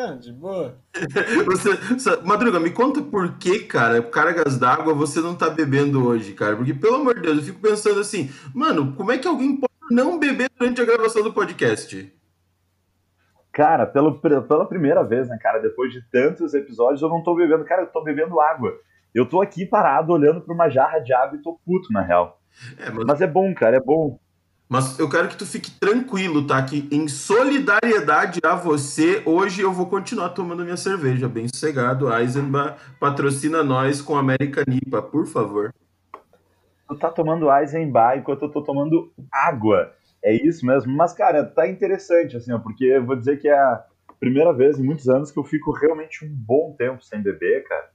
Não, 0.00 0.18
de 0.18 0.32
boa. 0.32 0.78
Você, 1.44 2.22
Madruga, 2.24 2.58
me 2.58 2.70
conta 2.70 3.02
por 3.02 3.36
que, 3.36 3.64
cara, 3.64 4.00
cargas 4.00 4.58
d'água 4.58 4.94
você 4.94 5.20
não 5.20 5.36
tá 5.36 5.50
bebendo 5.50 6.06
hoje, 6.06 6.32
cara? 6.32 6.56
Porque, 6.56 6.72
pelo 6.72 6.94
amor 6.96 7.16
de 7.16 7.20
Deus, 7.20 7.36
eu 7.36 7.44
fico 7.44 7.60
pensando 7.60 8.00
assim, 8.00 8.30
mano, 8.54 8.94
como 8.96 9.12
é 9.12 9.18
que 9.18 9.28
alguém 9.28 9.60
pode 9.60 9.74
não 9.90 10.18
beber 10.18 10.48
durante 10.58 10.80
a 10.80 10.86
gravação 10.86 11.22
do 11.22 11.34
podcast? 11.34 12.10
Cara, 13.52 13.84
pelo, 13.84 14.18
pela 14.18 14.66
primeira 14.66 15.02
vez, 15.02 15.28
né, 15.28 15.36
cara, 15.38 15.58
depois 15.58 15.92
de 15.92 16.00
tantos 16.10 16.54
episódios, 16.54 17.02
eu 17.02 17.10
não 17.10 17.22
tô 17.22 17.34
bebendo, 17.34 17.62
cara, 17.66 17.82
eu 17.82 17.88
tô 17.88 18.02
bebendo 18.02 18.40
água. 18.40 18.72
Eu 19.14 19.26
tô 19.26 19.42
aqui 19.42 19.66
parado 19.66 20.14
olhando 20.14 20.40
pra 20.40 20.54
uma 20.54 20.70
jarra 20.70 21.00
de 21.00 21.12
água 21.12 21.38
e 21.38 21.42
tô 21.42 21.60
puto, 21.62 21.92
na 21.92 22.00
real. 22.00 22.40
É, 22.78 22.88
mas... 22.88 23.04
mas 23.04 23.20
é 23.20 23.26
bom, 23.26 23.52
cara, 23.52 23.76
é 23.76 23.80
bom. 23.80 24.18
Mas 24.70 25.00
eu 25.00 25.10
quero 25.10 25.26
que 25.26 25.36
tu 25.36 25.44
fique 25.44 25.68
tranquilo, 25.68 26.46
tá? 26.46 26.62
Que 26.62 26.88
em 26.92 27.08
solidariedade 27.08 28.38
a 28.44 28.54
você, 28.54 29.20
hoje 29.26 29.62
eu 29.62 29.72
vou 29.72 29.86
continuar 29.86 30.28
tomando 30.28 30.62
minha 30.62 30.76
cerveja, 30.76 31.28
bem 31.28 31.48
sossegado. 31.48 32.08
Eisenbach 32.14 32.80
patrocina 33.00 33.64
nós 33.64 34.00
com 34.00 34.16
América 34.16 34.62
Nipa, 34.64 35.02
por 35.02 35.26
favor. 35.26 35.74
Tu 36.86 36.96
tá 36.96 37.10
tomando 37.10 37.52
Eisenbach 37.52 38.20
enquanto 38.20 38.42
eu 38.42 38.48
tô 38.48 38.62
tomando 38.62 39.12
água. 39.32 39.92
É 40.22 40.32
isso 40.32 40.64
mesmo. 40.64 40.96
Mas, 40.96 41.12
cara, 41.12 41.44
tá 41.44 41.66
interessante, 41.66 42.36
assim, 42.36 42.52
ó, 42.52 42.60
porque 42.60 42.84
eu 42.84 43.04
vou 43.04 43.16
dizer 43.16 43.40
que 43.40 43.48
é 43.48 43.58
a 43.58 43.84
primeira 44.20 44.52
vez 44.52 44.78
em 44.78 44.84
muitos 44.84 45.08
anos 45.08 45.32
que 45.32 45.38
eu 45.40 45.44
fico 45.44 45.72
realmente 45.72 46.24
um 46.24 46.32
bom 46.32 46.76
tempo 46.78 47.02
sem 47.02 47.20
beber, 47.20 47.64
cara. 47.64 47.90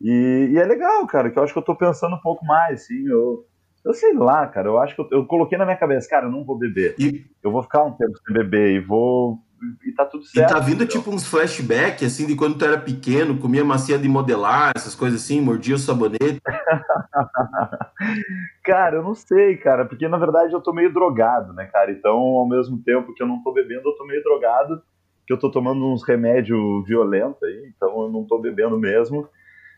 E, 0.00 0.50
e 0.52 0.58
é 0.58 0.64
legal, 0.64 1.04
cara, 1.08 1.28
que 1.28 1.36
eu 1.36 1.42
acho 1.42 1.52
que 1.52 1.58
eu 1.58 1.64
tô 1.64 1.74
pensando 1.74 2.14
um 2.14 2.20
pouco 2.20 2.46
mais, 2.46 2.82
assim, 2.82 3.08
eu 3.08 3.44
eu 3.84 3.94
sei 3.94 4.14
lá, 4.14 4.46
cara. 4.46 4.68
Eu 4.68 4.78
acho 4.78 4.94
que 4.94 5.00
eu, 5.00 5.08
eu, 5.10 5.26
coloquei 5.26 5.56
na 5.56 5.64
minha 5.64 5.76
cabeça, 5.76 6.08
cara, 6.08 6.26
eu 6.26 6.30
não 6.30 6.44
vou 6.44 6.58
beber. 6.58 6.94
E... 6.98 7.24
Eu 7.42 7.50
vou 7.50 7.62
ficar 7.62 7.84
um 7.84 7.92
tempo 7.92 8.12
sem 8.24 8.34
beber 8.34 8.72
e 8.72 8.80
vou. 8.80 9.38
E 9.84 9.92
tá 9.92 10.04
tudo 10.04 10.24
certo. 10.24 10.50
E 10.50 10.54
tá 10.54 10.60
vindo 10.60 10.86
tipo 10.86 11.10
uns 11.10 11.26
flashbacks, 11.26 12.06
assim, 12.06 12.26
de 12.26 12.34
quando 12.34 12.58
tu 12.58 12.64
era 12.64 12.78
pequeno, 12.78 13.38
comia 13.38 13.64
macia 13.64 13.98
de 13.98 14.08
modelar, 14.08 14.72
essas 14.74 14.94
coisas 14.94 15.22
assim, 15.22 15.40
mordia 15.40 15.74
o 15.74 15.78
sabonete. 15.78 16.40
cara, 18.64 18.96
eu 18.96 19.02
não 19.02 19.14
sei, 19.14 19.56
cara, 19.58 19.84
porque 19.84 20.08
na 20.08 20.16
verdade 20.16 20.52
eu 20.52 20.62
tô 20.62 20.72
meio 20.72 20.92
drogado, 20.92 21.52
né, 21.52 21.66
cara? 21.66 21.90
Então, 21.90 22.16
ao 22.16 22.48
mesmo 22.48 22.82
tempo 22.82 23.14
que 23.14 23.22
eu 23.22 23.26
não 23.26 23.42
tô 23.42 23.52
bebendo, 23.52 23.88
eu 23.88 23.96
tô 23.96 24.06
meio 24.06 24.22
drogado, 24.22 24.82
que 25.26 25.32
eu 25.32 25.38
tô 25.38 25.50
tomando 25.50 25.86
uns 25.86 26.02
remédios 26.02 26.86
violentos 26.86 27.42
aí, 27.42 27.72
então 27.76 28.02
eu 28.02 28.10
não 28.10 28.24
tô 28.24 28.38
bebendo 28.38 28.78
mesmo. 28.78 29.28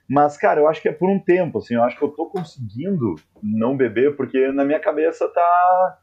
Mas, 0.08 0.36
cara, 0.36 0.60
eu 0.60 0.68
acho 0.68 0.82
que 0.82 0.88
é 0.88 0.92
por 0.92 1.08
um 1.08 1.18
tempo, 1.18 1.58
assim, 1.58 1.74
eu 1.74 1.82
acho 1.82 1.96
que 1.96 2.04
eu 2.04 2.08
tô 2.08 2.26
conseguindo 2.26 3.14
não 3.42 3.76
beber, 3.76 4.16
porque 4.16 4.50
na 4.52 4.64
minha 4.64 4.80
cabeça 4.80 5.28
tá. 5.28 5.98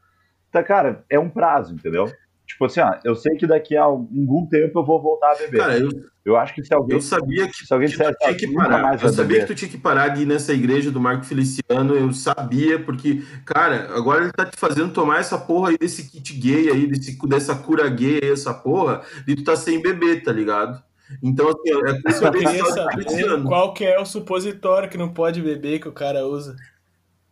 Tá, 0.50 0.62
cara, 0.62 1.04
é 1.08 1.18
um 1.18 1.30
prazo, 1.30 1.74
entendeu? 1.74 2.10
Tipo 2.50 2.64
assim, 2.64 2.80
ó, 2.80 2.98
eu 3.04 3.14
sei 3.14 3.36
que 3.36 3.46
daqui 3.46 3.76
a 3.76 3.84
algum 3.84 4.44
tempo 4.44 4.80
eu 4.80 4.84
vou 4.84 5.00
voltar 5.00 5.30
a 5.30 5.34
beber. 5.36 5.58
Cara, 5.58 5.78
eu, 5.78 5.88
eu 6.24 6.36
acho 6.36 6.52
que 6.52 6.64
se 6.64 6.74
alguém. 6.74 6.96
Eu 6.96 7.00
sabia 7.00 7.46
que, 7.46 7.64
se 7.64 7.72
alguém 7.72 7.88
que 7.88 7.96
tu 7.96 8.12
tinha 8.18 8.34
que 8.34 8.52
parar. 8.52 8.92
Eu 8.94 9.08
sabia 9.08 9.24
beber. 9.24 9.40
que 9.40 9.46
tu 9.46 9.56
tinha 9.56 9.70
que 9.70 9.78
parar 9.78 10.08
de 10.08 10.22
ir 10.22 10.26
nessa 10.26 10.52
igreja 10.52 10.90
do 10.90 11.00
Marco 11.00 11.24
Feliciano. 11.24 11.94
Eu 11.94 12.12
sabia, 12.12 12.82
porque, 12.82 13.22
cara, 13.46 13.96
agora 13.96 14.24
ele 14.24 14.32
tá 14.32 14.44
te 14.44 14.56
fazendo 14.56 14.92
tomar 14.92 15.20
essa 15.20 15.38
porra 15.38 15.70
aí 15.70 15.78
desse 15.78 16.10
kit 16.10 16.34
gay 16.34 16.68
aí, 16.70 16.88
desse, 16.88 17.16
dessa 17.28 17.54
cura 17.54 17.88
gay 17.88 18.18
aí, 18.20 18.32
essa 18.32 18.52
porra, 18.52 19.02
e 19.28 19.36
tu 19.36 19.44
tá 19.44 19.54
sem 19.54 19.80
beber, 19.80 20.24
tá 20.24 20.32
ligado? 20.32 20.82
Então, 21.22 21.48
assim, 21.48 21.70
é 21.70 22.00
por 22.00 22.10
isso 22.10 22.24
eu 22.24 22.32
queria 22.32 22.64
saber 22.66 23.42
qual 23.44 23.74
que 23.74 23.84
é 23.84 23.98
o 23.98 24.06
supositório 24.06 24.88
que 24.88 24.98
não 24.98 25.12
pode 25.12 25.42
beber 25.42 25.80
que 25.80 25.88
o 25.88 25.92
cara 25.92 26.26
usa. 26.26 26.56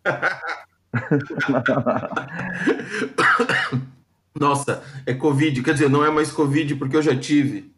Nossa, 4.38 4.82
é 5.04 5.14
Covid. 5.14 5.62
Quer 5.62 5.74
dizer, 5.74 5.90
não 5.90 6.04
é 6.04 6.10
mais 6.10 6.32
Covid 6.32 6.76
porque 6.76 6.96
eu 6.96 7.02
já 7.02 7.18
tive. 7.18 7.72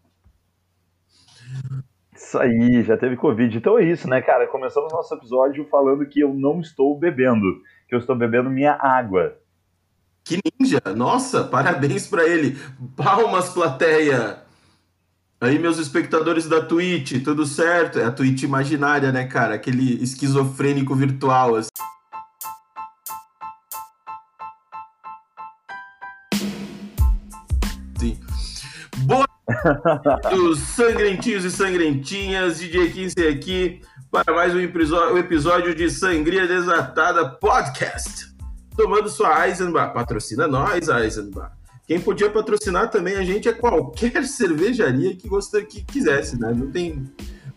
Isso 2.15 2.39
aí, 2.39 2.85
já 2.85 2.97
teve 2.97 3.17
Covid. 3.17 3.57
Então 3.57 3.79
é 3.79 3.85
isso, 3.85 4.09
né, 4.09 4.21
cara? 4.21 4.47
Começamos 4.47 4.93
nosso 4.93 5.15
episódio 5.15 5.67
falando 5.69 6.07
que 6.07 6.21
eu 6.21 6.33
não 6.33 6.61
estou 6.61 6.97
bebendo, 6.99 7.63
que 7.89 7.95
eu 7.95 7.99
estou 7.99 8.15
bebendo 8.15 8.51
minha 8.51 8.75
água. 8.75 9.37
Que 10.23 10.39
ninja! 10.61 10.81
Nossa, 10.95 11.45
parabéns 11.45 12.07
para 12.07 12.29
ele. 12.29 12.57
Palmas, 12.97 13.49
plateia! 13.49 14.50
Aí, 15.43 15.59
meus 15.59 15.79
espectadores 15.79 16.47
da 16.47 16.61
Twitch, 16.61 17.25
tudo 17.25 17.47
certo? 17.47 17.99
É 17.99 18.05
a 18.05 18.13
Twitch 18.13 18.43
imaginária, 18.43 19.11
né, 19.11 19.25
cara? 19.27 19.55
Aquele 19.55 19.95
esquizofrênico 20.03 20.95
virtual, 20.95 21.57
assim. 21.57 21.71
Sim. 27.99 28.21
Boa 28.99 29.27
dos 30.29 30.59
sangrentinhos 30.59 31.47
e 31.47 31.51
sangrentinhas, 31.51 32.59
DJ 32.59 32.91
15 32.91 33.15
aqui 33.27 33.81
para 34.11 34.35
mais 34.35 34.55
um 34.55 34.61
episódio 34.61 35.75
de 35.75 35.89
Sangria 35.89 36.47
Desatada 36.47 37.27
Podcast. 37.31 38.27
Tomando 38.77 39.09
sua 39.09 39.49
Eisenbach, 39.49 39.95
patrocina 39.95 40.47
nós, 40.47 40.87
Eisenbach. 40.89 41.60
Quem 41.91 42.01
podia 42.01 42.31
patrocinar 42.31 42.89
também 42.89 43.17
a 43.17 43.25
gente 43.25 43.49
é 43.49 43.53
qualquer 43.53 44.23
cervejaria 44.23 45.17
que 45.17 45.27
gostaria 45.27 45.67
que 45.67 45.83
quisesse, 45.83 46.39
né? 46.39 46.53
Não 46.55 46.71
tem, 46.71 47.03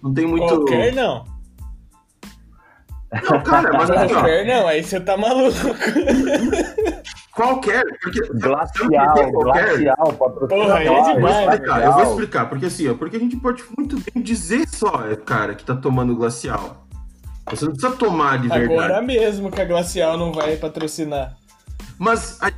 não 0.02 0.12
tem 0.12 0.26
muito. 0.26 0.48
Qualquer 0.48 0.92
não. 0.92 1.24
Não, 3.30 3.44
cara, 3.44 3.72
mas 3.72 3.92
qualquer 3.92 4.44
não, 4.48 4.68
aí 4.68 4.84
você 4.84 5.00
tá 5.00 5.16
maluco. 5.16 5.56
Qualquer, 7.32 7.84
porque 8.02 8.22
glacial, 8.40 9.32
qualquer? 9.32 9.78
glacial, 9.78 10.14
Porra, 10.50 10.74
aí 10.78 10.88
é 10.88 11.14
demais. 11.14 11.16
Eu 11.16 11.20
vou 11.20 11.30
explicar, 11.30 11.84
eu 11.84 11.92
vou 11.92 12.04
explicar, 12.04 12.50
porque 12.50 12.66
assim, 12.66 12.90
ó, 12.90 12.96
porque 12.96 13.18
a 13.18 13.20
gente 13.20 13.38
pode 13.38 13.64
muito 13.78 13.98
bem 13.98 14.24
dizer 14.24 14.68
só, 14.68 15.16
cara, 15.24 15.54
que 15.54 15.64
tá 15.64 15.76
tomando 15.76 16.16
glacial. 16.16 16.88
Você 17.52 17.66
não 17.66 17.74
precisa 17.74 17.96
tomar 17.96 18.40
de 18.40 18.48
verdade. 18.48 18.74
Agora 18.74 19.00
mesmo 19.00 19.52
que 19.52 19.62
a 19.62 19.66
glacial 19.66 20.18
não 20.18 20.32
vai 20.32 20.56
patrocinar. 20.58 21.38
Mas 22.00 22.42
a, 22.42 22.52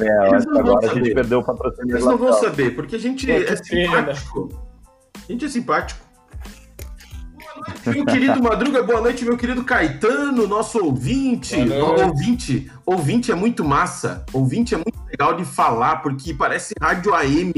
é, 0.00 0.58
agora 0.58 0.90
a 0.90 0.94
gente 0.94 1.14
perdeu 1.14 1.40
o 1.40 1.44
patrocínio. 1.44 1.92
Eles 1.94 2.04
não 2.04 2.18
vão 2.18 2.32
saber, 2.32 2.74
porque 2.74 2.96
a 2.96 2.98
gente 2.98 3.30
é, 3.30 3.52
é 3.52 3.56
simpático. 3.56 4.66
A 5.14 5.32
gente 5.32 5.44
é 5.44 5.48
simpático. 5.48 6.06
Meu 7.86 8.04
querido 8.04 8.42
Madruga, 8.42 8.82
boa 8.82 9.00
noite, 9.00 9.24
meu 9.24 9.36
querido 9.36 9.64
Caetano, 9.64 10.46
nosso 10.46 10.78
ouvinte. 10.84 11.56
Ouvinte, 11.56 12.70
ouvinte 12.84 13.32
é 13.32 13.34
muito 13.34 13.64
massa. 13.64 14.24
Ouvinte 14.32 14.74
é 14.74 14.76
muito 14.76 14.98
legal 15.10 15.36
de 15.36 15.44
falar, 15.44 15.96
porque 15.96 16.34
parece 16.34 16.74
rádio 16.80 17.14
AM 17.14 17.52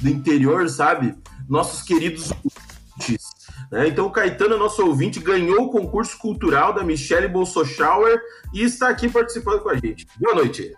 do 0.00 0.08
interior, 0.08 0.68
sabe? 0.68 1.14
Nossos 1.48 1.82
queridos 1.82 2.30
ouvintes. 2.30 3.30
Né? 3.70 3.88
Então, 3.88 4.06
o 4.06 4.10
Caetano, 4.10 4.58
nosso 4.58 4.84
ouvinte, 4.84 5.18
ganhou 5.18 5.64
o 5.64 5.70
concurso 5.70 6.18
cultural 6.18 6.72
da 6.72 6.84
Michelle 6.84 7.28
Bolsochauer 7.28 8.20
e 8.52 8.62
está 8.62 8.88
aqui 8.88 9.08
participando 9.08 9.60
com 9.60 9.70
a 9.70 9.76
gente. 9.76 10.06
Boa 10.20 10.34
noite. 10.34 10.74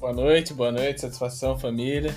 Boa 0.00 0.14
noite, 0.14 0.54
boa 0.54 0.72
noite, 0.72 1.02
satisfação, 1.02 1.58
família. 1.58 2.16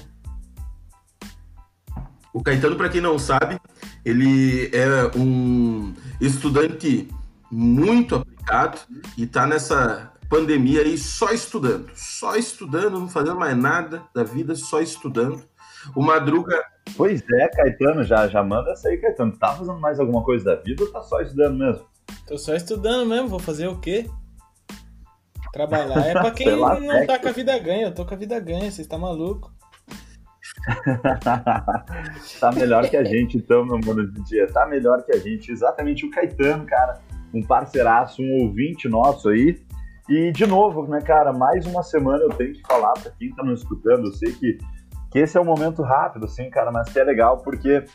O 2.34 2.42
Caetano, 2.42 2.78
para 2.78 2.88
quem 2.88 3.02
não 3.02 3.20
sabe, 3.20 3.60
ele 4.06 4.72
é 4.74 5.12
um 5.18 5.94
estudante 6.22 7.10
muito 7.52 8.16
aplicado 8.16 8.80
e 9.18 9.24
está 9.26 9.46
nessa 9.46 10.14
pandemia 10.30 10.80
aí 10.80 10.98
só 10.98 11.34
estudando, 11.34 11.92
só 11.94 12.38
estudando, 12.38 13.02
não 13.02 13.10
fazendo 13.10 13.36
mais 13.36 13.58
nada 13.58 14.02
da 14.16 14.24
vida, 14.24 14.56
só 14.56 14.80
estudando. 14.80 15.44
O 15.94 16.02
Madruga. 16.02 16.64
Pois 16.96 17.22
é, 17.34 17.50
Caetano, 17.50 18.06
já, 18.06 18.30
já 18.30 18.42
manda 18.42 18.72
essa 18.72 18.88
aí, 18.88 18.98
Caetano. 18.98 19.38
Tá 19.38 19.56
fazendo 19.56 19.78
mais 19.82 20.00
alguma 20.00 20.24
coisa 20.24 20.46
da 20.46 20.56
vida 20.56 20.86
ou 20.86 20.90
tá 20.90 21.02
só 21.02 21.20
estudando 21.20 21.58
mesmo? 21.58 21.86
Tô 22.26 22.38
só 22.38 22.56
estudando 22.56 23.06
mesmo, 23.10 23.28
vou 23.28 23.40
fazer 23.40 23.68
o 23.68 23.78
quê? 23.78 24.10
Trabalhar 25.54 26.08
é 26.08 26.14
pra 26.14 26.32
quem 26.32 26.48
não 26.48 27.06
tá 27.06 27.20
com 27.20 27.28
a 27.28 27.32
vida 27.32 27.58
ganha. 27.60 27.84
Eu 27.84 27.94
tô 27.94 28.04
com 28.04 28.16
a 28.16 28.18
vida 28.18 28.40
ganha, 28.40 28.72
vocês 28.72 28.88
tá 28.88 28.98
maluco. 28.98 29.54
tá 32.40 32.52
melhor 32.52 32.90
que 32.90 32.98
a 32.98 33.04
gente, 33.04 33.38
então, 33.38 33.64
meu 33.64 33.80
mano, 33.86 34.12
de 34.12 34.24
dia. 34.24 34.48
Tá 34.52 34.66
melhor 34.66 35.04
que 35.04 35.16
a 35.16 35.20
gente. 35.20 35.52
Exatamente 35.52 36.08
o 36.08 36.10
Caetano, 36.10 36.66
cara. 36.66 37.00
Um 37.32 37.44
parceiraço, 37.44 38.20
um 38.24 38.46
ouvinte 38.46 38.90
nosso 38.90 39.30
aí. 39.30 39.64
E, 40.10 40.32
de 40.32 40.48
novo, 40.48 40.88
né, 40.88 41.00
cara, 41.02 41.32
mais 41.32 41.68
uma 41.68 41.84
semana 41.84 42.24
eu 42.24 42.30
tenho 42.30 42.54
que 42.54 42.62
falar 42.64 42.94
pra 42.94 43.12
quem 43.12 43.32
tá 43.36 43.44
nos 43.44 43.62
escutando. 43.62 44.08
Eu 44.08 44.12
sei 44.14 44.34
que, 44.34 44.58
que 45.12 45.20
esse 45.20 45.38
é 45.38 45.42
um 45.42 45.46
momento 45.46 45.84
rápido, 45.84 46.26
assim, 46.26 46.50
cara, 46.50 46.72
mas 46.72 46.92
que 46.92 47.00
é 47.00 47.04
legal 47.04 47.38
porque 47.38 47.86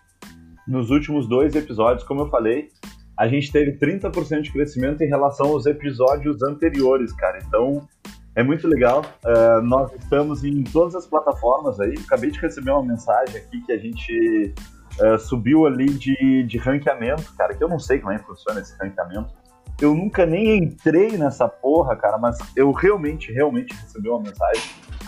nos 0.67 0.91
últimos 0.91 1.29
dois 1.29 1.57
episódios, 1.57 2.07
como 2.07 2.21
eu 2.21 2.29
falei, 2.29 2.69
a 3.19 3.27
gente 3.27 3.51
teve 3.51 3.73
30% 3.73 4.43
de 4.43 4.53
crescimento 4.53 5.03
em 5.03 5.09
relação 5.09 5.49
aos 5.49 5.67
episódios 5.67 6.41
anteriores, 6.43 7.13
cara. 7.13 7.41
Então, 7.45 7.87
é 8.37 8.45
muito 8.45 8.69
legal. 8.69 9.05
Uh, 9.25 9.61
nós 9.63 9.93
estamos 9.93 10.45
em 10.45 10.63
todas 10.63 10.95
as 10.95 11.05
plataformas 11.05 11.81
aí. 11.81 11.95
Acabei 12.07 12.31
de 12.31 12.39
receber 12.39 12.71
uma 12.71 12.85
mensagem 12.85 13.37
aqui 13.37 13.61
que 13.63 13.73
a 13.73 13.77
gente 13.77 14.55
uh, 15.01 15.19
subiu 15.19 15.67
ali 15.67 15.87
de, 15.87 16.45
de 16.45 16.59
ranqueamento, 16.59 17.35
cara, 17.37 17.55
que 17.55 17.65
eu 17.65 17.69
não 17.69 17.81
sei 17.81 17.99
como 17.99 18.13
é 18.13 18.19
que 18.19 18.25
funciona 18.25 18.61
esse 18.61 18.77
ranqueamento. 18.81 19.35
Eu 19.81 19.95
nunca 19.95 20.25
nem 20.25 20.57
entrei 20.57 21.17
nessa 21.19 21.49
porra, 21.49 21.97
cara, 21.97 22.19
mas 22.19 22.39
eu 22.55 22.71
realmente, 22.71 23.33
realmente 23.33 23.75
recebi 23.75 24.09
uma 24.09 24.21
mensagem, 24.21 24.63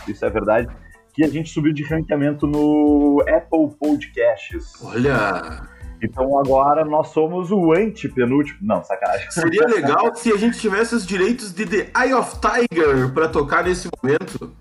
isso 0.08 0.24
é 0.24 0.30
verdade, 0.30 0.68
que 1.12 1.24
a 1.24 1.28
gente 1.28 1.50
subiu 1.50 1.72
de 1.72 1.84
ranqueamento 1.84 2.46
no 2.46 3.20
Apple 3.28 3.76
Podcasts. 3.78 4.72
Olha! 4.82 5.62
Então 6.02 6.38
agora 6.38 6.85
nós 6.85 7.08
somos 7.08 7.50
o 7.50 7.73
antepenúltimo. 7.73 8.58
Não, 8.62 8.82
sacanagem. 8.82 9.31
Seria 9.31 9.67
legal 9.67 10.14
se 10.14 10.32
a 10.32 10.37
gente 10.37 10.58
tivesse 10.58 10.94
os 10.94 11.06
direitos 11.06 11.52
de 11.52 11.67
The 11.67 11.91
Eye 11.97 12.14
of 12.14 12.37
Tiger 12.41 13.12
para 13.12 13.29
tocar 13.29 13.64
nesse 13.64 13.88
momento. 14.02 14.52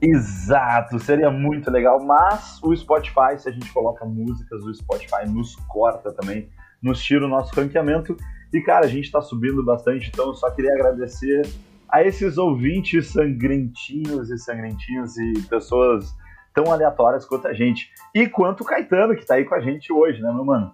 Exato, 0.00 0.98
seria 0.98 1.30
muito 1.30 1.70
legal, 1.70 2.02
mas 2.02 2.58
o 2.60 2.74
Spotify, 2.74 3.38
se 3.38 3.48
a 3.48 3.52
gente 3.52 3.72
coloca 3.72 4.04
músicas, 4.04 4.64
o 4.64 4.74
Spotify 4.74 5.28
nos 5.28 5.54
corta 5.68 6.12
também, 6.12 6.50
nos 6.82 7.00
tira 7.00 7.24
o 7.24 7.28
nosso 7.28 7.54
ranqueamento. 7.54 8.16
E 8.52 8.60
cara, 8.60 8.84
a 8.84 8.88
gente 8.88 9.10
tá 9.10 9.22
subindo 9.22 9.64
bastante, 9.64 10.10
então 10.12 10.26
eu 10.26 10.34
só 10.34 10.50
queria 10.50 10.72
agradecer 10.72 11.42
a 11.88 12.02
esses 12.02 12.36
ouvintes 12.36 13.12
sangrentinhos 13.12 14.28
e 14.28 14.38
sangrentinhos 14.38 15.16
e 15.16 15.34
pessoas 15.42 16.12
tão 16.54 16.72
aleatórias 16.72 17.24
quanto 17.24 17.48
a 17.48 17.52
gente. 17.52 17.90
E 18.14 18.28
quanto 18.28 18.62
o 18.62 18.64
Caetano, 18.64 19.16
que 19.16 19.26
tá 19.26 19.34
aí 19.34 19.44
com 19.44 19.54
a 19.54 19.60
gente 19.60 19.92
hoje, 19.92 20.20
né, 20.20 20.32
meu 20.32 20.44
mano? 20.44 20.72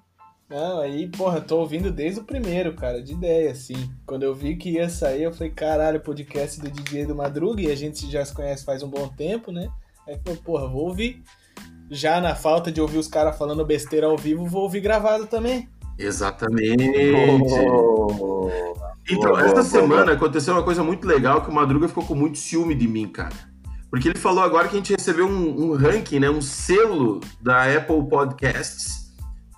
Não, 0.48 0.80
aí, 0.80 1.06
porra, 1.08 1.42
tô 1.42 1.58
ouvindo 1.58 1.92
desde 1.92 2.20
o 2.20 2.24
primeiro, 2.24 2.74
cara, 2.74 3.02
de 3.02 3.12
ideia, 3.12 3.50
assim. 3.50 3.90
Quando 4.06 4.22
eu 4.22 4.34
vi 4.34 4.56
que 4.56 4.70
ia 4.70 4.88
sair, 4.88 5.24
eu 5.24 5.32
falei, 5.32 5.50
caralho, 5.50 6.00
podcast 6.00 6.58
do 6.58 6.70
DJ 6.70 7.04
do 7.04 7.14
Madruga, 7.14 7.60
e 7.60 7.70
a 7.70 7.76
gente 7.76 8.10
já 8.10 8.24
se 8.24 8.34
conhece 8.34 8.64
faz 8.64 8.82
um 8.82 8.88
bom 8.88 9.08
tempo, 9.08 9.52
né? 9.52 9.68
Aí 10.06 10.18
falei, 10.24 10.40
porra, 10.42 10.66
vou 10.66 10.88
ouvir. 10.88 11.22
Já 11.90 12.18
na 12.20 12.34
falta 12.34 12.72
de 12.72 12.80
ouvir 12.80 12.96
os 12.96 13.08
caras 13.08 13.36
falando 13.36 13.64
besteira 13.64 14.06
ao 14.06 14.16
vivo, 14.16 14.46
vou 14.46 14.62
ouvir 14.62 14.80
gravado 14.80 15.26
também. 15.26 15.68
Exatamente. 15.98 17.12
Oh, 17.12 18.48
então, 19.10 19.30
boa, 19.30 19.40
essa 19.40 19.52
boa, 19.52 19.64
semana 19.64 20.04
boa. 20.04 20.16
aconteceu 20.16 20.54
uma 20.54 20.62
coisa 20.62 20.82
muito 20.82 21.06
legal 21.06 21.42
que 21.42 21.50
o 21.50 21.52
Madruga 21.52 21.88
ficou 21.88 22.04
com 22.06 22.14
muito 22.14 22.38
ciúme 22.38 22.74
de 22.74 22.86
mim, 22.86 23.08
cara. 23.08 23.34
Porque 23.90 24.08
ele 24.08 24.18
falou 24.18 24.42
agora 24.42 24.68
que 24.68 24.74
a 24.74 24.78
gente 24.78 24.92
recebeu 24.92 25.26
um, 25.26 25.70
um 25.70 25.74
ranking, 25.74 26.20
né, 26.20 26.28
um 26.28 26.42
selo 26.42 27.20
da 27.40 27.64
Apple 27.64 28.08
Podcasts 28.08 29.08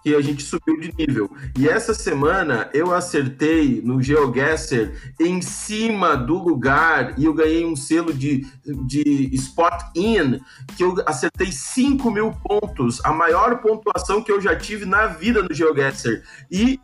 que 0.02 0.14
a 0.14 0.20
gente 0.20 0.42
subiu 0.42 0.80
de 0.80 0.94
nível. 0.96 1.30
E 1.58 1.68
essa 1.68 1.92
semana 1.92 2.70
eu 2.72 2.92
acertei 2.92 3.80
no 3.84 4.02
GeoGuessr 4.02 4.92
em 5.20 5.42
cima 5.42 6.16
do 6.16 6.38
lugar 6.38 7.18
e 7.18 7.24
eu 7.24 7.34
ganhei 7.34 7.64
um 7.64 7.76
selo 7.76 8.12
de, 8.12 8.46
de 8.86 9.30
Spot 9.34 9.78
In, 9.94 10.40
que 10.76 10.82
eu 10.82 10.94
acertei 11.06 11.52
5 11.52 12.10
mil 12.10 12.32
pontos, 12.32 13.04
a 13.04 13.12
maior 13.12 13.60
pontuação 13.60 14.22
que 14.22 14.32
eu 14.32 14.40
já 14.40 14.56
tive 14.56 14.86
na 14.86 15.06
vida 15.06 15.42
no 15.42 15.54
GeoGuessr. 15.54 16.22
E 16.50 16.80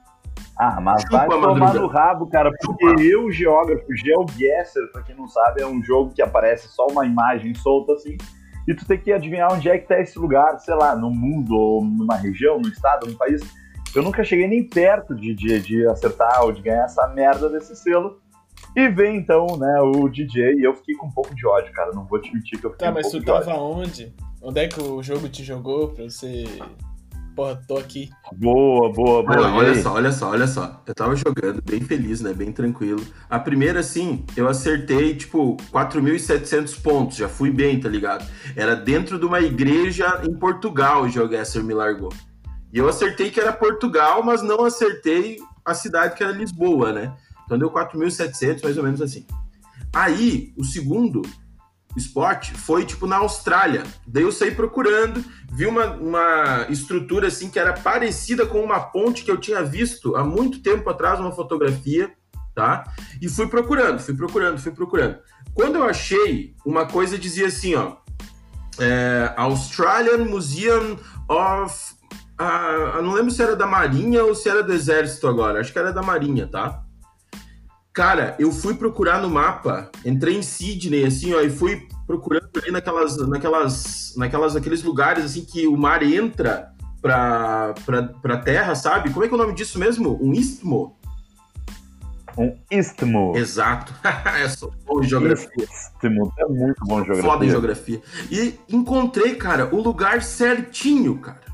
ah, 0.56 0.80
mas 0.80 1.02
Chupa, 1.02 1.18
vai 1.18 1.28
tomar 1.28 1.54
madruga. 1.54 1.80
no 1.80 1.86
rabo, 1.86 2.26
cara, 2.28 2.50
porque 2.50 2.86
Chupa. 2.88 3.02
eu, 3.02 3.30
geógrafo, 3.30 3.84
GeoGuessr, 3.94 4.90
pra 4.90 5.02
quem 5.02 5.14
não 5.14 5.28
sabe, 5.28 5.60
é 5.60 5.66
um 5.66 5.82
jogo 5.82 6.14
que 6.14 6.22
aparece 6.22 6.68
só 6.68 6.86
uma 6.86 7.04
imagem 7.04 7.54
solta 7.54 7.92
assim, 7.92 8.16
e 8.66 8.74
tu 8.74 8.86
tem 8.86 8.98
que 8.98 9.12
adivinhar 9.12 9.52
onde 9.52 9.68
é 9.68 9.78
que 9.78 9.86
tá 9.86 10.00
esse 10.00 10.18
lugar, 10.18 10.58
sei 10.58 10.74
lá, 10.74 10.96
no 10.96 11.10
mundo, 11.10 11.54
ou 11.54 11.84
numa 11.84 12.16
região, 12.16 12.58
no 12.58 12.68
estado, 12.68 13.06
no 13.06 13.16
país. 13.16 13.42
Eu 13.94 14.02
nunca 14.02 14.24
cheguei 14.24 14.48
nem 14.48 14.66
perto 14.66 15.14
de, 15.14 15.34
de, 15.34 15.60
de 15.60 15.86
acertar 15.86 16.42
ou 16.42 16.52
de 16.52 16.62
ganhar 16.62 16.84
essa 16.84 17.06
merda 17.08 17.48
desse 17.48 17.76
selo. 17.76 18.18
E 18.74 18.88
vem 18.88 19.16
então, 19.16 19.46
né, 19.58 19.80
o 19.80 20.08
DJ, 20.08 20.54
e 20.54 20.64
eu 20.64 20.74
fiquei 20.74 20.94
com 20.96 21.06
um 21.06 21.12
pouco 21.12 21.34
de 21.34 21.46
ódio, 21.46 21.72
cara. 21.72 21.92
Não 21.92 22.04
vou 22.04 22.20
te 22.20 22.32
mentir 22.34 22.58
que 22.58 22.66
eu 22.66 22.72
fiquei 22.72 22.88
Tá, 22.88 22.92
mas 22.92 23.06
um 23.06 23.20
tu 23.20 23.24
tava 23.24 23.54
onde? 23.54 24.14
Onde 24.42 24.60
é 24.60 24.68
que 24.68 24.80
o 24.80 25.02
jogo 25.02 25.28
te 25.28 25.44
jogou 25.44 25.88
pra 25.88 26.04
você 26.04 26.44
Porra, 27.36 27.62
tô 27.68 27.76
aqui. 27.76 28.08
Boa, 28.32 28.90
boa, 28.90 29.22
boa. 29.22 29.36
Olha, 29.36 29.54
olha 29.54 29.82
só, 29.82 29.92
olha 29.92 30.10
só, 30.10 30.30
olha 30.30 30.46
só. 30.46 30.82
Eu 30.86 30.94
tava 30.94 31.14
jogando 31.14 31.60
bem 31.60 31.82
feliz, 31.82 32.22
né? 32.22 32.32
Bem 32.32 32.50
tranquilo. 32.50 33.04
A 33.28 33.38
primeira, 33.38 33.80
assim, 33.80 34.24
eu 34.34 34.48
acertei, 34.48 35.14
tipo, 35.14 35.54
4.700 35.70 36.80
pontos. 36.80 37.18
Já 37.18 37.28
fui 37.28 37.50
bem, 37.50 37.78
tá 37.78 37.90
ligado? 37.90 38.26
Era 38.56 38.74
dentro 38.74 39.18
de 39.18 39.26
uma 39.26 39.38
igreja 39.38 40.22
em 40.26 40.32
Portugal 40.32 41.02
o 41.02 41.10
Geoguesser 41.10 41.62
me 41.62 41.74
largou. 41.74 42.10
E 42.72 42.78
eu 42.78 42.88
acertei 42.88 43.30
que 43.30 43.38
era 43.38 43.52
Portugal, 43.52 44.22
mas 44.24 44.40
não 44.40 44.64
acertei 44.64 45.36
a 45.62 45.74
cidade 45.74 46.16
que 46.16 46.24
era 46.24 46.32
Lisboa, 46.32 46.90
né? 46.90 47.14
Então 47.44 47.58
deu 47.58 47.70
4.700, 47.70 48.64
mais 48.64 48.78
ou 48.78 48.82
menos 48.82 49.02
assim. 49.02 49.26
Aí, 49.94 50.54
o 50.56 50.64
segundo 50.64 51.20
esporte 51.98 52.52
foi 52.52 52.84
tipo 52.84 53.06
na 53.06 53.16
Austrália. 53.16 53.84
Daí 54.06 54.22
eu 54.22 54.32
saí 54.32 54.50
procurando, 54.50 55.25
vi 55.52 55.66
uma, 55.66 55.87
uma 55.93 56.66
estrutura 56.69 57.28
assim 57.28 57.48
que 57.48 57.58
era 57.58 57.72
parecida 57.72 58.46
com 58.46 58.60
uma 58.60 58.81
ponte 58.81 59.25
que 59.25 59.31
eu 59.31 59.37
tinha 59.37 59.62
visto 59.62 60.16
há 60.16 60.25
muito 60.25 60.60
tempo 60.60 60.88
atrás, 60.90 61.19
uma 61.19 61.32
fotografia, 61.32 62.12
tá? 62.54 62.84
E 63.20 63.28
fui 63.28 63.46
procurando, 63.46 64.00
fui 64.00 64.14
procurando, 64.14 64.58
fui 64.58 64.72
procurando. 64.72 65.19
Quando 65.54 65.76
eu 65.76 65.84
achei, 65.84 66.54
uma 66.64 66.87
coisa 66.87 67.19
dizia 67.19 67.46
assim, 67.46 67.75
ó, 67.75 67.96
é, 68.78 69.32
Australian 69.37 70.25
Museum 70.25 70.99
of. 71.28 71.96
Eu 72.94 73.02
não 73.02 73.12
lembro 73.12 73.31
se 73.31 73.42
era 73.42 73.56
da 73.56 73.66
Marinha 73.66 74.22
ou 74.22 74.34
se 74.34 74.46
era 74.49 74.62
do 74.62 74.72
Exército 74.72 75.26
agora. 75.26 75.60
Acho 75.60 75.72
que 75.72 75.78
era 75.78 75.90
da 75.90 76.02
Marinha, 76.02 76.46
tá? 76.46 76.82
Cara, 77.96 78.37
eu 78.38 78.52
fui 78.52 78.75
procurar 78.75 79.22
no 79.22 79.31
mapa, 79.31 79.90
entrei 80.04 80.37
em 80.37 80.43
Sydney, 80.43 81.06
assim, 81.06 81.32
ó, 81.32 81.40
e 81.40 81.48
fui 81.48 81.88
procurando 82.06 82.50
ali 82.54 82.70
naquelas, 82.70 83.16
naquelas, 83.26 84.12
naquelas, 84.19 84.54
aqueles 84.54 84.82
lugares, 84.82 85.25
assim, 85.25 85.43
que 85.43 85.66
o 85.66 85.78
mar 85.78 86.02
entra 86.02 86.75
pra, 87.00 87.72
pra, 87.87 88.02
pra 88.02 88.37
terra, 88.37 88.75
sabe? 88.75 89.08
Como 89.08 89.25
é 89.25 89.28
que 89.28 89.32
é 89.32 89.37
o 89.38 89.40
nome 89.40 89.54
disso 89.54 89.78
mesmo? 89.78 90.22
Um 90.22 90.34
istmo? 90.34 90.94
Um 92.37 92.54
istmo. 92.70 93.32
Exato. 93.34 93.94
é 94.44 94.46
só 94.46 94.70
bom 94.84 95.02
em 95.02 95.08
geografia. 95.08 95.50
Istmo, 95.56 96.34
é 96.38 96.44
muito 96.44 96.84
bom 96.84 97.00
em 97.00 97.04
geografia. 97.06 97.31
Foda 97.31 97.46
em 97.46 97.49
geografia. 97.49 98.02
E 98.31 98.60
encontrei, 98.69 99.37
cara, 99.37 99.75
o 99.75 99.81
lugar 99.81 100.20
certinho, 100.22 101.16
cara. 101.16 101.45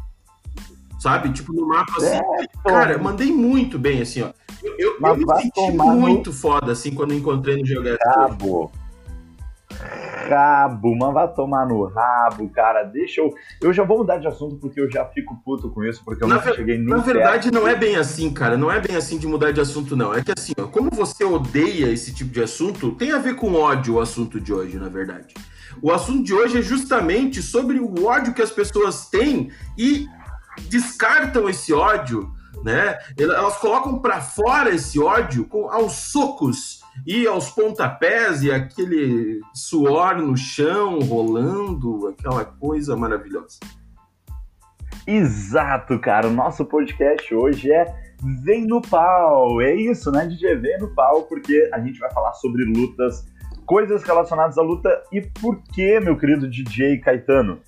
Sabe? 1.02 1.32
Tipo, 1.32 1.52
no 1.52 1.66
mapa, 1.66 1.94
assim. 1.96 2.14
É, 2.14 2.46
cara, 2.64 2.96
mandei 2.96 3.32
muito 3.32 3.76
bem, 3.76 4.02
assim, 4.02 4.22
ó. 4.22 4.30
Eu, 4.62 4.76
eu, 4.78 4.96
eu 5.00 5.16
me 5.16 5.24
senti 5.42 5.72
muito 5.72 6.30
no... 6.30 6.36
foda, 6.36 6.70
assim, 6.70 6.94
quando 6.94 7.12
encontrei 7.12 7.56
no 7.56 7.66
GeoGuessr. 7.66 7.98
Rabo. 8.06 8.70
Rabo, 10.30 10.94
mas 10.94 11.12
vai 11.12 11.34
tomar 11.34 11.66
no 11.66 11.86
rabo, 11.86 12.48
cara. 12.50 12.84
Deixa 12.84 13.20
eu. 13.20 13.34
Eu 13.60 13.72
já 13.72 13.82
vou 13.82 13.98
mudar 13.98 14.18
de 14.18 14.28
assunto 14.28 14.54
porque 14.58 14.80
eu 14.80 14.88
já 14.88 15.04
fico 15.06 15.34
puto 15.44 15.70
com 15.70 15.82
isso, 15.82 16.04
porque 16.04 16.22
eu 16.22 16.28
na 16.28 16.36
nunca 16.36 16.54
cheguei 16.54 16.78
Na 16.78 16.98
verdade, 16.98 17.50
não 17.50 17.66
é 17.66 17.74
bem 17.74 17.96
assim, 17.96 18.32
cara. 18.32 18.56
Não 18.56 18.70
é 18.70 18.78
bem 18.78 18.94
assim 18.94 19.18
de 19.18 19.26
mudar 19.26 19.50
de 19.50 19.60
assunto, 19.60 19.96
não. 19.96 20.14
É 20.14 20.22
que 20.22 20.30
assim, 20.30 20.52
ó, 20.56 20.68
como 20.68 20.88
você 20.88 21.24
odeia 21.24 21.90
esse 21.90 22.14
tipo 22.14 22.30
de 22.30 22.44
assunto, 22.44 22.92
tem 22.92 23.10
a 23.10 23.18
ver 23.18 23.34
com 23.34 23.54
ódio 23.54 23.94
o 23.94 24.00
assunto 24.00 24.40
de 24.40 24.52
hoje, 24.52 24.78
na 24.78 24.88
verdade. 24.88 25.34
O 25.82 25.90
assunto 25.90 26.22
de 26.22 26.32
hoje 26.32 26.58
é 26.58 26.62
justamente 26.62 27.42
sobre 27.42 27.80
o 27.80 28.04
ódio 28.04 28.32
que 28.32 28.42
as 28.42 28.52
pessoas 28.52 29.08
têm 29.10 29.50
e 29.76 30.06
descartam 30.68 31.48
esse 31.48 31.72
ódio 31.72 32.32
né? 32.62 32.98
Elas 33.18 33.58
colocam 33.58 33.98
para 33.98 34.20
fora 34.20 34.70
esse 34.70 34.98
ódio 35.00 35.44
com, 35.46 35.70
aos 35.70 35.92
socos 35.92 36.80
e 37.06 37.26
aos 37.26 37.50
pontapés 37.50 38.42
e 38.42 38.50
aquele 38.50 39.40
suor 39.54 40.16
no 40.16 40.36
chão 40.36 41.00
rolando, 41.00 42.08
aquela 42.08 42.44
coisa 42.44 42.96
maravilhosa. 42.96 43.58
Exato, 45.06 45.98
cara. 45.98 46.28
O 46.28 46.32
nosso 46.32 46.64
podcast 46.64 47.34
hoje 47.34 47.72
é 47.72 48.12
Vem 48.44 48.66
no 48.66 48.80
Pau. 48.80 49.60
É 49.60 49.74
isso, 49.74 50.12
né, 50.12 50.26
DJ? 50.26 50.56
Vem 50.56 50.78
no 50.78 50.94
Pau, 50.94 51.22
porque 51.22 51.68
a 51.72 51.80
gente 51.80 51.98
vai 51.98 52.12
falar 52.12 52.32
sobre 52.34 52.64
lutas, 52.64 53.26
coisas 53.66 54.04
relacionadas 54.04 54.56
à 54.58 54.62
luta 54.62 55.02
e 55.10 55.20
por 55.20 55.60
que, 55.74 55.98
meu 55.98 56.16
querido 56.16 56.48
DJ 56.48 56.98
Caetano? 56.98 57.58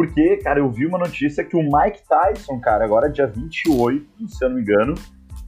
Porque, 0.00 0.38
cara, 0.38 0.60
eu 0.60 0.70
vi 0.70 0.86
uma 0.86 0.96
notícia 0.96 1.44
que 1.44 1.54
o 1.54 1.62
Mike 1.62 2.00
Tyson, 2.08 2.58
cara, 2.58 2.86
agora 2.86 3.10
dia 3.10 3.26
28, 3.26 4.06
se 4.28 4.42
eu 4.42 4.48
não 4.48 4.56
me 4.56 4.62
engano, 4.62 4.94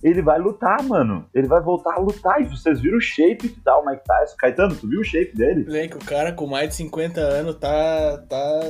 ele 0.02 0.20
vai 0.20 0.38
lutar, 0.38 0.82
mano. 0.82 1.24
Ele 1.32 1.46
vai 1.46 1.58
voltar 1.62 1.94
a 1.94 1.98
lutar. 1.98 2.38
E 2.42 2.44
vocês 2.44 2.78
viram 2.78 2.98
o 2.98 3.00
shape 3.00 3.48
que 3.48 3.60
tá 3.62 3.78
o 3.78 3.86
Mike 3.86 4.04
Tyson? 4.04 4.36
Caetano, 4.36 4.76
tu 4.76 4.86
viu 4.86 5.00
o 5.00 5.04
shape 5.04 5.34
dele? 5.34 5.64
Bem, 5.64 5.88
que 5.88 5.96
o 5.96 6.04
cara 6.04 6.34
com 6.34 6.46
mais 6.46 6.68
de 6.68 6.74
50 6.74 7.18
anos 7.18 7.56
tá. 7.56 8.18
tá. 8.28 8.60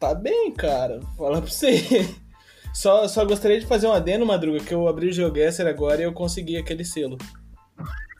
tá 0.00 0.14
bem, 0.14 0.50
cara. 0.50 0.98
Fala 1.18 1.42
pra 1.42 1.50
você. 1.50 1.76
Só, 2.72 3.08
só 3.08 3.24
gostaria 3.24 3.58
de 3.58 3.66
fazer 3.66 3.86
um 3.88 3.92
adendo, 3.92 4.24
Madruga, 4.24 4.60
que 4.60 4.72
eu 4.72 4.86
abri 4.86 5.08
o 5.08 5.12
GeoGuessr 5.12 5.66
agora 5.66 6.00
e 6.00 6.04
eu 6.04 6.12
consegui 6.12 6.56
aquele 6.56 6.84
selo. 6.84 7.18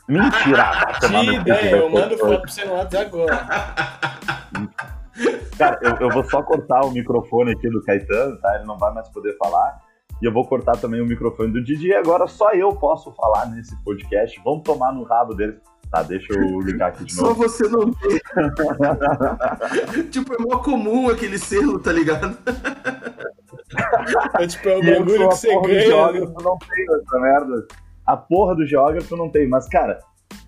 Mentira! 0.09 0.99
que 0.99 1.35
ideia, 1.35 1.77
eu 1.77 1.91
mando 1.91 2.19
foto 2.19 2.41
pra 2.41 2.51
você 2.51 2.65
no 2.65 2.73
WhatsApp 2.73 3.07
agora. 3.07 3.47
Cara, 5.57 5.79
eu, 5.83 6.07
eu, 6.07 6.11
vou 6.11 6.25
só 6.25 6.43
cortar 6.43 6.85
o 6.85 6.91
microfone 6.91 7.53
aqui 7.53 7.69
do 7.69 7.83
Caetano, 7.83 8.37
tá? 8.41 8.57
Ele 8.57 8.65
não 8.65 8.79
vai 8.79 8.93
mais 8.93 9.09
poder 9.09 9.37
falar. 9.37 9.81
E 10.21 10.27
eu 10.27 10.33
vou 10.33 10.47
cortar 10.47 10.77
também 10.77 11.01
o 11.01 11.07
microfone 11.07 11.53
do 11.53 11.63
Didi. 11.63 11.93
Agora 11.93 12.27
só 12.27 12.51
eu 12.53 12.75
posso 12.75 13.13
falar 13.13 13.47
nesse 13.47 13.77
podcast. 13.85 14.41
Vamos 14.45 14.63
tomar 14.63 14.93
no 14.93 15.05
rabo 15.05 15.35
dele. 15.35 15.59
Tá, 15.91 16.03
deixa 16.03 16.35
eu 16.35 16.61
ligar 16.61 16.89
aqui 16.89 17.05
de 17.05 17.17
novo. 17.17 17.29
Só 17.29 17.35
você 17.35 17.69
não 17.69 17.93
tem. 17.93 18.21
tipo, 20.11 20.35
é 20.35 20.39
mó 20.39 20.59
comum 20.59 21.09
aquele 21.09 21.39
selo, 21.39 21.79
tá 21.79 21.93
ligado? 21.93 22.37
é 24.39 24.47
tipo, 24.47 24.69
é 24.69 24.77
o 24.77 24.83
bagulho 24.83 25.29
que 25.29 25.37
você 25.37 25.61
ganha. 25.61 25.81
Geógrafo, 25.81 26.43
não 26.43 26.59
tenho 26.59 26.95
essa 26.95 27.19
merda. 27.19 27.67
A 28.07 28.17
porra 28.17 28.55
do 28.55 28.67
geógrafo 28.67 29.17
não 29.17 29.31
tem, 29.31 29.49
mas, 29.49 29.69
cara, 29.69 29.99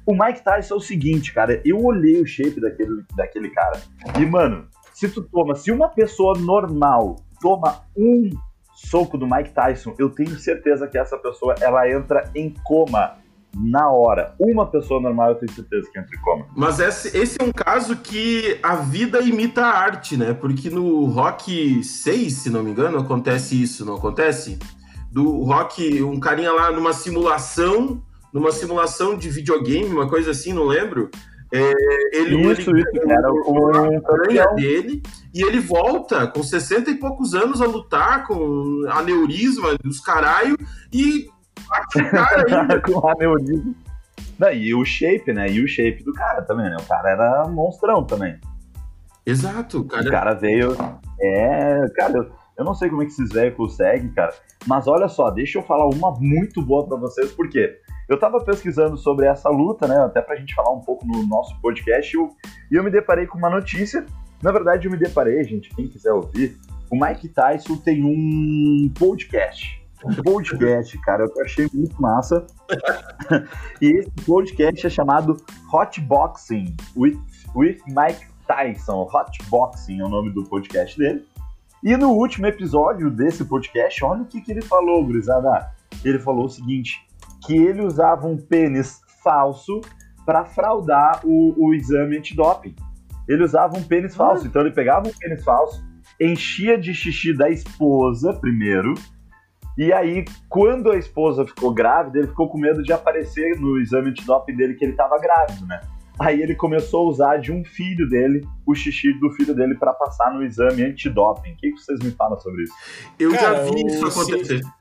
o 0.07 0.13
Mike 0.13 0.43
Tyson 0.43 0.75
é 0.75 0.77
o 0.77 0.81
seguinte, 0.81 1.33
cara. 1.33 1.61
Eu 1.65 1.85
olhei 1.85 2.21
o 2.21 2.27
shape 2.27 2.61
daquele, 2.61 3.05
daquele 3.15 3.51
cara. 3.51 3.81
E, 4.19 4.27
mano, 4.27 4.67
se 4.93 5.09
tu 5.09 5.23
toma, 5.23 5.55
se 5.55 5.71
uma 5.71 5.89
pessoa 5.89 6.39
normal 6.39 7.17
toma 7.41 7.83
um 7.97 8.31
soco 8.75 9.19
do 9.19 9.27
Mike 9.27 9.51
Tyson, 9.51 9.95
eu 9.99 10.11
tenho 10.11 10.39
certeza 10.39 10.87
que 10.87 10.99
essa 10.99 11.17
pessoa 11.19 11.55
ela 11.61 11.89
entra 11.91 12.31
em 12.35 12.51
coma 12.65 13.19
na 13.55 13.91
hora. 13.91 14.35
Uma 14.39 14.67
pessoa 14.67 15.01
normal 15.01 15.31
eu 15.31 15.35
tenho 15.37 15.53
certeza 15.53 15.89
que 15.93 15.99
entra 15.99 16.17
em 16.17 16.21
coma. 16.21 16.47
Mas 16.57 16.79
esse, 16.81 17.17
esse 17.17 17.41
é 17.41 17.45
um 17.45 17.53
caso 17.53 17.97
que 17.97 18.59
a 18.63 18.77
vida 18.77 19.21
imita 19.21 19.65
a 19.65 19.79
arte, 19.79 20.17
né? 20.17 20.33
Porque 20.33 20.71
no 20.71 21.07
Rock 21.07 21.83
6, 21.83 22.33
se 22.33 22.51
não 22.51 22.63
me 22.63 22.71
engano, 22.71 22.99
acontece 22.99 23.61
isso, 23.61 23.85
não 23.85 23.97
acontece? 23.97 24.59
Do 25.11 25.43
Rock, 25.43 26.03
um 26.03 26.21
carinha 26.21 26.53
lá 26.53 26.71
numa 26.71 26.93
simulação, 26.93 28.03
numa 28.33 28.53
simulação 28.53 29.17
de 29.17 29.29
videogame, 29.29 29.91
uma 29.91 30.09
coisa 30.09 30.31
assim, 30.31 30.53
não 30.53 30.65
lembro. 30.65 31.11
É, 31.53 31.73
ele, 32.17 32.37
isso, 32.53 32.71
ele, 32.71 32.83
isso, 32.83 33.11
era 33.11 33.29
o 33.33 33.71
aranha 34.07 34.47
dele 34.55 35.03
e 35.35 35.43
ele 35.43 35.59
volta 35.59 36.29
com 36.29 36.45
60 36.45 36.93
e 36.93 36.95
poucos 36.95 37.35
anos 37.35 37.61
a 37.61 37.67
lutar 37.67 38.25
com 38.25 38.85
aneurisma 38.89 39.77
dos 39.83 39.99
caralho 39.99 40.57
e 40.93 41.29
com 42.87 43.09
aneurisma. 43.09 43.75
Não, 44.39 44.53
e 44.53 44.73
o 44.75 44.85
shape, 44.85 45.33
né? 45.33 45.51
E 45.51 45.63
o 45.63 45.69
shape 45.69 46.05
do 46.05 46.13
cara 46.13 46.41
também, 46.43 46.71
né? 46.71 46.77
O 46.81 46.87
cara 46.87 47.11
era 47.11 47.49
monstrão 47.49 48.05
também. 48.05 48.39
Exato, 49.27 49.85
cara. 49.85 50.09
O 50.09 50.11
cara 50.11 50.35
veio. 50.35 50.77
É, 51.21 51.87
cara, 51.95 52.17
eu, 52.17 52.31
eu 52.57 52.65
não 52.65 52.75
sei 52.75 52.89
como 52.89 53.03
é 53.03 53.07
que 53.07 53.13
esses 53.13 53.29
velhos 53.29 53.57
conseguem, 53.57 54.09
cara. 54.13 54.33
Mas 54.67 54.87
olha 54.87 55.09
só, 55.09 55.31
deixa 55.31 55.59
eu 55.59 55.63
falar 55.63 55.87
uma 55.89 56.13
muito 56.19 56.63
boa 56.63 56.87
para 56.87 56.97
vocês, 56.97 57.33
porque 57.33 57.79
eu 58.11 58.19
tava 58.19 58.41
pesquisando 58.41 58.99
sobre 58.99 59.27
essa 59.27 59.49
luta, 59.49 59.87
né? 59.87 59.97
Até 59.99 60.21
pra 60.21 60.35
gente 60.35 60.53
falar 60.53 60.73
um 60.73 60.81
pouco 60.81 61.07
no 61.07 61.25
nosso 61.29 61.59
podcast, 61.61 62.13
e 62.13 62.19
eu, 62.19 62.29
eu 62.73 62.83
me 62.83 62.91
deparei 62.91 63.25
com 63.25 63.39
uma 63.39 63.49
notícia. 63.49 64.05
Na 64.43 64.51
verdade, 64.51 64.89
eu 64.89 64.91
me 64.91 64.99
deparei, 64.99 65.45
gente, 65.45 65.73
quem 65.73 65.87
quiser 65.87 66.13
ouvir, 66.13 66.59
o 66.91 66.97
Mike 66.97 67.29
Tyson 67.29 67.77
tem 67.77 68.03
um 68.03 68.93
podcast. 68.99 69.81
Um 70.05 70.13
podcast, 70.25 70.99
cara, 71.03 71.25
eu 71.25 71.45
achei 71.45 71.69
muito 71.73 72.03
massa. 72.03 72.45
e 73.81 73.99
esse 73.99 74.11
podcast 74.27 74.89
é 74.89 74.91
chamado 74.91 75.37
Hot 75.73 76.01
Boxing 76.01 76.75
with, 76.97 77.17
with 77.55 77.79
Mike 77.87 78.27
Tyson. 78.45 79.03
Hot 79.03 79.39
Boxing 79.49 80.01
é 80.01 80.05
o 80.05 80.09
nome 80.09 80.33
do 80.33 80.43
podcast 80.43 80.99
dele. 80.99 81.25
E 81.85 81.97
no 81.97 82.11
último 82.11 82.47
episódio 82.47 83.09
desse 83.09 83.45
podcast, 83.45 84.05
olha 84.05 84.23
o 84.23 84.27
que, 84.27 84.41
que 84.41 84.51
ele 84.51 84.63
falou, 84.63 85.05
gurizada. 85.05 85.71
Ele 86.05 86.19
falou 86.19 86.47
o 86.47 86.51
seguinte: 86.51 87.09
que 87.43 87.57
ele 87.57 87.83
usava 87.83 88.27
um 88.27 88.37
pênis 88.37 89.01
falso 89.23 89.81
para 90.25 90.45
fraudar 90.45 91.21
o, 91.25 91.55
o 91.57 91.75
exame 91.75 92.19
antidoping. 92.19 92.75
Ele 93.29 93.43
usava 93.45 93.77
um 93.77 93.83
pênis 93.83 94.15
falso, 94.15 94.47
então 94.47 94.63
ele 94.63 94.73
pegava 94.73 95.09
um 95.09 95.13
pênis 95.13 95.43
falso, 95.45 95.85
enchia 96.21 96.77
de 96.77 96.93
xixi 96.93 97.33
da 97.33 97.49
esposa 97.49 98.33
primeiro, 98.35 98.95
e 99.79 99.93
aí, 99.93 100.27
quando 100.49 100.91
a 100.91 100.97
esposa 100.99 101.47
ficou 101.47 101.73
grávida, 101.73 102.19
ele 102.19 102.29
ficou 102.29 102.51
com 102.51 102.59
medo 102.59 102.83
de 102.83 102.93
aparecer 102.93 103.59
no 103.59 103.81
exame 103.81 104.11
antidoping 104.11 104.55
dele 104.55 104.75
que 104.75 104.85
ele 104.85 104.93
estava 104.93 105.19
grávido, 105.19 105.67
né? 105.67 105.81
Aí 106.19 106.43
ele 106.43 106.55
começou 106.55 107.07
a 107.07 107.11
usar 107.11 107.37
de 107.39 107.51
um 107.51 107.65
filho 107.65 108.07
dele, 108.07 108.47
o 108.67 108.75
xixi 108.75 109.11
do 109.19 109.31
filho 109.31 109.55
dele, 109.55 109.75
para 109.77 109.95
passar 109.95 110.35
no 110.35 110.45
exame 110.45 110.83
antidoping. 110.83 111.53
O 111.53 111.57
que, 111.57 111.71
vocês 111.71 111.99
me 112.01 112.11
falam 112.11 112.39
sobre 112.41 112.65
isso? 112.65 112.75
Eu 113.19 113.31
Cara, 113.31 113.65
já 113.65 113.71
vi 113.71 113.87
isso 113.87 114.07
acontecer. 114.07 114.59
Se... 114.59 114.80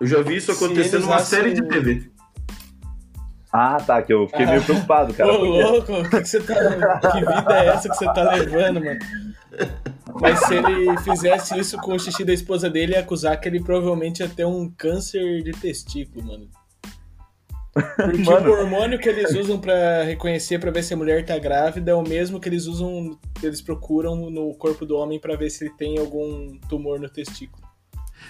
Eu 0.00 0.06
já 0.06 0.22
vi 0.22 0.36
isso 0.36 0.52
acontecer 0.52 0.98
numa 0.98 1.18
série 1.20 1.54
de 1.54 1.62
TV. 1.66 2.10
Ah, 3.52 3.78
tá, 3.78 4.02
que 4.02 4.12
eu 4.12 4.26
fiquei 4.28 4.44
ah, 4.44 4.50
meio 4.50 4.62
preocupado, 4.62 5.14
cara. 5.14 5.32
Ô, 5.32 5.38
porque... 5.38 5.62
louco, 5.62 6.10
que, 6.10 6.20
que, 6.20 6.28
você 6.28 6.40
tá, 6.40 7.00
que 7.10 7.20
vida 7.20 7.58
é 7.58 7.66
essa 7.68 7.88
que 7.88 7.96
você 7.96 8.04
tá 8.04 8.34
levando, 8.34 8.84
mano? 8.84 8.98
Mas 10.20 10.40
se 10.40 10.54
ele 10.54 10.98
fizesse 10.98 11.58
isso 11.58 11.78
com 11.78 11.94
o 11.94 11.98
xixi 11.98 12.24
da 12.24 12.34
esposa 12.34 12.68
dele, 12.68 12.92
ia 12.92 13.00
acusar 13.00 13.40
que 13.40 13.48
ele 13.48 13.62
provavelmente 13.62 14.20
ia 14.20 14.28
ter 14.28 14.44
um 14.44 14.70
câncer 14.70 15.42
de 15.42 15.52
testículo, 15.52 16.26
mano. 16.26 16.50
Porque 17.72 18.18
mano. 18.24 18.50
o 18.50 18.52
hormônio 18.52 18.98
que 18.98 19.08
eles 19.08 19.34
usam 19.34 19.58
para 19.58 20.02
reconhecer, 20.02 20.58
para 20.58 20.70
ver 20.70 20.82
se 20.82 20.94
a 20.94 20.96
mulher 20.96 21.24
tá 21.24 21.38
grávida, 21.38 21.90
é 21.90 21.94
o 21.94 22.02
mesmo 22.02 22.40
que 22.40 22.48
eles 22.48 22.66
usam, 22.66 23.18
eles 23.42 23.62
procuram 23.62 24.30
no 24.30 24.54
corpo 24.54 24.84
do 24.84 24.96
homem 24.96 25.20
para 25.20 25.36
ver 25.36 25.50
se 25.50 25.64
ele 25.64 25.74
tem 25.76 25.98
algum 25.98 26.58
tumor 26.68 26.98
no 26.98 27.08
testículo. 27.08 27.65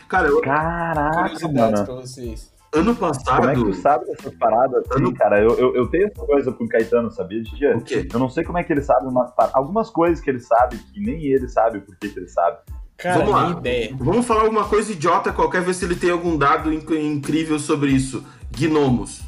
Cara, 0.08 0.28
eu... 0.28 0.40
Caraca, 0.40 1.48
mano. 1.48 1.84
pra 1.84 1.94
vocês. 1.94 2.54
Ano 2.72 2.94
passado. 2.94 3.36
Como 3.38 3.50
é 3.50 3.54
que 3.54 3.64
tu 3.64 3.74
sabe 3.74 4.04
dessas 4.06 4.34
paradas 4.34 4.84
assim, 4.90 5.00
ano... 5.00 5.14
cara? 5.14 5.40
Eu, 5.40 5.56
eu, 5.58 5.74
eu, 5.74 5.86
tenho 5.88 6.06
essa 6.08 6.26
coisa 6.26 6.52
com 6.52 6.64
o 6.64 6.68
Caetano, 6.68 7.10
sabia, 7.10 7.42
Dia? 7.42 7.76
O 7.76 7.80
quê? 7.80 8.06
Eu 8.12 8.18
não 8.18 8.28
sei 8.28 8.44
como 8.44 8.58
é 8.58 8.64
que 8.64 8.72
ele 8.72 8.82
sabe 8.82 9.06
umas, 9.06 9.32
algumas 9.54 9.88
coisas 9.88 10.22
que 10.22 10.28
ele 10.28 10.40
sabe 10.40 10.76
que 10.76 11.00
nem 11.00 11.24
ele 11.24 11.48
sabe 11.48 11.80
por 11.80 11.96
que, 11.96 12.06
ele 12.06 12.28
sabe. 12.28 12.58
Cara, 12.98 13.18
Vamos 13.18 13.32
lá. 13.32 13.50
ideia. 13.58 13.94
Vamos 13.98 14.26
falar 14.26 14.42
alguma 14.42 14.64
coisa 14.64 14.92
idiota 14.92 15.32
qualquer, 15.32 15.62
ver 15.62 15.74
se 15.74 15.84
ele 15.84 15.96
tem 15.96 16.10
algum 16.10 16.36
dado 16.36 16.72
inc 16.72 16.90
incrível 16.90 17.58
sobre 17.58 17.90
isso. 17.90 18.24
Gnomos. 18.50 19.22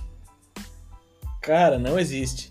Cara, 1.40 1.78
não 1.78 1.98
existe. 1.98 2.50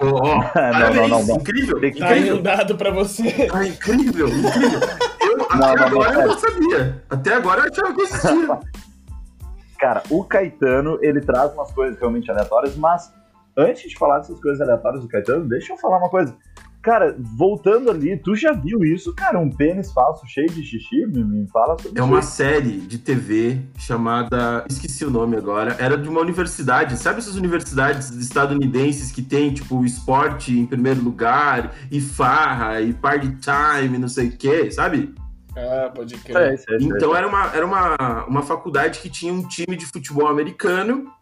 Oh, 0.00 0.06
oh. 0.16 0.32
não, 0.32 0.94
não, 0.94 1.08
não, 1.08 1.26
não, 1.26 1.36
Incrível. 1.36 1.80
Tá 1.80 1.86
incrível. 1.86 2.36
um 2.36 2.42
dado 2.42 2.76
pra 2.76 2.90
você. 2.90 3.48
Ah, 3.52 3.66
incrível, 3.66 4.28
incrível. 4.28 4.80
Até 5.52 5.76
não, 5.76 5.86
agora 5.86 6.14
eu 6.14 6.28
não 6.28 6.38
sabia. 6.38 7.02
Até 7.10 7.34
agora 7.34 7.60
eu 7.60 7.70
achava 7.70 7.94
que 7.94 8.02
existia. 8.02 8.58
Cara, 9.78 10.02
o 10.10 10.22
Caetano, 10.22 10.98
ele 11.02 11.20
traz 11.20 11.52
umas 11.54 11.72
coisas 11.72 11.98
realmente 11.98 12.30
aleatórias, 12.30 12.76
mas 12.76 13.12
antes 13.56 13.90
de 13.90 13.98
falar 13.98 14.18
dessas 14.18 14.40
coisas 14.40 14.60
aleatórias 14.60 15.02
do 15.02 15.08
Caetano, 15.08 15.48
deixa 15.48 15.72
eu 15.72 15.76
falar 15.76 15.98
uma 15.98 16.08
coisa. 16.08 16.36
Cara, 16.82 17.16
voltando 17.18 17.92
ali, 17.92 18.16
tu 18.16 18.34
já 18.34 18.52
viu 18.52 18.84
isso, 18.84 19.14
cara? 19.14 19.38
Um 19.38 19.48
pênis 19.48 19.92
falso 19.92 20.26
cheio 20.26 20.48
de 20.48 20.64
xixi? 20.64 21.06
Me, 21.06 21.22
me 21.22 21.48
fala 21.48 21.76
sobre 21.78 21.90
isso. 21.90 21.98
É 21.98 22.02
uma 22.02 22.22
série 22.22 22.80
de 22.80 22.98
TV 22.98 23.60
chamada. 23.78 24.64
Esqueci 24.68 25.04
o 25.04 25.10
nome 25.10 25.36
agora. 25.36 25.76
Era 25.78 25.96
de 25.96 26.08
uma 26.08 26.20
universidade. 26.20 26.96
Sabe 26.96 27.18
essas 27.18 27.36
universidades 27.36 28.10
estadunidenses 28.10 29.12
que 29.12 29.22
tem, 29.22 29.54
tipo, 29.54 29.84
esporte 29.84 30.58
em 30.58 30.66
primeiro 30.66 31.00
lugar, 31.00 31.72
e 31.88 32.00
farra, 32.00 32.80
e 32.80 32.92
party 32.92 33.36
time, 33.36 33.96
não 33.96 34.08
sei 34.08 34.28
o 34.28 34.36
quê, 34.36 34.68
sabe? 34.72 35.14
Ah, 35.56 35.90
pode 35.94 36.16
crer. 36.18 36.36
É, 36.36 36.54
é, 36.54 36.76
então 36.80 37.14
era, 37.14 37.26
uma, 37.26 37.46
era 37.54 37.66
uma, 37.66 38.24
uma 38.26 38.42
faculdade 38.42 39.00
que 39.00 39.10
tinha 39.10 39.32
um 39.32 39.46
time 39.46 39.76
de 39.76 39.86
futebol 39.86 40.26
americano 40.26 41.12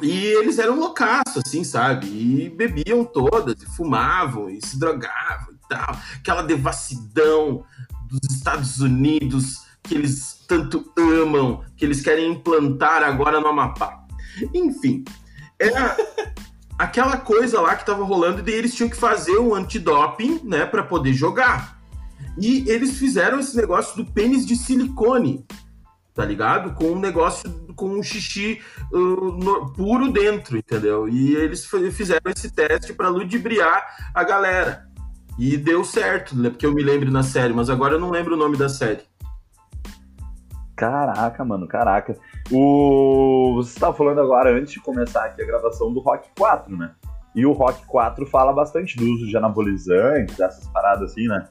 e 0.00 0.26
eles 0.26 0.58
eram 0.58 0.78
loucaços, 0.78 1.42
assim, 1.44 1.64
sabe? 1.64 2.06
E 2.06 2.48
bebiam 2.50 3.04
todas, 3.04 3.60
e 3.62 3.66
fumavam, 3.66 4.48
e 4.48 4.64
se 4.64 4.78
drogavam 4.78 5.52
e 5.52 5.68
tal. 5.68 5.96
Aquela 6.16 6.42
devassidão 6.42 7.64
dos 8.08 8.36
Estados 8.36 8.80
Unidos 8.80 9.66
que 9.82 9.94
eles 9.94 10.44
tanto 10.46 10.92
amam, 10.96 11.64
que 11.76 11.84
eles 11.84 12.00
querem 12.00 12.30
implantar 12.32 13.02
agora 13.02 13.40
no 13.40 13.48
Amapá. 13.48 14.04
Enfim, 14.54 15.04
era 15.58 15.96
aquela 16.78 17.16
coisa 17.16 17.60
lá 17.60 17.74
que 17.74 17.86
tava 17.86 18.04
rolando 18.04 18.48
e 18.48 18.52
eles 18.52 18.74
tinham 18.74 18.90
que 18.90 18.96
fazer 18.96 19.38
um 19.38 19.54
antidoping, 19.54 20.40
né, 20.44 20.66
para 20.66 20.82
poder 20.82 21.12
jogar. 21.12 21.77
E 22.40 22.68
eles 22.70 22.98
fizeram 22.98 23.40
esse 23.40 23.56
negócio 23.56 23.96
do 23.96 24.10
pênis 24.10 24.46
de 24.46 24.54
silicone, 24.56 25.44
tá 26.14 26.24
ligado? 26.24 26.74
Com 26.74 26.92
um 26.92 26.98
negócio, 26.98 27.50
com 27.74 27.88
um 27.88 28.02
xixi 28.02 28.60
uh, 28.92 29.32
no, 29.32 29.72
puro 29.72 30.12
dentro, 30.12 30.56
entendeu? 30.56 31.08
E 31.08 31.34
eles 31.34 31.68
fizeram 31.92 32.30
esse 32.30 32.50
teste 32.50 32.92
para 32.92 33.08
ludibriar 33.08 33.84
a 34.14 34.22
galera. 34.22 34.86
E 35.38 35.56
deu 35.56 35.84
certo, 35.84 36.36
né? 36.36 36.50
Porque 36.50 36.66
eu 36.66 36.74
me 36.74 36.82
lembro 36.82 37.10
na 37.10 37.22
série, 37.22 37.52
mas 37.52 37.70
agora 37.70 37.94
eu 37.94 38.00
não 38.00 38.10
lembro 38.10 38.34
o 38.34 38.38
nome 38.38 38.56
da 38.56 38.68
série. 38.68 39.02
Caraca, 40.76 41.44
mano, 41.44 41.66
caraca. 41.66 42.16
O... 42.52 43.54
Você 43.56 43.70
estava 43.70 43.96
falando 43.96 44.20
agora, 44.20 44.56
antes 44.56 44.74
de 44.74 44.80
começar 44.80 45.24
aqui 45.24 45.42
a 45.42 45.46
gravação 45.46 45.92
do 45.92 46.00
Rock 46.00 46.28
4, 46.36 46.76
né? 46.76 46.92
E 47.34 47.44
o 47.44 47.52
Rock 47.52 47.84
4 47.86 48.26
fala 48.26 48.52
bastante 48.52 48.96
do 48.96 49.04
uso 49.04 49.26
de 49.26 49.36
anabolizantes, 49.36 50.36
dessas 50.36 50.66
paradas 50.68 51.10
assim, 51.10 51.26
né? 51.26 51.48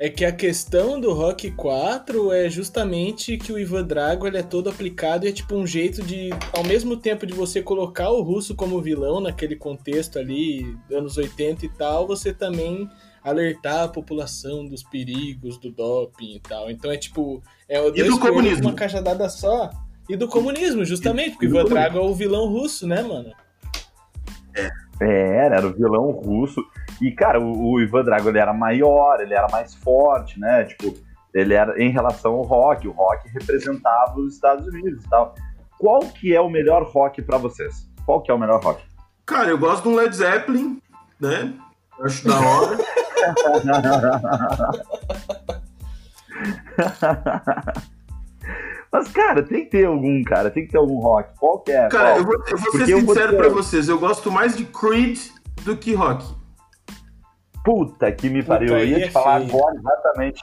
É 0.00 0.08
que 0.08 0.24
a 0.24 0.30
questão 0.30 1.00
do 1.00 1.12
Rock 1.12 1.50
4 1.50 2.32
é 2.32 2.48
justamente 2.48 3.36
que 3.36 3.52
o 3.52 3.58
Ivan 3.58 3.84
Drago 3.84 4.28
ele 4.28 4.38
é 4.38 4.44
todo 4.44 4.70
aplicado 4.70 5.26
e 5.26 5.28
é 5.28 5.32
tipo 5.32 5.56
um 5.56 5.66
jeito 5.66 6.02
de, 6.02 6.30
ao 6.52 6.62
mesmo 6.62 6.96
tempo 6.96 7.26
de 7.26 7.32
você 7.32 7.60
colocar 7.60 8.08
o 8.10 8.22
russo 8.22 8.54
como 8.54 8.80
vilão 8.80 9.18
naquele 9.20 9.56
contexto 9.56 10.16
ali, 10.16 10.76
anos 10.92 11.16
80 11.16 11.66
e 11.66 11.68
tal, 11.70 12.06
você 12.06 12.32
também 12.32 12.88
alertar 13.24 13.84
a 13.84 13.88
população 13.88 14.64
dos 14.64 14.84
perigos 14.84 15.58
do 15.58 15.72
doping 15.72 16.36
e 16.36 16.40
tal. 16.40 16.70
Então 16.70 16.92
é 16.92 16.96
tipo, 16.96 17.42
é 17.68 17.80
o 17.80 17.90
dois 17.90 18.18
comunismo. 18.18 18.68
uma 18.68 18.74
cajadada 18.74 19.28
só. 19.28 19.68
E 20.08 20.16
do 20.16 20.28
comunismo, 20.28 20.84
justamente, 20.84 21.32
porque 21.32 21.46
o 21.46 21.50
Ivan 21.50 21.64
Drago 21.64 21.98
é 21.98 22.00
o 22.00 22.14
vilão 22.14 22.46
russo, 22.48 22.86
né, 22.86 23.02
mano? 23.02 23.32
É. 24.54 24.70
É, 25.00 25.46
era 25.46 25.66
o 25.66 25.72
vilão 25.72 26.10
russo. 26.10 26.60
E, 27.00 27.10
cara, 27.12 27.40
o, 27.40 27.72
o, 27.72 27.80
Ivan 27.80 28.04
Drago 28.04 28.28
ele 28.28 28.38
era 28.38 28.52
maior, 28.52 29.20
ele 29.20 29.34
era 29.34 29.46
mais 29.50 29.74
forte, 29.74 30.38
né? 30.40 30.64
Tipo, 30.64 30.94
ele 31.32 31.54
era 31.54 31.80
em 31.82 31.90
relação 31.90 32.32
ao 32.34 32.42
rock. 32.42 32.88
O 32.88 32.92
rock 32.92 33.28
representava 33.28 34.18
os 34.18 34.34
Estados 34.34 34.66
Unidos 34.66 35.04
e 35.04 35.08
tal. 35.08 35.34
Qual 35.78 36.00
que 36.00 36.34
é 36.34 36.40
o 36.40 36.50
melhor 36.50 36.82
rock 36.84 37.22
para 37.22 37.38
vocês? 37.38 37.88
Qual 38.04 38.20
que 38.20 38.30
é 38.30 38.34
o 38.34 38.38
melhor 38.38 38.60
rock? 38.62 38.82
Cara, 39.24 39.50
eu 39.50 39.58
gosto 39.58 39.88
um 39.88 39.94
Led 39.94 40.14
Zeppelin, 40.14 40.80
né? 41.20 41.54
Acho 42.00 42.26
da 42.26 42.40
hora. 42.40 42.78
Mas, 48.90 49.08
cara, 49.08 49.42
tem 49.42 49.64
que 49.64 49.70
ter 49.70 49.84
algum, 49.86 50.22
cara. 50.24 50.50
Tem 50.50 50.64
que 50.64 50.72
ter 50.72 50.78
algum 50.78 50.98
rock. 50.98 51.30
Qual 51.38 51.60
que 51.60 51.72
é? 51.72 51.88
Cara, 51.88 52.10
Qual? 52.10 52.18
eu 52.18 52.24
vou, 52.24 52.34
eu 52.34 52.56
vou 52.58 52.58
ser 52.58 52.78
Porque 52.78 52.92
vou 52.94 53.00
sincero 53.14 53.30
ter- 53.32 53.36
pra 53.36 53.48
vocês. 53.48 53.88
Eu 53.88 53.98
gosto 53.98 54.30
mais 54.30 54.56
de 54.56 54.64
Creed 54.64 55.18
do 55.64 55.76
que 55.76 55.94
rock. 55.94 56.24
Puta 57.64 58.10
que 58.12 58.30
me 58.30 58.40
Puta, 58.42 58.54
pariu. 58.54 58.68
Eu 58.70 58.76
aí 58.76 58.90
ia 58.90 58.96
é 59.04 59.08
te 59.08 59.10
falar 59.10 59.40
feio. 59.40 59.50
agora 59.50 59.74
exatamente. 59.76 60.42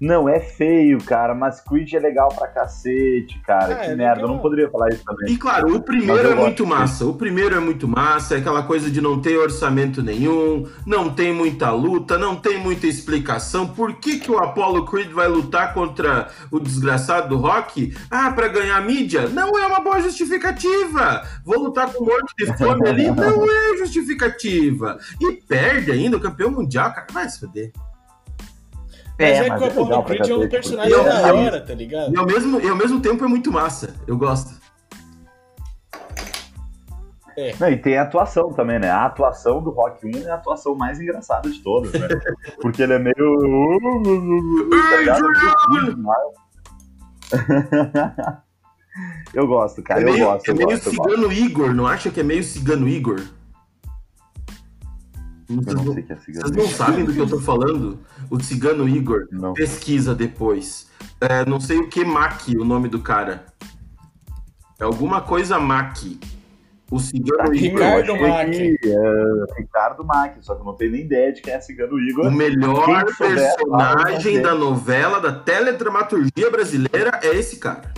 Não, 0.00 0.28
é 0.28 0.38
feio, 0.38 0.98
cara, 0.98 1.34
mas 1.34 1.60
Creed 1.60 1.92
é 1.94 1.98
legal 1.98 2.28
pra 2.28 2.46
cacete, 2.46 3.40
cara. 3.40 3.74
Ah, 3.74 3.76
que 3.76 3.90
é 3.90 3.96
merda, 3.96 4.22
eu 4.22 4.28
não 4.28 4.38
poderia 4.38 4.70
falar 4.70 4.90
isso 4.90 5.02
também. 5.04 5.34
E 5.34 5.36
claro, 5.36 5.74
o 5.74 5.82
primeiro 5.82 6.30
é 6.30 6.34
muito 6.34 6.64
massa. 6.64 7.04
O 7.04 7.14
primeiro 7.14 7.56
é 7.56 7.60
muito 7.60 7.88
massa, 7.88 8.36
é 8.36 8.38
aquela 8.38 8.62
coisa 8.62 8.88
de 8.90 9.00
não 9.00 9.20
ter 9.20 9.36
orçamento 9.36 10.00
nenhum, 10.00 10.68
não 10.86 11.10
tem 11.10 11.32
muita 11.32 11.70
luta, 11.72 12.16
não 12.16 12.36
tem 12.36 12.58
muita 12.58 12.86
explicação. 12.86 13.66
Por 13.66 13.94
que, 13.94 14.18
que 14.18 14.30
o 14.30 14.38
Apollo 14.38 14.86
Creed 14.86 15.10
vai 15.10 15.26
lutar 15.26 15.74
contra 15.74 16.28
o 16.50 16.60
desgraçado 16.60 17.28
do 17.28 17.36
Rock? 17.36 17.96
Ah, 18.08 18.30
pra 18.30 18.46
ganhar 18.48 18.80
mídia? 18.82 19.28
Não 19.28 19.58
é 19.58 19.66
uma 19.66 19.80
boa 19.80 20.00
justificativa. 20.00 21.22
Vou 21.44 21.58
lutar 21.58 21.92
com 21.92 22.04
um 22.04 22.06
monte 22.06 22.34
de 22.38 22.56
fome 22.56 22.88
ali? 22.88 23.10
Não 23.18 23.44
é 23.44 23.76
justificativa. 23.78 24.98
E 25.20 25.32
perde 25.32 25.90
ainda 25.90 26.16
o 26.16 26.20
campeão 26.20 26.50
mundial, 26.50 26.92
cara. 26.92 27.06
Vai 27.12 27.28
se 27.28 27.40
foder. 27.40 27.72
Mas 29.18 29.28
é, 29.36 29.48
mas 29.48 29.58
que 29.60 29.64
o 29.78 29.82
legal 29.82 30.00
Apollo 30.00 30.04
Creed 30.04 30.28
é 30.30 30.34
um 30.36 30.48
personagem 30.48 30.94
porque- 30.94 31.08
da 31.10 31.34
hora, 31.34 31.60
tá 31.60 31.74
ligado? 31.74 32.14
E 32.14 32.18
ao 32.18 32.26
mesmo, 32.26 32.60
e 32.60 32.68
ao 32.68 32.76
mesmo 32.76 33.00
tempo 33.00 33.24
é 33.24 33.28
muito 33.28 33.50
massa. 33.52 33.94
Eu 34.06 34.16
gosto. 34.16 34.56
Não, 37.60 37.68
e 37.68 37.76
tem 37.76 37.96
a 37.96 38.02
atuação 38.02 38.52
também, 38.52 38.80
né? 38.80 38.90
A 38.90 39.06
atuação 39.06 39.62
do 39.62 39.70
Rock 39.70 40.04
1 40.04 40.26
é 40.26 40.30
a 40.30 40.34
atuação 40.34 40.74
mais 40.74 41.00
engraçada 41.00 41.48
de 41.48 41.60
todas, 41.62 41.92
né? 41.92 42.08
Porque 42.60 42.82
ele 42.82 42.94
é 42.94 42.98
meio. 42.98 43.14
Eu 49.34 49.46
gosto, 49.46 49.82
cara, 49.82 50.00
É 50.00 50.04
eu 50.04 50.12
meio, 50.12 50.24
gosto. 50.24 50.48
é 50.48 50.50
eu 50.52 50.56
meio 50.56 50.68
gosto, 50.70 50.86
eu 50.88 50.94
gosto. 50.94 51.10
cigano 51.10 51.32
Igor, 51.32 51.74
não 51.74 51.86
acha 51.86 52.10
que 52.10 52.20
é 52.20 52.22
meio 52.22 52.42
cigano 52.42 52.88
Igor? 52.88 53.20
Eu 55.48 55.56
Vocês 55.56 55.74
não 55.76 55.84
não, 55.84 55.94
sei 55.94 56.02
o 56.02 56.06
que 56.06 56.12
é 56.12 56.16
cigano. 56.16 56.46
vocês 56.46 56.56
não 56.56 56.68
sabem 56.68 57.04
do 57.04 57.12
que 57.12 57.18
eu 57.18 57.28
tô 57.28 57.40
falando? 57.40 57.98
O 58.30 58.38
cigano 58.40 58.88
Igor. 58.88 59.26
Não. 59.32 59.54
Pesquisa 59.54 60.14
depois. 60.14 60.88
É, 61.20 61.44
não 61.46 61.58
sei 61.58 61.78
o 61.78 61.88
que 61.88 62.04
Mac, 62.04 62.42
o 62.48 62.64
nome 62.64 62.88
do 62.88 63.00
cara. 63.00 63.46
É 64.78 64.84
alguma 64.84 65.22
coisa 65.22 65.58
Mac. 65.58 65.96
O 66.90 66.98
cigano 66.98 67.54
Igor. 67.54 67.80
Ricardo 67.82 68.16
Mack. 68.20 68.50
que, 68.50 68.78
é, 68.84 69.58
Ricardo 69.58 70.04
Mack, 70.04 70.36
só 70.42 70.54
que 70.54 70.60
eu 70.60 70.64
não 70.64 70.74
tenho 70.74 70.92
nem 70.92 71.02
ideia 71.02 71.32
de 71.32 71.40
quem 71.40 71.52
é 71.54 71.60
cigano 71.60 71.98
Igor. 71.98 72.26
O 72.26 72.30
melhor 72.30 73.04
personagem 73.16 74.40
da 74.42 74.54
novela, 74.54 75.18
da 75.20 75.32
teledramaturgia 75.32 76.50
brasileira 76.50 77.20
é 77.22 77.34
esse 77.34 77.56
cara. 77.58 77.92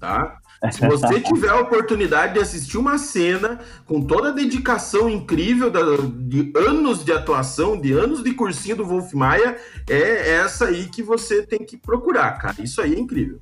Tá? 0.00 0.38
Se 0.72 0.86
você 0.86 1.20
tiver 1.20 1.50
a 1.50 1.60
oportunidade 1.60 2.34
de 2.34 2.40
assistir 2.40 2.78
uma 2.78 2.96
cena 2.98 3.58
com 3.86 4.00
toda 4.00 4.28
a 4.30 4.32
dedicação 4.32 5.08
incrível 5.08 5.70
da- 5.70 5.80
de 6.18 6.52
anos 6.56 7.04
de 7.04 7.12
atuação, 7.12 7.78
de 7.80 7.92
anos 7.92 8.22
de 8.24 8.32
cursinho 8.32 8.76
do 8.76 8.84
Wolf 8.84 9.12
Maia, 9.12 9.56
é 9.88 10.32
essa 10.36 10.66
aí 10.66 10.86
que 10.88 11.02
você 11.02 11.46
tem 11.46 11.58
que 11.60 11.76
procurar, 11.76 12.38
cara. 12.38 12.56
Isso 12.60 12.80
aí 12.80 12.94
é 12.94 12.98
incrível. 12.98 13.38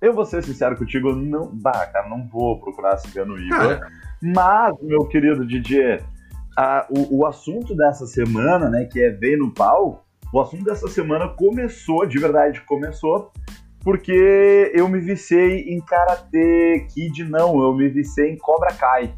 Eu 0.00 0.14
vou 0.14 0.24
ser 0.24 0.42
sincero 0.42 0.76
contigo, 0.76 1.12
não. 1.14 1.50
Bah, 1.52 1.86
cara, 1.86 2.08
não 2.08 2.26
vou 2.26 2.58
procurar 2.60 2.96
cigano 2.96 3.36
Igor. 3.38 3.80
Mas, 4.22 4.74
meu 4.80 5.04
querido 5.06 5.44
DJ, 5.46 6.00
a- 6.56 6.86
o, 6.88 7.18
o 7.20 7.26
assunto 7.26 7.74
dessa 7.76 8.06
semana, 8.06 8.68
né, 8.70 8.84
que 8.84 9.00
é 9.00 9.10
Vem 9.10 9.36
no 9.36 9.52
Pau, 9.52 10.06
o 10.32 10.40
assunto 10.40 10.64
dessa 10.64 10.88
semana 10.88 11.28
começou, 11.28 12.06
de 12.06 12.18
verdade, 12.18 12.60
começou, 12.62 13.30
porque 13.82 14.70
eu 14.74 14.88
me 14.88 15.00
viciei 15.00 15.68
em 15.68 15.80
Karate 15.80 16.86
Kid, 16.92 17.24
não, 17.24 17.60
eu 17.62 17.74
me 17.74 17.88
viciei 17.88 18.30
em 18.30 18.36
Cobra 18.38 18.72
Kai. 18.74 19.12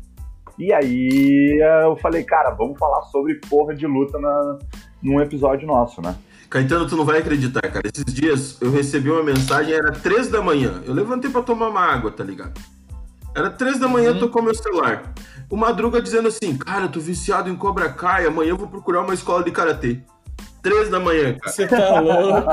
E 0.58 0.72
aí 0.72 1.60
eu 1.84 1.96
falei, 1.96 2.22
cara, 2.22 2.50
vamos 2.50 2.78
falar 2.78 3.02
sobre 3.02 3.34
porra 3.48 3.74
de 3.74 3.86
luta 3.86 4.18
na, 4.18 4.58
num 5.02 5.20
episódio 5.20 5.66
nosso, 5.66 6.00
né? 6.02 6.14
Caetano, 6.50 6.86
tu 6.86 6.96
não 6.96 7.04
vai 7.04 7.18
acreditar, 7.20 7.62
cara. 7.62 7.88
Esses 7.88 8.04
dias 8.12 8.60
eu 8.60 8.70
recebi 8.70 9.10
uma 9.10 9.22
mensagem, 9.22 9.72
era 9.72 9.90
três 9.92 10.28
da 10.28 10.42
manhã. 10.42 10.82
Eu 10.86 10.92
levantei 10.92 11.30
pra 11.30 11.40
tomar 11.42 11.68
uma 11.68 11.80
água, 11.80 12.10
tá 12.10 12.22
ligado? 12.22 12.60
Era 13.34 13.48
três 13.50 13.78
da 13.80 13.88
manhã, 13.88 14.12
Uhum. 14.12 14.18
tocou 14.20 14.42
meu 14.42 14.54
celular. 14.54 15.14
O 15.48 15.56
Madruga 15.56 16.00
dizendo 16.02 16.28
assim, 16.28 16.56
cara, 16.56 16.84
eu 16.84 16.88
tô 16.90 17.00
viciado 17.00 17.48
em 17.48 17.56
Cobra 17.56 17.88
Kai, 17.90 18.26
amanhã 18.26 18.50
eu 18.50 18.56
vou 18.58 18.68
procurar 18.68 19.00
uma 19.00 19.14
escola 19.14 19.42
de 19.42 19.50
Karatê. 19.50 20.00
Três 20.62 20.88
da 20.88 21.00
manhã, 21.00 21.34
cara. 21.34 21.52
Você 21.52 21.66
tá 21.66 22.00
louco? 22.00 22.46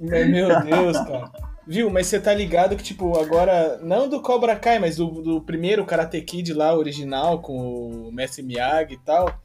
Meu 0.00 0.62
Deus, 0.62 0.96
cara. 0.98 1.30
Viu, 1.66 1.90
mas 1.90 2.06
você 2.06 2.20
tá 2.20 2.34
ligado 2.34 2.76
que, 2.76 2.82
tipo, 2.82 3.18
agora, 3.18 3.78
não 3.82 4.08
do 4.08 4.20
Cobra 4.20 4.54
Kai, 4.54 4.78
mas 4.78 4.96
do, 4.96 5.06
do 5.22 5.40
primeiro 5.40 5.84
Karate 5.84 6.20
Kid 6.20 6.52
lá, 6.52 6.74
original, 6.74 7.40
com 7.40 8.08
o 8.08 8.12
Mestre 8.12 8.42
Miyagi 8.42 8.94
e 8.94 8.98
tal, 8.98 9.40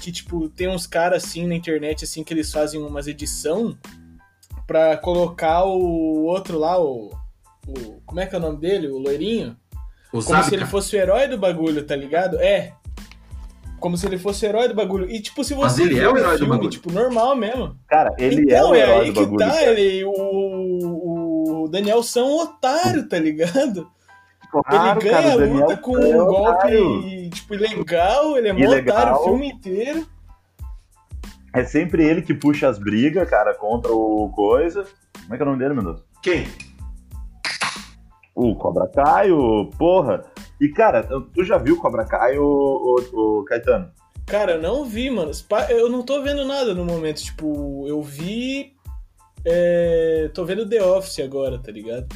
que, 0.00 0.12
tipo, 0.12 0.48
tem 0.50 0.68
uns 0.68 0.86
caras, 0.86 1.24
assim, 1.24 1.46
na 1.46 1.54
internet, 1.54 2.04
assim, 2.04 2.22
que 2.22 2.34
eles 2.34 2.52
fazem 2.52 2.80
umas 2.80 3.06
edição 3.06 3.76
pra 4.66 4.96
colocar 4.98 5.64
o 5.64 6.24
outro 6.24 6.58
lá, 6.58 6.78
o... 6.78 7.10
o 7.66 8.02
como 8.04 8.20
é 8.20 8.26
que 8.26 8.34
é 8.34 8.38
o 8.38 8.42
nome 8.42 8.58
dele? 8.58 8.88
O 8.88 8.98
loirinho? 8.98 9.56
O 10.12 10.22
Como 10.22 10.42
se 10.44 10.54
ele 10.54 10.66
fosse 10.66 10.94
o 10.94 10.98
herói 10.98 11.26
do 11.26 11.38
bagulho, 11.38 11.86
tá 11.86 11.96
ligado? 11.96 12.38
É. 12.38 12.74
Como 13.82 13.96
se 13.98 14.06
ele 14.06 14.16
fosse 14.16 14.46
herói 14.46 14.68
do 14.68 14.74
bagulho. 14.74 15.10
E, 15.10 15.20
tipo, 15.20 15.42
se 15.42 15.54
Mas 15.56 15.72
você 15.72 15.82
ele 15.82 15.98
é 15.98 16.08
o 16.08 16.16
herói 16.16 16.32
do 16.34 16.38
filme, 16.38 16.52
bagulho. 16.52 16.70
tipo, 16.70 16.92
normal 16.92 17.34
mesmo. 17.34 17.76
Cara, 17.88 18.14
ele 18.16 18.42
então, 18.42 18.56
é 18.56 18.70
o 18.70 18.74
é, 18.74 18.78
herói 18.78 19.00
aí 19.00 19.06
do 19.08 19.12
que 19.12 19.20
bagulho. 19.20 19.38
tá, 19.38 19.50
cara. 19.52 19.70
ele, 19.80 20.04
o, 20.04 21.64
o 21.64 21.68
Daniel 21.68 22.02
São 22.02 22.28
um 22.28 22.40
otário, 22.42 23.08
tá 23.08 23.18
ligado? 23.18 23.90
Claro, 24.50 25.00
ele 25.00 25.10
ganha 25.10 25.22
cara, 25.22 25.32
a 25.32 25.36
Daniel 25.36 25.60
luta 25.66 25.76
com 25.78 25.98
é 25.98 26.16
um 26.16 26.20
otário. 26.20 26.84
golpe, 26.84 27.30
tipo, 27.30 27.54
legal, 27.54 28.36
ele 28.38 28.48
é 28.48 28.52
mó 28.52 28.70
otário 28.70 29.14
o 29.14 29.24
filme 29.24 29.48
inteiro. 29.48 30.06
É 31.54 31.64
sempre 31.64 32.04
ele 32.04 32.22
que 32.22 32.32
puxa 32.32 32.68
as 32.68 32.78
brigas, 32.78 33.28
cara, 33.28 33.52
contra 33.54 33.92
o 33.92 34.30
coisa. 34.30 34.86
Como 35.22 35.34
é 35.34 35.36
que 35.36 35.42
é 35.42 35.44
o 35.44 35.48
nome 35.48 35.58
dele, 35.58 35.74
meu 35.74 35.84
Deus? 35.84 36.02
Quem? 36.22 36.46
O 38.34 38.54
Cobra 38.54 38.88
Kai, 38.88 39.30
o 39.30 39.66
porra. 39.76 40.24
E, 40.62 40.68
cara, 40.68 41.02
tu 41.02 41.42
já 41.42 41.58
viu 41.58 41.76
Cobra 41.76 42.04
Kai, 42.04 42.38
o, 42.38 43.44
Caetano? 43.48 43.90
Cara, 44.24 44.52
eu 44.52 44.62
não 44.62 44.84
vi, 44.84 45.10
mano. 45.10 45.32
Eu 45.68 45.90
não 45.90 46.04
tô 46.04 46.22
vendo 46.22 46.44
nada 46.44 46.72
no 46.72 46.84
momento. 46.84 47.20
Tipo, 47.20 47.84
eu 47.88 48.00
vi. 48.00 48.72
é, 49.44 50.30
tô 50.32 50.44
vendo 50.44 50.68
The 50.68 50.80
Office 50.80 51.18
agora, 51.18 51.58
tá 51.58 51.72
ligado? 51.72 52.06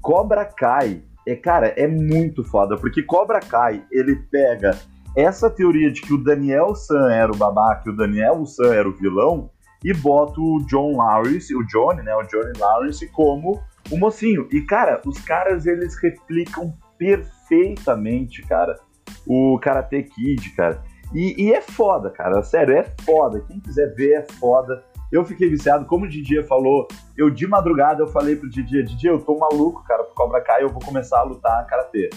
Cobra 0.00 0.44
Kai, 0.44 1.04
é, 1.24 1.36
cara, 1.36 1.68
é 1.76 1.86
muito 1.86 2.42
foda, 2.42 2.76
porque 2.76 3.04
Cobra 3.04 3.38
Kai, 3.38 3.84
ele 3.92 4.16
pega 4.32 4.76
essa 5.16 5.48
teoria 5.48 5.92
de 5.92 6.00
que 6.00 6.12
o 6.12 6.18
Daniel 6.18 6.74
San 6.74 7.08
era 7.08 7.30
o 7.30 7.36
babaca 7.36 7.88
e 7.88 7.92
o 7.92 7.96
Daniel 7.96 8.44
San 8.46 8.74
era 8.74 8.88
o 8.88 8.96
vilão 8.96 9.48
e 9.84 9.94
bota 9.94 10.40
o 10.40 10.64
John 10.66 10.96
Lawrence, 10.96 11.54
o 11.54 11.64
Johnny, 11.66 12.02
né, 12.02 12.12
o 12.16 12.24
Johnny 12.24 12.58
Lawrence 12.58 13.06
como 13.12 13.62
o 13.92 13.96
mocinho. 13.96 14.48
E, 14.50 14.60
cara, 14.62 15.00
os 15.06 15.20
caras, 15.20 15.66
eles 15.66 15.96
replicam 16.02 16.74
perfeitamente, 17.02 18.42
cara, 18.42 18.78
o 19.26 19.58
Karate 19.60 20.04
Kid, 20.04 20.50
cara. 20.50 20.80
E, 21.12 21.46
e 21.46 21.52
é 21.52 21.60
foda, 21.60 22.10
cara, 22.10 22.42
sério, 22.42 22.76
é 22.76 22.84
foda. 23.04 23.40
Quem 23.40 23.58
quiser 23.58 23.92
ver, 23.94 24.12
é 24.12 24.32
foda. 24.38 24.84
Eu 25.10 25.24
fiquei 25.24 25.50
viciado, 25.50 25.84
como 25.84 26.06
o 26.06 26.08
Didier 26.08 26.46
falou, 26.46 26.86
eu 27.18 27.28
de 27.28 27.46
madrugada 27.46 28.02
eu 28.02 28.06
falei 28.06 28.36
pro 28.36 28.48
Didier, 28.48 28.84
Didier, 28.84 29.12
eu 29.12 29.20
tô 29.20 29.36
maluco, 29.36 29.84
cara, 29.84 30.04
pro 30.04 30.14
Cobra 30.14 30.40
Kai, 30.40 30.62
eu 30.62 30.70
vou 30.70 30.80
começar 30.80 31.18
a 31.18 31.24
lutar 31.24 31.66
karatê. 31.66 32.08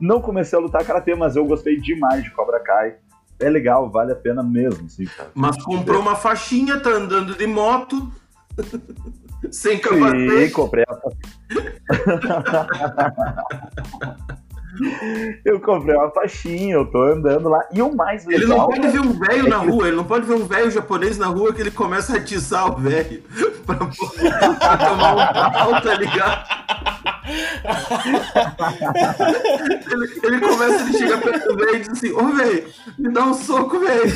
Não 0.00 0.20
comecei 0.20 0.58
a 0.58 0.62
lutar 0.62 0.84
karatê, 0.84 1.14
mas 1.14 1.36
eu 1.36 1.44
gostei 1.44 1.76
demais 1.76 2.24
de 2.24 2.30
Cobra 2.30 2.58
Kai. 2.58 2.96
É 3.38 3.48
legal, 3.48 3.88
vale 3.90 4.12
a 4.12 4.16
pena 4.16 4.42
mesmo, 4.42 4.88
sim, 4.88 5.04
cara. 5.04 5.30
Mas 5.34 5.62
comprou 5.62 6.00
uma 6.00 6.16
faixinha, 6.16 6.80
tá 6.80 6.90
andando 6.90 7.36
de 7.36 7.46
moto. 7.46 8.10
sem 9.50 9.76
Sim, 9.76 9.82
capacete. 9.82 10.52
comprei 10.52 10.84
a 10.88 10.94
Eu 15.44 15.60
comprei 15.60 15.94
uma 15.96 16.10
faixinha, 16.10 16.74
eu 16.74 16.86
tô 16.86 17.02
andando 17.02 17.48
lá. 17.48 17.60
E 17.72 17.82
o 17.82 17.92
mais 17.94 18.24
legal. 18.24 18.42
Ele 18.42 18.54
não 18.54 18.66
pode 18.66 18.88
ver 18.88 19.00
um 19.00 19.12
velho 19.12 19.46
é 19.46 19.50
na 19.50 19.58
rua, 19.58 19.88
ele 19.88 19.96
não 19.96 20.04
pode 20.04 20.26
ver 20.26 20.34
um 20.34 20.46
velho 20.46 20.70
japonês 20.70 21.18
na 21.18 21.26
rua 21.26 21.52
que 21.52 21.60
ele 21.60 21.70
começa 21.70 22.14
a 22.14 22.16
atiçar 22.16 22.72
o 22.72 22.76
velho 22.76 23.22
pra, 23.66 23.76
pra 23.76 24.78
tomar 24.78 25.14
um 25.14 25.18
pau, 25.52 25.82
tá 25.82 25.94
ligado? 25.94 26.60
ele, 29.92 30.20
ele 30.22 30.40
começa 30.40 30.84
a 30.84 30.92
chegar 30.92 31.20
perto 31.20 31.48
do 31.48 31.56
velho 31.56 31.76
e 31.76 31.80
diz 31.80 31.90
assim: 31.90 32.12
Ô 32.12 32.28
velho, 32.28 32.66
me 32.98 33.12
dá 33.12 33.24
um 33.24 33.34
soco, 33.34 33.78
velho. 33.78 34.10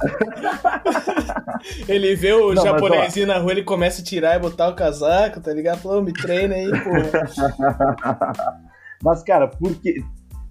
Ele 1.88 2.14
vê 2.14 2.32
o 2.32 2.54
Não, 2.54 2.64
mas, 2.64 3.16
na 3.26 3.38
rua, 3.38 3.52
ele 3.52 3.62
começa 3.62 4.00
a 4.00 4.04
tirar 4.04 4.36
e 4.36 4.38
botar 4.38 4.68
o 4.68 4.74
casaco, 4.74 5.40
tá 5.40 5.52
ligado? 5.52 5.82
Falou, 5.82 6.02
me 6.02 6.12
treina 6.12 6.54
aí, 6.54 6.70
porra. 6.70 7.10
Mas, 9.02 9.22
cara, 9.22 9.48
porque. 9.48 10.02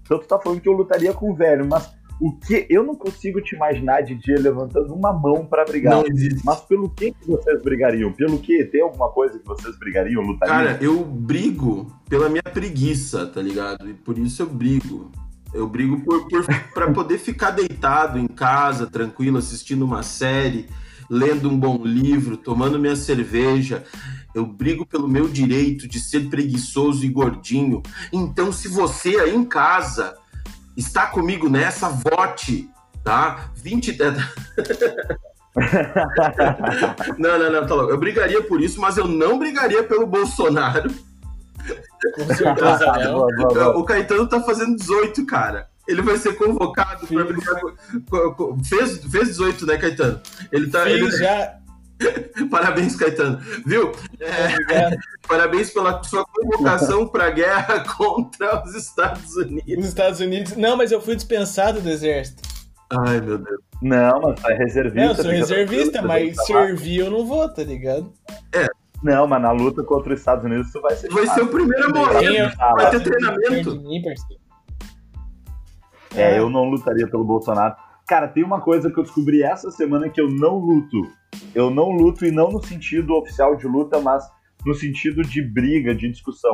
Então 0.02 0.18
tu 0.18 0.26
tá 0.26 0.38
falando 0.40 0.60
que 0.60 0.68
eu 0.68 0.72
lutaria 0.72 1.12
com 1.12 1.30
o 1.30 1.34
velho, 1.34 1.64
mas 1.64 1.88
O 2.20 2.32
que 2.32 2.66
eu 2.68 2.82
não 2.82 2.96
consigo 2.96 3.40
te 3.40 3.54
imaginar 3.54 4.02
DJ 4.02 4.36
levantando 4.36 4.92
uma 4.92 5.12
mão 5.12 5.46
para 5.46 5.64
brigar. 5.64 5.94
Não 5.94 6.04
existe. 6.06 6.44
Mas 6.44 6.60
pelo 6.62 6.90
que, 6.90 7.12
que 7.12 7.26
vocês 7.26 7.62
brigariam? 7.62 8.12
Pelo 8.12 8.38
que? 8.38 8.64
Tem 8.64 8.82
alguma 8.82 9.08
coisa 9.10 9.38
que 9.38 9.46
vocês 9.46 9.78
brigariam, 9.78 10.20
lutariam? 10.20 10.56
Cara, 10.56 10.78
eu 10.82 11.04
brigo 11.04 11.86
pela 12.08 12.28
minha 12.28 12.42
preguiça, 12.42 13.24
tá 13.26 13.40
ligado? 13.40 13.88
E 13.88 13.94
por 13.94 14.18
isso 14.18 14.42
eu 14.42 14.46
brigo. 14.46 15.10
Eu 15.52 15.66
brigo 15.66 16.00
por, 16.00 16.26
para 16.72 16.90
poder 16.92 17.18
ficar 17.18 17.50
deitado 17.50 18.18
em 18.18 18.26
casa, 18.26 18.86
tranquilo, 18.86 19.38
assistindo 19.38 19.84
uma 19.84 20.02
série, 20.02 20.68
lendo 21.08 21.48
um 21.48 21.58
bom 21.58 21.84
livro, 21.84 22.36
tomando 22.36 22.78
minha 22.78 22.96
cerveja. 22.96 23.84
Eu 24.32 24.46
brigo 24.46 24.86
pelo 24.86 25.08
meu 25.08 25.28
direito 25.28 25.88
de 25.88 25.98
ser 25.98 26.28
preguiçoso 26.28 27.04
e 27.04 27.08
gordinho. 27.08 27.82
Então, 28.12 28.52
se 28.52 28.68
você 28.68 29.16
aí 29.16 29.34
em 29.34 29.44
casa 29.44 30.16
está 30.76 31.06
comigo 31.06 31.48
nessa, 31.48 31.88
vote, 31.88 32.70
tá? 33.02 33.50
20. 33.56 33.98
não, 37.18 37.38
não, 37.38 37.52
não, 37.52 37.66
tá 37.66 37.74
louco. 37.74 37.90
Eu 37.90 37.98
brigaria 37.98 38.40
por 38.40 38.60
isso, 38.60 38.80
mas 38.80 38.96
eu 38.96 39.08
não 39.08 39.36
brigaria 39.36 39.82
pelo 39.82 40.06
Bolsonaro. 40.06 40.88
Com 42.14 42.34
certeza, 42.34 42.92
não. 43.04 43.78
O 43.78 43.84
Caetano 43.84 44.28
tá 44.28 44.42
fazendo 44.42 44.76
18, 44.76 45.26
cara. 45.26 45.68
Ele 45.88 46.02
vai 46.02 46.16
ser 46.18 46.34
convocado 46.34 47.06
para 47.06 47.24
brigar 47.24 47.60
com, 48.36 48.62
fez, 48.64 49.04
fez 49.04 49.28
18, 49.28 49.66
né, 49.66 49.76
Caetano? 49.76 50.20
Ele 50.52 50.70
tá. 50.70 50.88
ele... 50.88 51.10
já. 51.10 51.56
Parabéns, 52.50 52.96
Caetano. 52.96 53.38
Viu? 53.66 53.92
É, 54.20 54.96
parabéns 55.28 55.70
pela 55.70 56.02
sua 56.02 56.24
convocação 56.24 57.06
para 57.06 57.26
a 57.26 57.30
guerra 57.30 57.84
contra 57.96 58.64
os 58.64 58.74
Estados 58.74 59.36
Unidos. 59.36 59.78
Os 59.78 59.86
Estados 59.86 60.20
Unidos. 60.20 60.56
Não, 60.56 60.76
mas 60.76 60.92
eu 60.92 61.00
fui 61.00 61.14
dispensado 61.14 61.80
do 61.80 61.90
exército. 61.90 62.42
Ai, 63.06 63.20
meu 63.20 63.38
Deus. 63.38 63.60
Não, 63.82 64.20
mas 64.20 64.44
é 64.44 64.54
reservista. 64.54 65.00
Não, 65.00 65.08
eu 65.08 65.14
sou 65.14 65.30
reservista, 65.30 66.02
mas 66.02 66.36
servir 66.44 66.98
eu 66.98 67.10
não 67.10 67.26
vou, 67.26 67.48
tá 67.48 67.62
ligado? 67.62 68.12
É. 68.52 68.66
Não, 69.02 69.26
mas 69.26 69.40
na 69.40 69.50
luta 69.50 69.82
contra 69.82 70.12
os 70.12 70.20
Estados 70.20 70.44
Unidos 70.44 70.70
tu 70.72 70.80
vai 70.80 70.94
ser. 70.94 71.08
Vai 71.10 71.26
ser 71.26 71.42
o 71.42 71.48
primeiro 71.48 71.86
a 71.86 71.98
morrer. 71.98 72.54
Vai 72.56 72.90
ter 72.90 73.02
treinamento. 73.02 73.82
É, 76.14 76.38
eu 76.38 76.50
não 76.50 76.64
lutaria 76.64 77.08
pelo 77.08 77.24
Bolsonaro. 77.24 77.74
Cara, 78.06 78.28
tem 78.28 78.42
uma 78.42 78.60
coisa 78.60 78.90
que 78.90 78.98
eu 78.98 79.04
descobri 79.04 79.42
essa 79.42 79.70
semana 79.70 80.08
que 80.08 80.20
eu 80.20 80.28
não 80.28 80.58
luto. 80.58 81.00
Eu 81.54 81.70
não 81.70 81.90
luto 81.90 82.26
e 82.26 82.30
não 82.30 82.50
no 82.50 82.62
sentido 82.62 83.14
oficial 83.14 83.56
de 83.56 83.66
luta, 83.66 84.00
mas 84.00 84.28
no 84.66 84.74
sentido 84.74 85.22
de 85.22 85.40
briga, 85.40 85.94
de 85.94 86.08
discussão. 86.08 86.52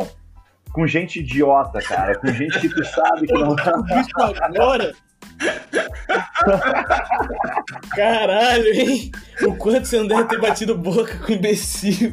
Com 0.73 0.87
gente 0.87 1.21
idiota, 1.21 1.81
cara. 1.81 2.19
Com 2.19 2.27
gente 2.29 2.61
que 2.61 2.69
tu 2.69 2.85
sabe 2.85 3.27
que 3.27 3.33
não. 3.33 3.57
Isso 3.99 4.11
agora? 4.43 4.93
Caralho, 7.95 8.73
hein? 8.73 9.11
O 9.47 9.55
quanto 9.57 9.87
você 9.87 9.99
não 9.99 10.07
deve 10.07 10.25
ter 10.25 10.41
batido 10.41 10.77
boca 10.77 11.19
com 11.19 11.33
imbecil. 11.33 12.13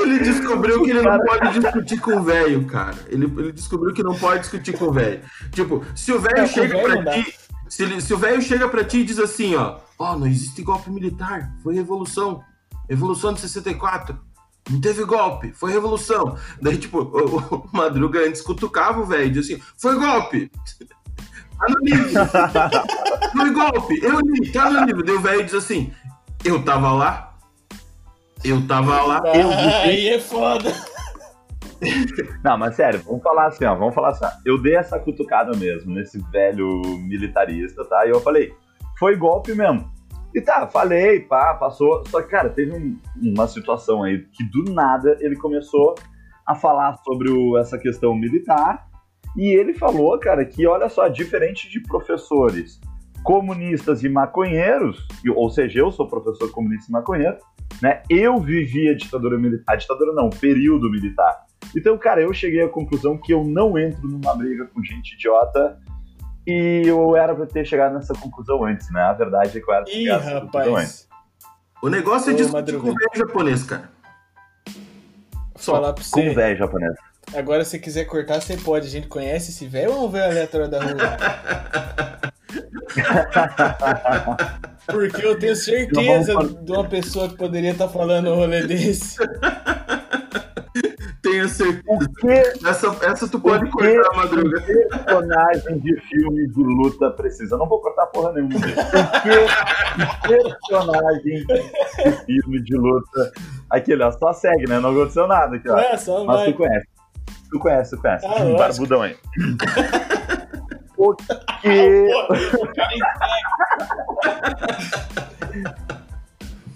Ele 0.00 0.18
descobriu 0.18 0.82
que 0.82 0.90
ele 0.90 1.02
não 1.02 1.18
pode 1.20 1.60
discutir 1.60 2.00
com 2.00 2.16
o 2.16 2.22
velho, 2.22 2.64
cara. 2.66 2.96
Ele, 3.08 3.24
ele 3.24 3.52
descobriu 3.52 3.94
que 3.94 4.02
não 4.02 4.14
pode 4.14 4.40
discutir 4.40 4.76
com 4.76 4.86
o 4.86 4.92
velho. 4.92 5.22
Tipo, 5.52 5.84
se 5.94 6.12
o 6.12 6.18
velho 6.18 6.46
chega 6.48 6.78
pra 6.78 7.12
ti. 7.12 7.34
Se, 7.68 7.84
ele, 7.84 8.00
se 8.00 8.12
o 8.12 8.18
velho 8.18 8.42
chega 8.42 8.68
pra 8.68 8.84
ti 8.84 8.98
e 8.98 9.04
diz 9.04 9.18
assim, 9.18 9.54
ó, 9.54 9.78
ó, 9.98 10.12
oh, 10.12 10.18
não 10.18 10.26
existe 10.26 10.60
golpe 10.62 10.90
militar, 10.90 11.54
foi 11.62 11.74
revolução. 11.74 12.42
Revolução 12.88 13.32
de 13.32 13.40
64. 13.40 14.18
Não 14.70 14.80
teve 14.80 15.04
golpe, 15.04 15.52
foi 15.52 15.72
revolução. 15.72 16.36
Daí, 16.60 16.76
tipo, 16.76 16.98
o, 17.00 17.56
o 17.56 17.68
Madruga 17.72 18.20
antes 18.26 18.42
cutucava 18.42 19.00
o 19.00 19.06
velho 19.06 19.26
e 19.26 19.30
dizia 19.30 19.56
assim: 19.56 19.64
foi 19.76 19.98
golpe. 19.98 20.50
Tá 21.62 21.68
no 21.68 21.78
livro. 21.84 23.30
foi 23.36 23.50
golpe, 23.52 24.00
eu 24.02 24.18
li, 24.20 24.50
tá 24.50 24.68
no 24.68 24.84
livro. 24.84 25.04
Daí 25.04 25.14
o 25.14 25.20
velho 25.20 25.44
diz 25.44 25.54
assim: 25.54 25.92
eu 26.44 26.64
tava 26.64 26.92
lá. 26.92 27.34
Eu 28.44 28.66
tava 28.66 29.00
lá. 29.02 29.22
Ah, 29.24 29.38
eu 29.38 29.50
aí 29.50 30.08
é 30.08 30.18
foda. 30.18 30.72
Não, 32.44 32.58
mas 32.58 32.74
sério, 32.74 33.00
vamos 33.04 33.22
falar 33.22 33.46
assim, 33.46 33.64
ó, 33.64 33.74
vamos 33.74 33.94
falar 33.94 34.10
assim, 34.10 34.24
ó. 34.24 34.30
Eu 34.44 34.60
dei 34.60 34.76
essa 34.76 34.98
cutucada 34.98 35.56
mesmo 35.56 35.94
nesse 35.94 36.18
velho 36.30 36.80
militarista, 36.98 37.84
tá? 37.84 38.06
E 38.06 38.10
eu 38.10 38.20
falei, 38.20 38.52
foi 38.98 39.16
golpe 39.16 39.54
mesmo. 39.54 39.90
E 40.34 40.40
tá, 40.40 40.66
falei, 40.66 41.20
pá, 41.20 41.54
passou. 41.54 42.04
Só 42.08 42.22
que, 42.22 42.28
cara, 42.28 42.48
teve 42.48 42.72
um, 42.72 42.98
uma 43.20 43.46
situação 43.46 44.02
aí 44.02 44.26
que 44.32 44.44
do 44.44 44.72
nada 44.72 45.16
ele 45.20 45.36
começou 45.36 45.94
a 46.46 46.54
falar 46.54 46.96
sobre 47.04 47.30
o, 47.30 47.56
essa 47.58 47.78
questão 47.78 48.14
militar. 48.14 48.88
E 49.36 49.54
ele 49.54 49.72
falou, 49.74 50.18
cara, 50.18 50.44
que 50.44 50.66
olha 50.66 50.88
só, 50.88 51.08
diferente 51.08 51.68
de 51.70 51.80
professores 51.80 52.80
comunistas 53.22 54.02
e 54.02 54.08
maconheiros, 54.08 55.06
ou 55.34 55.48
seja, 55.48 55.78
eu 55.78 55.92
sou 55.92 56.06
professor 56.08 56.50
comunista 56.50 56.90
e 56.90 56.92
maconheiro, 56.92 57.38
né? 57.80 58.02
Eu 58.10 58.38
vivi 58.38 58.88
a 58.88 58.94
ditadura 58.94 59.38
militar, 59.38 59.74
a 59.74 59.76
ditadura 59.76 60.12
não, 60.12 60.28
período 60.28 60.90
militar. 60.90 61.46
Então, 61.74 61.96
cara, 61.96 62.20
eu 62.20 62.32
cheguei 62.34 62.62
à 62.62 62.68
conclusão 62.68 63.16
que 63.16 63.32
eu 63.32 63.44
não 63.44 63.78
entro 63.78 64.06
numa 64.06 64.34
briga 64.34 64.66
com 64.66 64.82
gente 64.82 65.14
idiota 65.14 65.78
e 66.46 66.82
eu 66.84 67.16
era 67.16 67.34
pra 67.34 67.46
ter 67.46 67.64
chegado 67.64 67.94
nessa 67.94 68.12
conclusão 68.14 68.64
antes, 68.64 68.90
né? 68.90 69.00
A 69.00 69.12
verdade 69.12 69.56
é 69.56 69.60
que 69.60 69.70
eu 69.70 69.74
era 69.74 69.84
pra 69.84 69.92
ter 69.92 69.98
Ih, 69.98 70.08
rapaz. 70.08 71.08
O 71.80 71.88
negócio 71.88 72.32
é 72.32 72.34
discutir 72.34 72.78
com 72.78 72.90
o 72.90 72.94
velho 72.94 73.10
japonês, 73.14 73.62
cara. 73.64 73.90
Só. 75.56 75.74
Falar 75.74 75.92
pra 75.92 76.02
você. 76.02 76.10
Com 76.10 76.34
velho 76.34 76.58
japonês. 76.58 77.11
Agora, 77.34 77.64
se 77.64 77.78
quiser 77.78 78.04
cortar, 78.04 78.40
você 78.40 78.56
pode. 78.56 78.86
A 78.86 78.90
gente 78.90 79.08
conhece 79.08 79.50
esse 79.50 79.66
velho 79.66 79.92
ou 79.92 79.96
é 79.96 80.00
um 80.00 80.08
velho 80.08 80.30
aleatório 80.30 80.68
da 80.68 80.82
rua? 80.82 80.92
Porque 84.86 85.24
eu 85.24 85.38
tenho 85.38 85.56
certeza 85.56 86.34
de 86.34 86.72
uma 86.72 86.84
pessoa 86.84 87.28
que 87.28 87.36
poderia 87.36 87.70
estar 87.70 87.86
tá 87.86 87.92
falando 87.92 88.30
um 88.30 88.34
rolê 88.34 88.66
desse. 88.66 89.16
Tenho 91.22 91.48
certeza. 91.48 92.10
Essa, 92.66 93.06
essa 93.06 93.28
tu 93.28 93.40
pode 93.40 93.70
cortar, 93.70 94.16
Madruga. 94.16 94.60
personagem 94.60 95.78
de 95.78 96.00
filme 96.08 96.48
de 96.48 96.62
luta 96.62 97.10
precisa? 97.12 97.56
Não 97.56 97.68
vou 97.68 97.80
cortar 97.80 98.06
porra 98.06 98.32
nenhuma. 98.32 98.54
Que 99.22 100.28
personagem 100.28 101.46
de 101.46 102.12
filme 102.26 102.62
de 102.62 102.76
luta. 102.76 103.32
Aquele, 103.70 104.02
ó, 104.02 104.10
só 104.10 104.32
segue, 104.32 104.68
né? 104.68 104.80
Não 104.80 104.90
aconteceu 104.90 105.28
nada 105.28 105.56
aqui, 105.56 105.70
ó. 105.70 105.78
É, 105.78 105.96
só 105.96 106.24
Mas 106.24 106.40
vai. 106.40 106.52
tu 106.52 106.56
conhece. 106.58 106.91
Tu 107.52 107.58
conhece, 107.58 107.94
tu 107.94 108.00
conhece. 108.00 108.24
Ah, 108.26 108.56
Barbudão 108.56 109.02
aí. 109.02 109.14
Porque. 110.96 112.08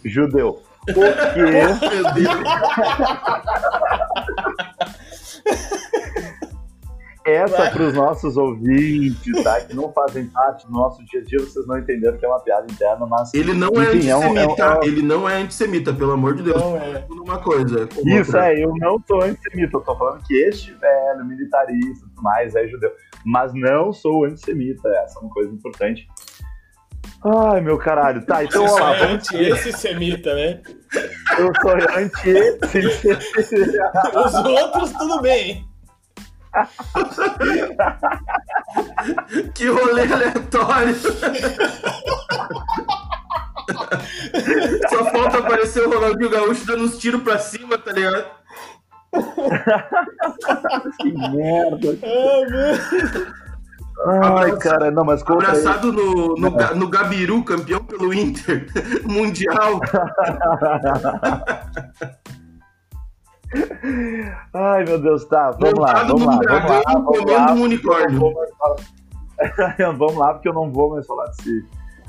Judeu. 0.05 0.62
Porque. 0.85 1.41
Meu 1.41 2.12
Deus. 2.12 2.29
Essa 7.27 7.71
para 7.71 7.83
os 7.83 7.93
nossos 7.93 8.37
ouvintes, 8.37 9.43
tá? 9.43 9.61
Que 9.61 9.75
não 9.75 9.93
fazem 9.93 10.27
parte 10.27 10.65
do 10.67 10.73
nosso 10.73 11.05
dia 11.07 11.21
a 11.21 11.25
dia, 11.25 11.41
vocês 11.41 11.67
não 11.67 11.77
entenderam 11.77 12.17
que 12.17 12.25
é 12.25 12.29
uma 12.29 12.39
piada 12.39 12.67
interna, 12.71 13.05
mas. 13.05 13.35
Ele 13.35 13.53
não 13.53 13.69
é 13.83 13.95
enfim, 13.97 14.09
é 14.09 14.12
antissemita, 14.12 14.62
é 14.62 14.69
um, 14.69 14.73
é 14.73 14.79
um... 14.79 14.83
ele 14.85 15.03
não 15.03 15.29
é 15.29 15.37
antissemita, 15.43 15.93
pelo 15.93 16.12
amor 16.12 16.37
de 16.37 16.45
Deus. 16.45 16.62
Não 16.62 16.77
é. 16.77 17.05
Uma 17.11 17.39
coisa. 17.39 17.89
Isso 18.05 18.37
outra. 18.37 18.53
é, 18.53 18.65
eu 18.65 18.73
não 18.77 19.03
sou 19.05 19.23
antissemita, 19.23 19.77
eu 19.77 19.81
tô 19.81 19.97
falando 19.97 20.23
que 20.23 20.35
este 20.35 20.73
velho, 20.75 21.25
militarista 21.25 22.07
e 22.07 22.09
tudo 22.09 22.23
mais, 22.23 22.55
é 22.55 22.69
judeu. 22.69 22.93
Mas 23.25 23.53
não 23.53 23.93
sou 23.93 24.25
antissemita, 24.25 24.89
essa 24.89 25.19
é 25.19 25.23
uma 25.23 25.31
coisa 25.31 25.53
importante. 25.53 26.07
Ai, 27.25 27.61
meu 27.61 27.77
caralho. 27.77 28.25
Tá, 28.25 28.45
então 28.45 28.65
ó, 28.65 28.95
é 28.95 29.15
anti-esse-semita, 29.15 30.33
né? 30.33 30.61
Eu 31.37 31.51
sou 31.61 31.73
anti-esse. 31.99 33.09
Os 34.15 34.35
outros, 34.35 34.93
tudo 34.93 35.21
bem. 35.21 35.66
Que 39.55 39.69
rolê 39.69 40.12
aleatório. 40.12 40.95
Só 44.88 45.05
falta 45.11 45.38
aparecer 45.38 45.87
o 45.87 45.90
Ronaldinho 45.90 46.31
Gaúcho 46.31 46.66
dando 46.66 46.85
uns 46.85 46.99
tiros 46.99 47.23
pra 47.23 47.38
cima, 47.38 47.79
tá 47.79 47.92
ligado? 47.92 48.25
que 51.01 51.12
merda. 51.12 51.99
Ah, 54.05 54.40
Ai, 54.40 54.57
cara, 54.59 54.90
não, 54.90 55.05
mas 55.05 55.23
Abraçado 55.23 55.90
no, 55.90 56.37
no, 56.37 56.61
é. 56.61 56.75
no 56.75 56.88
Gabiru, 56.88 57.42
campeão 57.42 57.83
pelo 57.83 58.12
Inter, 58.12 58.66
mundial. 59.05 59.81
Ai, 64.55 64.85
meu 64.85 65.01
Deus, 65.01 65.25
tá. 65.27 65.51
Vamos 65.53 65.79
lá, 65.79 66.05
vamos 66.05 66.27
lá, 66.27 66.40
vamos 66.47 66.71
lá. 66.71 66.83
Vamos 66.87 67.33
lá, 67.33 67.53
um 67.53 67.62
unicórnio. 67.62 68.35
vamos 69.99 70.16
lá, 70.16 70.35
porque 70.35 70.49
eu 70.49 70.55
não 70.55 70.71
vou 70.73 70.90
mais 70.90 71.07
falar 71.07 71.27
desse, 71.27 71.64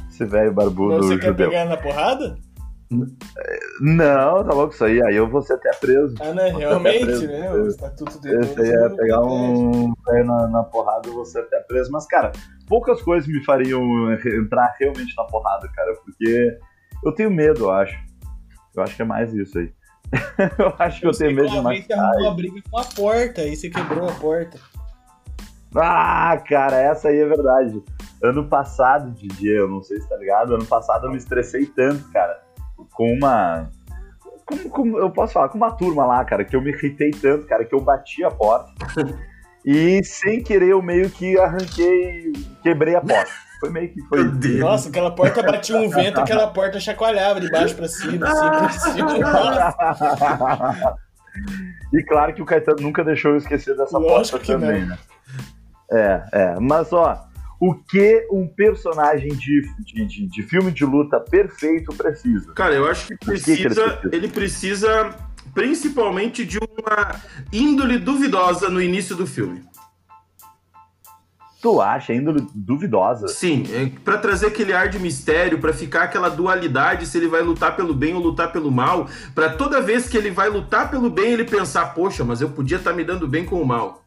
desse 0.07 0.25
velho 0.25 0.53
barbudo. 0.53 1.03
Você 1.03 1.17
quer 1.17 1.35
pegar 1.35 1.65
na 1.65 1.77
porrada? 1.77 2.37
Não, 3.81 4.43
tá 4.45 4.53
louco 4.53 4.73
isso 4.73 4.85
aí. 4.85 5.01
Aí 5.03 5.15
eu 5.15 5.29
vou 5.29 5.41
ser 5.41 5.53
até 5.53 5.71
preso. 5.73 6.15
Ah, 6.21 6.33
né? 6.33 6.49
Realmente, 6.49 7.05
preso, 7.05 7.27
né? 7.27 7.51
O 7.51 7.67
estatuto 7.67 8.21
de 8.21 8.29
Esse 8.29 8.61
aí 8.61 8.69
é 8.69 8.89
pegar 8.89 9.21
um 9.21 9.93
pé 10.05 10.23
na, 10.23 10.47
na 10.47 10.63
porrada, 10.63 11.07
eu 11.07 11.13
vou 11.13 11.25
ser 11.25 11.39
até 11.39 11.59
preso. 11.61 11.91
Mas, 11.91 12.07
cara, 12.07 12.31
poucas 12.67 13.01
coisas 13.01 13.27
me 13.27 13.43
fariam 13.43 13.83
entrar 14.13 14.73
realmente 14.79 15.13
na 15.17 15.25
porrada, 15.25 15.67
cara, 15.75 15.93
porque 16.05 16.57
eu 17.03 17.11
tenho 17.11 17.29
medo, 17.29 17.65
eu 17.65 17.71
acho. 17.71 17.97
Eu 18.75 18.83
acho 18.83 18.95
que 18.95 19.01
é 19.01 19.05
mais 19.05 19.33
isso 19.33 19.57
aí. 19.57 19.71
eu 20.57 20.73
acho 20.79 21.01
que 21.01 21.07
eu, 21.07 21.11
tenho 21.11 21.35
medo 21.35 21.49
de 21.49 21.61
mais. 21.61 21.85
Você 21.85 21.93
arrumou 21.93 22.21
uma 22.21 22.35
briga 22.35 22.61
com 22.69 22.77
a 22.77 22.83
porta, 22.83 23.41
aí 23.41 23.55
você 23.55 23.69
quebrou 23.69 24.09
a 24.09 24.13
porta. 24.13 24.59
Ah, 25.75 26.37
cara, 26.47 26.79
essa 26.79 27.09
aí 27.09 27.19
é 27.19 27.25
verdade. 27.25 27.83
Ano 28.23 28.47
passado, 28.47 29.11
Didi, 29.11 29.49
eu 29.49 29.67
não 29.67 29.81
sei 29.81 29.99
se 30.01 30.09
tá 30.09 30.15
ligado, 30.17 30.55
ano 30.55 30.65
passado 30.65 31.05
eu 31.05 31.11
me 31.11 31.17
estressei 31.17 31.65
tanto, 31.65 32.09
cara, 32.11 32.41
com 32.93 33.13
uma. 33.13 33.69
Como, 34.45 34.69
como, 34.69 34.97
eu 34.97 35.11
posso 35.11 35.33
falar, 35.33 35.49
com 35.49 35.57
uma 35.57 35.71
turma 35.71 36.05
lá, 36.05 36.23
cara, 36.23 36.45
que 36.45 36.55
eu 36.55 36.61
me 36.61 36.71
irritei 36.71 37.11
tanto, 37.11 37.45
cara, 37.45 37.65
que 37.65 37.75
eu 37.75 37.81
bati 37.81 38.23
a 38.23 38.31
porta. 38.31 38.71
e 39.65 40.01
sem 40.03 40.41
querer 40.41 40.69
eu 40.69 40.81
meio 40.81 41.09
que 41.09 41.37
arranquei, 41.37 42.31
quebrei 42.63 42.95
a 42.95 43.01
porta. 43.01 43.46
Foi 43.59 43.69
meio 43.69 43.89
que 43.89 44.01
foi. 44.03 44.23
Nossa, 44.59 44.89
aquela 44.89 45.11
porta 45.11 45.41
batia 45.41 45.75
um 45.75 45.89
vento, 45.89 46.19
aquela 46.19 46.47
porta 46.53 46.79
chacoalhava 46.79 47.41
de 47.41 47.49
baixo 47.49 47.75
para 47.75 47.87
cima, 47.87 48.27
assim, 48.27 48.49
pra 48.49 48.69
cima. 48.69 49.07
e 51.93 52.03
claro 52.03 52.33
que 52.33 52.41
o 52.41 52.45
Caetano 52.45 52.81
nunca 52.81 53.03
deixou 53.03 53.31
eu 53.31 53.37
esquecer 53.37 53.75
dessa 53.75 53.97
Lógico 53.97 54.37
porta 54.37 54.53
também, 54.53 54.81
não. 54.81 54.89
né? 54.89 54.97
É, 55.91 56.23
é. 56.33 56.59
Mas 56.59 56.91
ó, 56.91 57.27
o 57.59 57.73
que 57.73 58.27
um 58.31 58.47
personagem 58.47 59.29
de, 59.29 59.61
de, 59.79 60.05
de, 60.05 60.27
de, 60.27 60.43
filme 60.43 60.71
de 60.71 60.85
luta 60.85 61.19
perfeito 61.19 61.95
precisa? 61.95 62.53
Cara, 62.53 62.75
eu 62.75 62.87
acho 62.87 63.07
que 63.07 63.17
precisa. 63.17 63.55
Que 63.55 63.57
que 63.57 63.67
ele, 63.67 63.75
precisa? 63.75 64.15
ele 64.15 64.27
precisa 64.27 65.15
principalmente 65.53 66.45
de 66.45 66.59
uma 66.59 67.19
índole 67.51 67.97
duvidosa 67.97 68.69
no 68.69 68.81
início 68.81 69.15
do 69.15 69.25
filme. 69.25 69.63
Tu 71.67 71.81
acha 71.81 72.13
índole 72.13 72.47
duvidosa? 72.55 73.27
Sim, 73.27 73.65
é 73.73 73.91
para 74.01 74.17
trazer 74.17 74.47
aquele 74.47 74.71
ar 74.71 74.87
de 74.87 74.97
mistério, 74.97 75.59
para 75.59 75.73
ficar 75.73 76.03
aquela 76.03 76.29
dualidade 76.29 77.05
se 77.05 77.17
ele 77.17 77.27
vai 77.27 77.41
lutar 77.41 77.75
pelo 77.75 77.93
bem 77.93 78.13
ou 78.13 78.21
lutar 78.21 78.53
pelo 78.53 78.71
mal, 78.71 79.09
para 79.35 79.49
toda 79.49 79.81
vez 79.81 80.07
que 80.07 80.15
ele 80.15 80.31
vai 80.31 80.49
lutar 80.49 80.89
pelo 80.89 81.09
bem 81.09 81.33
ele 81.33 81.43
pensar, 81.43 81.93
poxa, 81.93 82.23
mas 82.23 82.39
eu 82.39 82.47
podia 82.47 82.77
estar 82.77 82.91
tá 82.91 82.95
me 82.95 83.03
dando 83.03 83.27
bem 83.27 83.43
com 83.43 83.61
o 83.61 83.65
mal. 83.65 84.01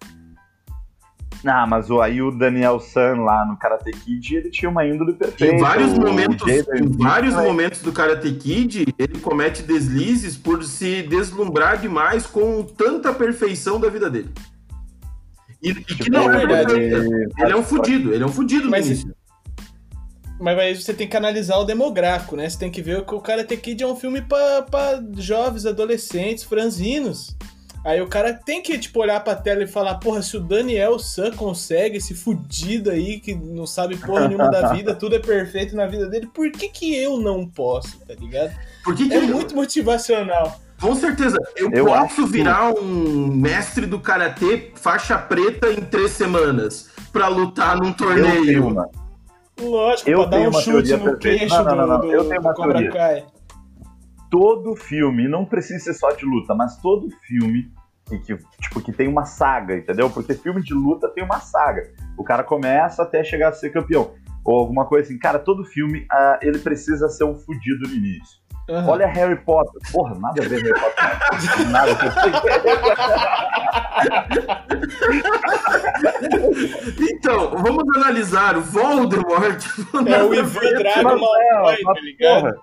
Ah, 1.44 1.66
mas 1.66 1.90
o, 1.90 2.00
aí 2.00 2.22
o 2.22 2.30
Daniel 2.30 2.80
San 2.80 3.16
lá 3.16 3.44
no 3.44 3.58
Karate 3.58 3.90
Kid, 3.90 4.36
ele 4.36 4.48
tinha 4.48 4.70
uma 4.70 4.86
índole 4.86 5.12
perfeita. 5.12 5.54
Em 5.54 5.58
vários, 5.58 5.98
momentos, 5.98 6.48
em 6.48 6.96
vários 6.96 7.34
momentos 7.34 7.82
do 7.82 7.92
Karate 7.92 8.32
Kid, 8.32 8.86
ele 8.98 9.18
comete 9.18 9.62
deslizes 9.62 10.34
por 10.34 10.64
se 10.64 11.02
deslumbrar 11.02 11.76
demais 11.76 12.26
com 12.26 12.62
tanta 12.62 13.12
perfeição 13.12 13.78
da 13.78 13.90
vida 13.90 14.08
dele. 14.08 14.30
E, 15.62 15.70
e 15.70 15.74
que 15.74 15.96
tipo, 15.96 16.10
não 16.10 16.30
é 16.30 16.38
verdade. 16.38 16.74
Ele, 16.74 17.28
ele 17.38 17.52
é 17.52 17.56
um 17.56 17.62
fudido, 17.62 18.14
ele 18.14 18.22
é 18.22 18.26
um 18.26 18.32
fudido 18.32 18.68
mas, 18.70 18.86
no 18.86 18.92
início. 18.92 19.14
Mas 20.40 20.58
aí 20.58 20.74
você 20.74 20.94
tem 20.94 21.06
que 21.06 21.16
analisar 21.16 21.58
o 21.58 21.64
demográfico, 21.64 22.34
né? 22.34 22.48
Você 22.48 22.58
tem 22.58 22.70
que 22.70 22.80
ver 22.80 23.04
que 23.04 23.14
o 23.14 23.20
Karate 23.20 23.56
Kid 23.56 23.82
é 23.82 23.86
um 23.86 23.96
filme 23.96 24.22
para 24.22 25.02
jovens, 25.16 25.66
adolescentes, 25.66 26.44
franzinos. 26.44 27.36
Aí 27.84 28.00
o 28.00 28.06
cara 28.06 28.34
tem 28.34 28.62
que, 28.62 28.78
tipo, 28.78 29.00
olhar 29.00 29.20
pra 29.20 29.34
tela 29.34 29.62
e 29.62 29.66
falar, 29.66 29.94
porra, 29.94 30.20
se 30.20 30.36
o 30.36 30.40
Daniel 30.40 30.98
San 30.98 31.30
consegue, 31.30 31.96
esse 31.96 32.14
fudido 32.14 32.90
aí 32.90 33.18
que 33.20 33.34
não 33.34 33.66
sabe 33.66 33.96
porra 33.96 34.28
nenhuma 34.28 34.50
da 34.50 34.72
vida, 34.72 34.94
tudo 34.94 35.16
é 35.16 35.18
perfeito 35.18 35.74
na 35.74 35.86
vida 35.86 36.06
dele, 36.06 36.28
por 36.32 36.50
que 36.52 36.68
que 36.68 36.94
eu 36.94 37.18
não 37.18 37.46
posso, 37.48 37.98
tá 38.00 38.14
ligado? 38.14 38.54
Por 38.84 38.94
que 38.94 39.08
que 39.08 39.14
é 39.14 39.18
eu... 39.18 39.28
muito 39.28 39.54
motivacional. 39.54 40.60
Com 40.80 40.94
certeza. 40.94 41.36
Eu, 41.56 41.70
eu 41.72 41.84
posso 41.84 42.26
virar 42.26 42.72
que... 42.72 42.80
um 42.80 43.32
mestre 43.34 43.86
do 43.86 44.00
karatê 44.00 44.72
faixa 44.74 45.18
preta 45.18 45.70
em 45.70 45.80
três 45.80 46.12
semanas 46.12 46.90
pra 47.12 47.28
lutar 47.28 47.76
num 47.76 47.92
torneio. 47.92 48.74
Lógico, 49.60 50.08
eu 50.08 50.28
pra 50.28 50.38
dar 50.38 50.48
um 50.48 50.52
chute 50.52 50.96
no 50.96 51.18
queixo 51.18 51.62
não, 51.62 51.76
não, 51.76 51.86
não, 51.86 52.00
do, 52.00 52.10
eu 52.10 52.24
tenho 52.26 52.40
uma 52.40 52.54
Cobra 52.54 52.78
teoria. 52.78 52.90
Kai 52.90 53.26
todo 54.30 54.76
filme, 54.76 55.28
não 55.28 55.44
precisa 55.44 55.80
ser 55.80 55.94
só 55.94 56.12
de 56.12 56.24
luta, 56.24 56.54
mas 56.54 56.76
todo 56.76 57.10
filme 57.26 57.70
que, 58.06 58.18
que, 58.20 58.38
tipo, 58.60 58.80
que 58.80 58.92
tem 58.92 59.08
uma 59.08 59.24
saga, 59.24 59.76
entendeu? 59.76 60.08
Porque 60.08 60.34
filme 60.34 60.62
de 60.62 60.72
luta 60.72 61.08
tem 61.08 61.24
uma 61.24 61.40
saga. 61.40 61.92
O 62.16 62.24
cara 62.24 62.44
começa 62.44 63.02
até 63.02 63.22
chegar 63.22 63.48
a 63.48 63.52
ser 63.52 63.70
campeão. 63.70 64.14
Ou 64.44 64.58
alguma 64.58 64.86
coisa 64.86 65.06
assim. 65.06 65.18
Cara, 65.18 65.38
todo 65.38 65.64
filme, 65.64 66.00
uh, 66.00 66.38
ele 66.40 66.58
precisa 66.58 67.08
ser 67.08 67.24
um 67.24 67.36
fudido 67.36 67.88
no 67.88 67.94
início. 67.94 68.39
Uhum. 68.70 68.88
Olha 68.88 69.06
Harry 69.08 69.36
Potter. 69.36 69.80
Porra, 69.90 70.14
nada 70.20 70.42
a 70.42 70.48
ver 70.48 70.62
Harry 70.62 70.80
Potter. 70.80 71.66
nada 71.70 71.90
Então, 77.00 77.50
vamos 77.56 77.96
analisar 77.96 78.56
o 78.56 78.60
Voldemort. 78.60 79.64
É 80.06 80.22
o 80.22 80.32
Ivan 80.32 80.74
Drago 80.78 81.18
Malfoy, 81.18 81.82
tá 81.82 82.00
ligado? 82.00 82.42
Porra, 82.42 82.56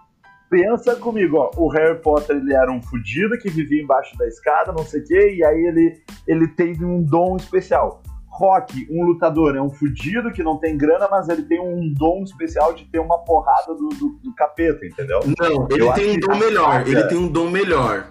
pensa 0.49 0.95
comigo, 0.95 1.37
ó, 1.37 1.51
o 1.57 1.67
Harry 1.69 1.99
Potter 1.99 2.37
ele 2.37 2.53
era 2.53 2.71
um 2.71 2.81
fudido 2.81 3.37
que 3.37 3.49
vivia 3.49 3.83
embaixo 3.83 4.17
da 4.17 4.25
escada, 4.27 4.71
não 4.71 4.85
sei 4.85 5.01
o 5.01 5.05
quê, 5.05 5.35
e 5.35 5.43
aí 5.43 5.65
ele, 5.65 6.01
ele 6.25 6.47
teve 6.47 6.85
um 6.85 7.03
dom 7.03 7.35
especial. 7.35 8.01
Rock, 8.37 8.87
um 8.91 9.03
lutador, 9.03 9.55
é 9.55 9.61
um 9.61 9.69
fudido 9.71 10.31
que 10.31 10.43
não 10.43 10.57
tem 10.57 10.77
grana, 10.77 11.07
mas 11.09 11.27
ele 11.27 11.41
tem 11.41 11.59
um 11.59 11.91
dom 11.91 12.21
especial 12.21 12.71
de 12.71 12.85
ter 12.85 12.99
uma 12.99 13.17
porrada 13.17 13.73
do, 13.73 13.89
do, 13.89 14.19
do 14.23 14.35
capeta, 14.35 14.85
entendeu? 14.85 15.21
Não, 15.39 15.67
ele 15.71 15.83
Eu 15.83 15.93
tem 15.93 16.15
um 16.15 16.19
dom 16.19 16.35
melhor, 16.35 16.73
saga... 16.73 16.89
ele 16.89 17.03
tem 17.05 17.17
um 17.17 17.27
dom 17.27 17.49
melhor. 17.49 18.07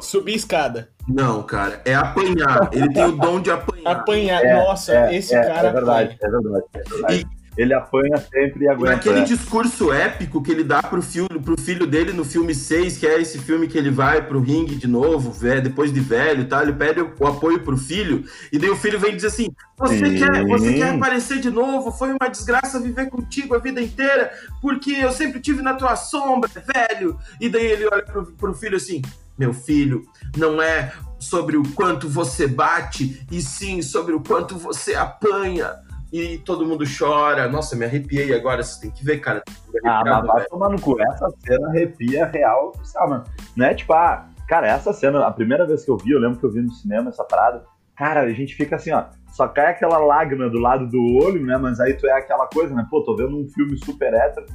Subir 0.00 0.34
escada. 0.34 0.90
Não, 1.08 1.42
cara, 1.42 1.80
é 1.84 1.94
apanhar. 1.94 2.68
Ele 2.72 2.92
tem 2.92 3.04
o 3.04 3.12
dom 3.12 3.40
de 3.40 3.50
apanhar. 3.50 3.90
Apanhar, 3.92 4.44
é, 4.44 4.54
nossa, 4.54 4.94
é, 4.94 5.16
esse 5.16 5.34
é, 5.34 5.42
cara. 5.42 5.68
É 5.68 5.72
verdade, 5.72 6.18
é 6.20 6.28
verdade. 6.28 6.64
É 6.74 6.82
verdade. 6.88 7.37
E, 7.58 7.62
ele 7.62 7.74
apanha 7.74 8.16
sempre 8.16 8.64
e 8.64 8.68
aguenta. 8.68 8.96
Naquele 8.96 9.20
é. 9.20 9.24
discurso 9.24 9.92
épico 9.92 10.42
que 10.42 10.50
ele 10.50 10.62
dá 10.62 10.82
pro 10.82 11.02
filho, 11.02 11.40
pro 11.42 11.60
filho 11.60 11.86
dele 11.86 12.12
no 12.12 12.24
filme 12.24 12.54
6, 12.54 12.98
que 12.98 13.06
é 13.06 13.20
esse 13.20 13.38
filme 13.38 13.66
que 13.66 13.76
ele 13.76 13.90
vai 13.90 14.24
pro 14.24 14.40
ringue 14.40 14.76
de 14.76 14.86
novo, 14.86 15.34
depois 15.62 15.92
de 15.92 16.00
velho 16.00 16.46
tá? 16.46 16.62
ele 16.62 16.72
pede 16.72 17.00
o 17.00 17.26
apoio 17.26 17.60
pro 17.60 17.76
filho, 17.76 18.24
e 18.52 18.58
daí 18.58 18.70
o 18.70 18.76
filho 18.76 18.98
vem 18.98 19.14
dizer 19.16 19.28
assim: 19.28 19.48
Você, 19.76 20.14
quer, 20.14 20.46
você 20.46 20.74
quer 20.74 20.94
aparecer 20.94 21.40
de 21.40 21.50
novo? 21.50 21.90
Foi 21.90 22.10
uma 22.10 22.28
desgraça 22.30 22.80
viver 22.80 23.08
contigo 23.10 23.54
a 23.54 23.58
vida 23.58 23.80
inteira, 23.80 24.30
porque 24.62 24.92
eu 24.92 25.10
sempre 25.10 25.40
tive 25.40 25.62
na 25.62 25.74
tua 25.74 25.96
sombra, 25.96 26.50
velho. 26.74 27.18
E 27.40 27.48
daí 27.48 27.66
ele 27.66 27.86
olha 27.86 28.02
pro, 28.02 28.26
pro 28.26 28.54
filho 28.54 28.76
assim: 28.76 29.02
Meu 29.36 29.52
filho, 29.52 30.02
não 30.36 30.62
é 30.62 30.92
sobre 31.18 31.56
o 31.56 31.62
quanto 31.74 32.08
você 32.08 32.46
bate, 32.46 33.26
e 33.30 33.42
sim 33.42 33.82
sobre 33.82 34.14
o 34.14 34.20
quanto 34.20 34.56
você 34.56 34.94
apanha 34.94 35.87
e 36.12 36.38
todo 36.38 36.66
mundo 36.66 36.84
chora. 36.86 37.48
Nossa, 37.48 37.76
me 37.76 37.84
arrepiei 37.84 38.34
agora, 38.34 38.62
você 38.62 38.80
tem 38.80 38.90
que 38.90 39.04
ver, 39.04 39.18
cara. 39.18 39.42
Ah, 39.84 40.02
mas 40.04 40.26
vai 40.26 40.44
tomar 40.46 40.70
no 40.70 40.80
cu. 40.80 41.00
Essa 41.00 41.30
cena 41.46 41.68
arrepia 41.68 42.26
real 42.26 42.72
oficial, 42.74 43.08
mano. 43.08 43.24
Não 43.56 43.66
é 43.66 43.74
tipo, 43.74 43.92
ah, 43.92 44.28
cara, 44.48 44.66
essa 44.66 44.92
cena, 44.92 45.26
a 45.26 45.30
primeira 45.30 45.66
vez 45.66 45.84
que 45.84 45.90
eu 45.90 45.96
vi, 45.96 46.12
eu 46.12 46.20
lembro 46.20 46.38
que 46.38 46.46
eu 46.46 46.52
vi 46.52 46.62
no 46.62 46.72
cinema 46.72 47.10
essa 47.10 47.24
parada. 47.24 47.64
Cara, 47.96 48.22
a 48.22 48.32
gente 48.32 48.54
fica 48.54 48.76
assim, 48.76 48.92
ó, 48.92 49.06
só 49.32 49.48
cai 49.48 49.66
aquela 49.66 49.98
lágrima 49.98 50.48
do 50.48 50.58
lado 50.58 50.86
do 50.86 51.02
olho, 51.22 51.44
né? 51.44 51.56
Mas 51.58 51.80
aí 51.80 51.94
tu 51.94 52.06
é 52.06 52.12
aquela 52.12 52.46
coisa, 52.46 52.74
né? 52.74 52.86
Pô, 52.88 53.02
tô 53.02 53.16
vendo 53.16 53.36
um 53.36 53.48
filme 53.48 53.76
super 53.84 54.14
hétero, 54.14 54.46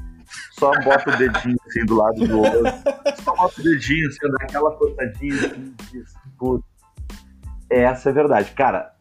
só 0.51 0.71
bota 0.81 1.09
o 1.09 1.17
dedinho 1.17 1.57
assim 1.67 1.85
do 1.85 1.95
lado 1.95 2.25
do 2.25 2.39
olho. 2.39 2.63
Só 3.23 3.35
bota 3.35 3.59
o 3.59 3.63
dedinho 3.63 4.07
assim, 4.07 4.31
dá 4.31 4.43
aquela 4.43 4.71
cortadinha 4.71 5.35
assim, 5.35 5.73
putz 6.39 6.72
essa 7.79 8.09
é 8.09 8.13
verdade. 8.13 8.51
Cara, 8.51 8.93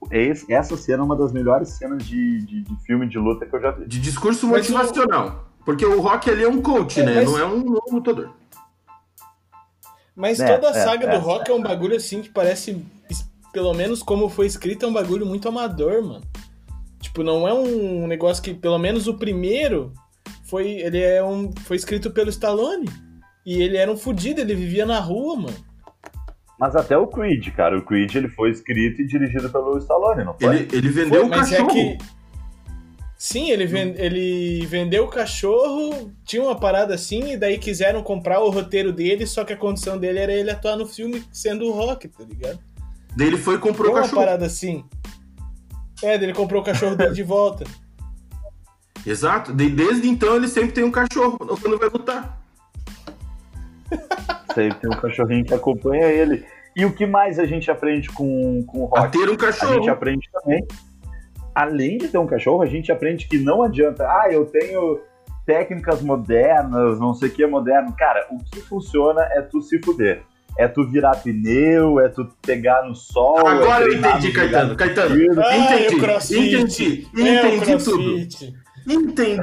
essa 0.48 0.76
cena 0.76 1.02
é 1.02 1.04
uma 1.04 1.16
das 1.16 1.32
melhores 1.32 1.70
cenas 1.70 2.04
de, 2.04 2.44
de, 2.44 2.62
de 2.62 2.76
filme 2.84 3.08
de 3.08 3.18
luta 3.18 3.46
que 3.46 3.54
eu 3.54 3.60
já 3.60 3.70
vi. 3.70 3.86
De 3.86 4.00
discurso 4.00 4.46
motivacional. 4.46 5.48
Porque 5.64 5.84
o 5.86 6.00
Rock 6.00 6.30
ali 6.30 6.44
é 6.44 6.48
um 6.48 6.60
coach, 6.60 7.00
é, 7.00 7.04
né? 7.04 7.14
Mas... 7.16 7.24
Não 7.30 7.38
é 7.38 7.46
um 7.46 7.76
lutador. 7.92 8.30
Mas 10.14 10.40
é, 10.40 10.54
toda 10.54 10.68
a 10.68 10.78
é, 10.78 10.84
saga 10.84 11.06
do 11.06 11.14
é. 11.14 11.18
Rock 11.18 11.50
é 11.50 11.54
um 11.54 11.62
bagulho 11.62 11.96
assim 11.96 12.20
que 12.20 12.28
parece, 12.28 12.84
pelo 13.52 13.72
menos 13.72 14.02
como 14.02 14.28
foi 14.28 14.46
escrito, 14.46 14.84
é 14.84 14.88
um 14.88 14.92
bagulho 14.92 15.24
muito 15.24 15.48
amador, 15.48 16.02
mano. 16.02 16.22
Tipo, 17.00 17.22
não 17.22 17.48
é 17.48 17.54
um 17.54 18.06
negócio 18.06 18.42
que, 18.42 18.54
pelo 18.54 18.78
menos 18.78 19.06
o 19.06 19.14
primeiro, 19.14 19.92
foi, 20.44 20.68
ele 20.68 21.00
é 21.00 21.22
um, 21.24 21.50
foi 21.64 21.76
escrito 21.76 22.10
pelo 22.10 22.30
Stallone. 22.30 22.88
E 23.44 23.60
ele 23.60 23.76
era 23.76 23.90
um 23.90 23.96
fudido, 23.96 24.40
ele 24.40 24.54
vivia 24.54 24.86
na 24.86 25.00
rua, 25.00 25.36
mano. 25.36 25.71
Mas 26.62 26.76
até 26.76 26.96
o 26.96 27.08
Creed, 27.08 27.48
cara. 27.56 27.76
O 27.76 27.82
Creed 27.82 28.14
ele 28.14 28.28
foi 28.28 28.52
escrito 28.52 29.02
e 29.02 29.04
dirigido 29.04 29.50
pelo 29.50 29.76
Stallone, 29.78 30.22
não 30.22 30.32
foi? 30.32 30.58
Ele, 30.58 30.68
ele 30.72 30.88
vendeu 30.90 31.22
foi, 31.22 31.28
o 31.28 31.34
é 31.34 31.36
cachorro. 31.36 31.70
É 31.70 31.74
que... 31.74 31.98
Sim, 33.18 33.50
ele, 33.50 33.66
vend... 33.66 33.98
ele 33.98 34.64
vendeu 34.66 35.02
o 35.02 35.08
cachorro, 35.08 36.12
tinha 36.24 36.40
uma 36.40 36.54
parada 36.54 36.94
assim, 36.94 37.32
e 37.32 37.36
daí 37.36 37.58
quiseram 37.58 38.00
comprar 38.04 38.38
o 38.38 38.48
roteiro 38.48 38.92
dele, 38.92 39.26
só 39.26 39.44
que 39.44 39.52
a 39.52 39.56
condição 39.56 39.98
dele 39.98 40.20
era 40.20 40.32
ele 40.32 40.52
atuar 40.52 40.76
no 40.76 40.86
filme 40.86 41.24
sendo 41.32 41.64
o 41.64 41.72
Rock, 41.72 42.06
tá 42.06 42.22
ligado? 42.22 42.60
Daí 43.16 43.26
ele 43.26 43.38
foi 43.38 43.56
e 43.56 43.58
comprou 43.58 43.90
o 43.90 43.94
cachorro. 43.96 44.18
uma 44.18 44.24
parada 44.24 44.46
assim. 44.46 44.84
É, 46.00 46.16
daí 46.16 46.26
ele 46.26 46.32
comprou 46.32 46.62
o 46.62 46.64
cachorro 46.64 46.94
dele 46.94 47.12
de 47.12 47.24
volta. 47.24 47.64
Exato. 49.04 49.52
Desde 49.52 50.08
então 50.08 50.36
ele 50.36 50.46
sempre 50.46 50.70
tem 50.70 50.84
um 50.84 50.92
cachorro 50.92 51.36
quando 51.38 51.76
vai 51.76 51.88
lutar. 51.88 52.40
Sempre 54.54 54.78
tem 54.80 54.90
um 54.90 55.00
cachorrinho 55.00 55.44
que 55.44 55.54
acompanha 55.54 56.06
ele. 56.06 56.44
E 56.74 56.84
o 56.84 56.92
que 56.92 57.06
mais 57.06 57.38
a 57.38 57.44
gente 57.44 57.70
aprende 57.70 58.08
com, 58.10 58.62
com 58.66 58.80
o 58.80 58.84
rock? 58.86 58.98
A 59.00 59.08
ter 59.08 59.28
um 59.30 59.36
cachorro. 59.36 59.72
A 59.72 59.76
gente 59.76 59.90
aprende 59.90 60.28
também. 60.32 60.66
Além 61.54 61.98
de 61.98 62.08
ter 62.08 62.18
um 62.18 62.26
cachorro, 62.26 62.62
a 62.62 62.66
gente 62.66 62.90
aprende 62.90 63.26
que 63.28 63.38
não 63.38 63.62
adianta. 63.62 64.04
Ah, 64.04 64.28
eu 64.30 64.46
tenho 64.46 65.00
técnicas 65.44 66.00
modernas, 66.00 66.98
não 66.98 67.12
sei 67.12 67.28
o 67.28 67.32
que 67.32 67.42
é 67.42 67.46
moderno. 67.46 67.94
Cara, 67.96 68.26
o 68.30 68.38
que 68.38 68.60
funciona 68.62 69.22
é 69.32 69.42
tu 69.42 69.60
se 69.60 69.78
fuder. 69.82 70.22
É 70.58 70.68
tu 70.68 70.86
virar 70.86 71.16
pneu, 71.16 71.98
é 72.00 72.08
tu 72.08 72.28
pegar 72.42 72.82
no 72.86 72.94
sol. 72.94 73.46
Agora 73.46 73.84
é 73.84 73.88
eu 73.88 73.94
entendi, 73.94 74.32
Caetano. 74.32 74.76
Caetano, 74.76 75.14
Ah, 75.42 75.56
entendi. 75.56 75.84
é 75.84 75.96
o 75.96 75.98
crossfit. 75.98 76.54
Entendi. 76.54 77.08
É 77.16 77.56
Entendi 77.56 77.84
tudo. 77.84 78.52
Entendi 78.86 79.42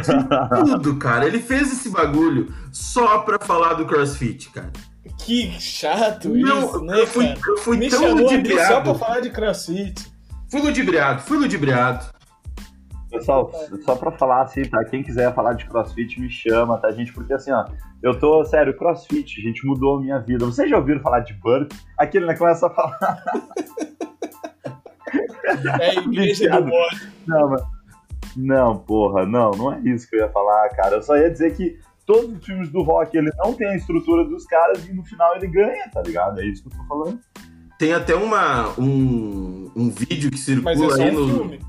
tudo, 0.66 0.98
cara. 0.98 1.26
Ele 1.26 1.40
fez 1.40 1.72
esse 1.72 1.90
bagulho 1.90 2.54
só 2.72 3.20
pra 3.20 3.40
falar 3.40 3.74
do 3.74 3.86
crossfit, 3.86 4.52
cara. 4.52 4.72
Que 5.18 5.52
chato 5.60 6.30
Não, 6.30 6.66
isso, 6.66 6.82
né, 6.84 7.00
eu 7.02 7.08
fui, 7.08 7.28
cara? 7.28 7.42
eu 7.48 7.58
fui 7.58 7.78
Me 7.78 7.90
tão 7.90 8.00
aqui 8.00 8.10
só 8.10 8.16
ludibriado. 8.16 8.84
pra 8.84 8.96
falar 8.96 9.20
de 9.22 9.30
crossfit. 9.30 10.12
Fui 10.52 10.62
ludibriado, 10.62 11.22
fui 11.22 11.38
ludibriado. 11.38 12.06
Pessoal, 13.10 13.52
só 13.86 13.96
pra 13.96 14.12
falar 14.12 14.44
assim, 14.44 14.64
tá? 14.64 14.84
Quem 14.86 15.02
quiser 15.02 15.34
falar 15.34 15.54
de 15.54 15.66
crossfit, 15.66 16.20
me 16.20 16.30
chama, 16.30 16.78
tá, 16.78 16.92
gente? 16.92 17.12
Porque 17.12 17.34
assim, 17.34 17.52
ó, 17.52 17.66
eu 18.04 18.18
tô, 18.20 18.44
sério, 18.46 18.78
crossfit, 18.78 19.42
gente, 19.42 19.66
mudou 19.66 19.98
a 19.98 20.02
minha 20.02 20.20
vida. 20.20 20.46
Vocês 20.46 20.70
já 20.70 20.78
ouviram 20.78 21.02
falar 21.02 21.22
de 21.22 21.34
burp? 21.34 21.72
Aquele, 21.98 22.26
né, 22.28 22.36
começa 22.38 22.68
a 22.68 22.70
falar. 22.70 23.24
É 25.82 25.90
a 25.90 25.94
igreja 25.96 26.62
do 26.62 26.70
bode. 26.70 27.12
Não, 27.26 27.50
mas... 27.50 27.62
não, 28.36 28.78
porra, 28.78 29.26
não, 29.26 29.52
não 29.52 29.74
é 29.74 29.80
isso 29.80 30.08
que 30.08 30.16
eu 30.16 30.20
ia 30.20 30.30
falar, 30.30 30.70
cara. 30.70 30.98
Eu 30.98 31.02
só 31.02 31.18
ia 31.18 31.32
dizer 31.32 31.56
que 31.56 31.80
todos 32.10 32.40
os 32.40 32.44
filmes 32.44 32.72
do 32.72 32.82
rock, 32.82 33.16
ele 33.16 33.30
não 33.38 33.54
tem 33.54 33.68
a 33.68 33.76
estrutura 33.76 34.26
dos 34.26 34.44
caras 34.46 34.84
e 34.88 34.92
no 34.92 35.06
final 35.06 35.36
ele 35.36 35.46
ganha, 35.46 35.88
tá 35.94 36.02
ligado? 36.02 36.42
É 36.42 36.46
isso 36.46 36.64
que 36.64 36.70
eu 36.70 36.80
tô 36.80 36.84
falando. 36.86 37.20
Tem 37.78 37.94
até 37.94 38.16
uma, 38.16 38.70
um, 38.80 39.70
um 39.76 39.92
vídeo 39.92 40.32
que 40.32 40.38
Mas 40.38 40.44
circula 40.44 40.72
é 40.74 40.90
só 40.90 41.04
aí 41.04 41.16
um 41.16 41.28
no. 41.28 41.36
filme. 41.36 41.60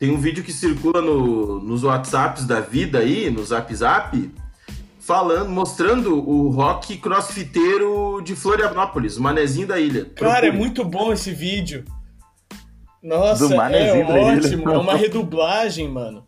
Tem 0.00 0.10
um 0.10 0.18
vídeo 0.18 0.42
que 0.42 0.52
circula 0.52 1.00
no, 1.00 1.60
nos 1.60 1.84
WhatsApps 1.84 2.44
da 2.44 2.58
vida 2.60 2.98
aí, 2.98 3.30
no 3.30 3.44
Zap 3.44 3.72
Zap, 3.72 4.34
falando, 4.98 5.48
mostrando 5.48 6.16
o 6.16 6.48
rock 6.48 6.96
crossfiteiro 6.98 8.20
de 8.20 8.34
Florianópolis, 8.34 9.16
o 9.16 9.22
manezinho 9.22 9.68
da 9.68 9.78
ilha. 9.78 10.06
Cara, 10.06 10.38
é 10.38 10.50
Procure. 10.50 10.58
muito 10.58 10.84
bom 10.84 11.12
esse 11.12 11.30
vídeo. 11.30 11.84
Nossa, 13.00 13.44
é 13.54 14.04
ótimo. 14.04 14.68
É 14.68 14.76
uma 14.76 14.94
redublagem, 14.98 15.88
mano. 15.88 16.26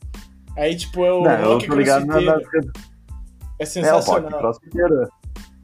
Aí, 0.57 0.77
tipo, 0.77 1.05
é 1.05 1.13
o 1.13 1.23
não, 1.23 1.31
eu 1.31 1.53
rock 1.55 1.67
tô 1.67 1.75
ligado 1.75 2.07
na, 2.07 2.15
crossfiteiro. 2.15 2.67
na, 2.67 2.73
É 3.59 3.63
É, 3.63 3.93
o 3.93 3.97
rock 3.97 4.05
sensacional. 4.05 4.53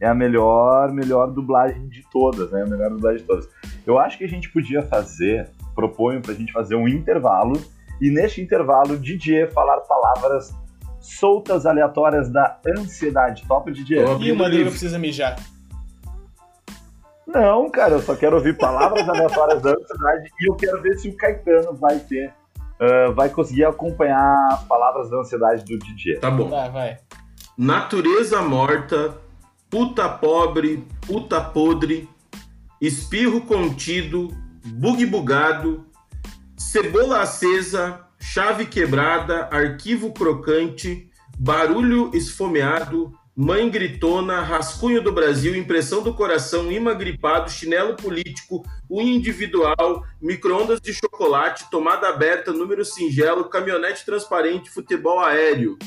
é 0.01 0.07
a 0.07 0.15
melhor, 0.15 0.93
melhor 0.93 1.31
dublagem 1.31 1.89
de 1.89 2.05
todas, 2.11 2.51
né? 2.51 2.63
A 2.63 2.67
melhor 2.67 2.91
dublagem 2.91 3.21
de 3.21 3.27
todas. 3.27 3.49
Eu 3.87 3.99
acho 3.99 4.19
que 4.19 4.25
a 4.25 4.29
gente 4.29 4.51
podia 4.51 4.83
fazer, 4.83 5.51
proponho 5.75 6.21
pra 6.21 6.35
gente 6.35 6.53
fazer 6.53 6.75
um 6.75 6.87
intervalo, 6.89 7.61
e 8.01 8.11
neste 8.11 8.41
intervalo, 8.41 8.95
o 8.95 8.99
DJ 8.99 9.49
falar 9.49 9.81
palavras 9.81 10.55
soltas, 11.01 11.65
aleatórias 11.65 12.29
da 12.29 12.59
ansiedade. 12.67 13.45
Top, 13.47 13.71
DJ? 13.73 14.05
E 14.21 14.33
o 14.33 14.37
Madruga 14.37 14.71
precisa 14.71 14.99
mijar. 14.99 15.37
Não, 17.27 17.69
cara, 17.71 17.95
eu 17.95 18.03
só 18.03 18.15
quero 18.15 18.37
ouvir 18.37 18.57
palavras 18.57 19.07
aleatórias 19.09 19.63
da 19.63 19.71
ansiedade 19.71 20.31
e 20.41 20.51
eu 20.51 20.55
quero 20.55 20.81
ver 20.83 20.97
se 20.99 21.09
o 21.09 21.17
Caetano 21.17 21.75
vai 21.75 21.99
ter, 21.99 22.33
ah, 22.81 23.11
vai 23.13 23.29
conseguir 23.29 23.65
acompanhar 23.65 24.49
as 24.53 24.65
palavras 24.65 25.11
da 25.11 25.19
ansiedade 25.19 25.65
do 25.65 25.79
DJ. 25.79 26.19
Tá 26.19 26.31
bom. 26.31 26.49
Vai, 26.49 26.71
vai. 26.71 26.99
Natureza 27.57 28.43
morta, 28.43 29.17
puta 29.71 30.09
pobre, 30.09 30.87
puta 31.07 31.41
podre, 31.41 32.09
espirro 32.81 33.41
contido, 33.41 34.29
bug 34.65 35.07
bugado, 35.07 35.87
cebola 36.57 37.23
acesa, 37.23 38.01
chave 38.19 38.67
quebrada, 38.67 39.49
arquivo 39.51 40.13
crocante, 40.13 41.11
barulho 41.39 42.11
esfomeado, 42.15 43.13
mãe 43.37 43.69
gritona, 43.69 44.41
rascunho 44.41 45.03
do 45.03 45.13
Brasil, 45.13 45.55
impressão 45.55 46.03
do 46.03 46.15
coração, 46.15 46.73
imã 46.73 46.97
gripado, 46.97 47.51
chinelo 47.51 47.95
político, 47.95 48.65
unha 48.91 49.13
individual, 49.13 50.03
micro-ondas 50.23 50.81
de 50.81 50.95
chocolate, 50.95 51.71
tomada 51.71 52.09
aberta, 52.09 52.51
número 52.51 52.83
singelo, 52.83 53.51
caminhonete 53.51 54.07
transparente, 54.07 54.71
futebol 54.71 55.21
aéreo. 55.21 55.77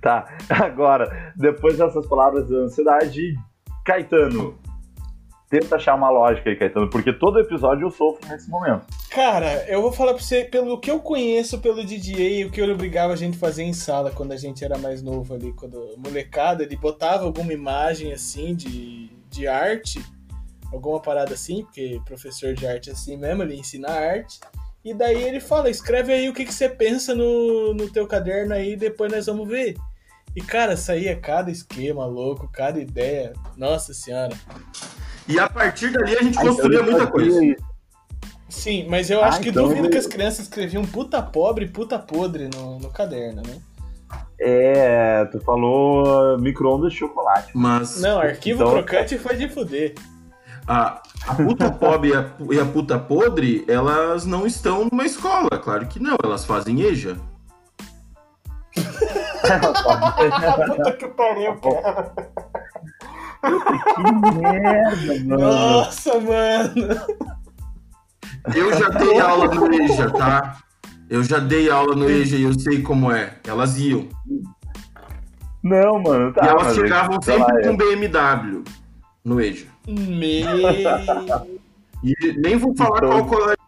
Tá, 0.00 0.36
agora, 0.48 1.32
depois 1.36 1.78
dessas 1.78 2.06
palavras 2.06 2.48
da 2.48 2.56
ansiedade, 2.56 3.36
Caetano, 3.84 4.58
tenta 5.60 5.76
achar 5.76 5.94
uma 5.94 6.10
lógica 6.10 6.50
aí, 6.50 6.56
Caetano, 6.56 6.90
porque 6.90 7.12
todo 7.12 7.38
episódio 7.38 7.86
eu 7.86 7.90
sofro 7.90 8.28
nesse 8.28 8.50
momento. 8.50 8.86
Cara, 9.08 9.64
eu 9.68 9.80
vou 9.80 9.92
falar 9.92 10.12
pra 10.12 10.22
você, 10.22 10.42
pelo 10.42 10.80
que 10.80 10.90
eu 10.90 10.98
conheço 10.98 11.60
pelo 11.60 11.84
DJ 11.84 12.44
o 12.44 12.50
que 12.50 12.60
ele 12.60 12.72
obrigava 12.72 13.12
a 13.12 13.16
gente 13.16 13.36
a 13.36 13.38
fazer 13.38 13.62
em 13.62 13.72
sala 13.72 14.10
quando 14.10 14.32
a 14.32 14.36
gente 14.36 14.64
era 14.64 14.76
mais 14.78 15.00
novo 15.00 15.32
ali, 15.32 15.52
quando 15.52 15.94
molecada, 15.96 16.64
ele 16.64 16.76
botava 16.76 17.24
alguma 17.24 17.52
imagem 17.52 18.12
assim 18.12 18.52
de, 18.56 19.08
de 19.30 19.46
arte, 19.46 20.04
alguma 20.72 21.00
parada 21.00 21.34
assim, 21.34 21.62
porque 21.62 22.00
professor 22.04 22.52
de 22.52 22.66
arte 22.66 22.90
é 22.90 22.92
assim 22.92 23.16
mesmo, 23.16 23.44
ele 23.44 23.54
ensina 23.54 23.90
arte. 23.90 24.40
E 24.84 24.92
daí 24.92 25.22
ele 25.22 25.38
fala, 25.38 25.70
escreve 25.70 26.12
aí 26.12 26.28
o 26.28 26.34
que, 26.34 26.44
que 26.44 26.52
você 26.52 26.68
pensa 26.68 27.14
no, 27.14 27.72
no 27.74 27.88
teu 27.88 28.08
caderno 28.08 28.54
aí, 28.54 28.74
depois 28.74 29.10
nós 29.10 29.26
vamos 29.26 29.48
ver. 29.48 29.76
E, 30.36 30.40
cara, 30.40 30.76
saía 30.76 31.14
cada 31.14 31.48
esquema 31.48 32.04
louco, 32.06 32.48
cada 32.52 32.80
ideia. 32.80 33.32
Nossa 33.56 33.94
senhora. 33.94 34.36
E 35.28 35.38
a 35.38 35.48
partir 35.48 35.90
dali 35.90 36.16
a 36.16 36.22
gente 36.22 36.38
construía 36.38 36.78
eu 36.78 36.84
muita 36.84 36.98
fazia 37.00 37.12
coisa. 37.12 37.44
isso. 37.44 37.64
Sim, 38.48 38.86
mas 38.88 39.10
eu 39.10 39.22
Ah, 39.22 39.28
acho 39.28 39.40
que 39.40 39.48
então 39.48 39.66
duvido 39.68 39.86
eu- 39.86 39.90
que 39.90 39.96
as 39.96 40.06
crianças 40.06 40.40
escreviam 40.40 40.84
puta 40.84 41.20
pobre 41.22 41.64
e 41.64 41.68
puta 41.68 41.98
podre 41.98 42.48
no, 42.54 42.78
no 42.78 42.90
caderno, 42.90 43.42
né? 43.46 43.58
É, 44.38 45.24
tu 45.26 45.40
falou 45.40 46.38
micro-ondas 46.38 46.92
de 46.92 46.98
chocolate. 46.98 47.50
Mas 47.54 48.00
Não, 48.00 48.18
arquivo 48.20 48.62
Então- 48.62 48.72
crocante 48.74 49.18
foi 49.18 49.36
de 49.36 49.48
fuder. 49.48 49.94
a, 50.68 51.02
a 51.26 51.34
puta 51.34 51.70
pobre 51.70 52.10
e 52.10 52.14
a, 52.14 52.30
e 52.52 52.60
a 52.60 52.64
puta 52.64 52.98
podre, 52.98 53.64
elas 53.66 54.24
não 54.26 54.46
estão 54.46 54.88
numa 54.90 55.04
escola. 55.04 55.50
Claro 55.62 55.86
que 55.86 55.98
não, 56.00 56.16
elas 56.22 56.44
fazem 56.44 56.80
EJA. 56.82 57.16
Puta 60.66 60.92
que 60.92 61.08
pariu, 61.08 61.56
cara. 61.60 62.12
Que 63.44 64.38
merda, 64.38 65.24
mano. 65.24 65.38
Nossa, 65.38 66.20
mano. 66.20 67.24
Eu 68.54 68.72
já 68.78 68.88
dei 68.88 69.20
aula 69.20 69.54
no 69.54 69.72
EJA, 69.72 70.10
tá? 70.10 70.58
Eu 71.08 71.22
já 71.22 71.38
dei 71.38 71.70
aula 71.70 71.94
no 71.94 72.08
EJA 72.10 72.36
e 72.36 72.42
eu 72.42 72.58
sei 72.58 72.82
como 72.82 73.10
é. 73.10 73.36
Elas 73.46 73.78
iam. 73.78 74.08
Não, 75.62 76.02
mano, 76.02 76.32
tá. 76.32 76.44
e 76.44 76.48
elas 76.48 76.76
lá, 76.76 77.22
sempre 77.22 77.60
é. 77.60 77.68
com 77.68 77.76
BMW 77.76 78.64
no 79.24 79.40
EJA. 79.40 79.66
Meu. 79.86 81.54
E 82.02 82.14
nem 82.36 82.56
vou 82.56 82.76
falar 82.76 82.98
Então- 82.98 83.10
qual 83.10 83.26
colégio. 83.26 83.64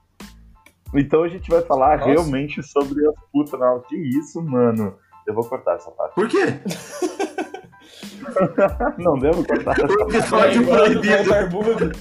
Então 0.94 1.22
a 1.24 1.28
gente 1.28 1.50
vai 1.50 1.62
falar 1.62 1.98
Nossa. 1.98 2.10
realmente 2.10 2.62
sobre 2.62 3.06
as 3.06 3.14
putas. 3.32 3.58
Não, 3.58 3.80
que 3.80 3.96
isso, 3.96 4.42
mano. 4.42 4.94
Eu 5.26 5.34
vou 5.34 5.44
cortar 5.44 5.74
essa 5.74 5.90
parte. 5.90 6.14
Por 6.14 6.28
quê? 6.28 6.60
Não 8.98 9.18
devo 9.18 9.44
cortar. 9.46 9.76
O 9.78 10.12
É 10.12 10.16
episódio 10.18 10.66
proibido. 10.66 11.28
barbudo. 11.28 11.92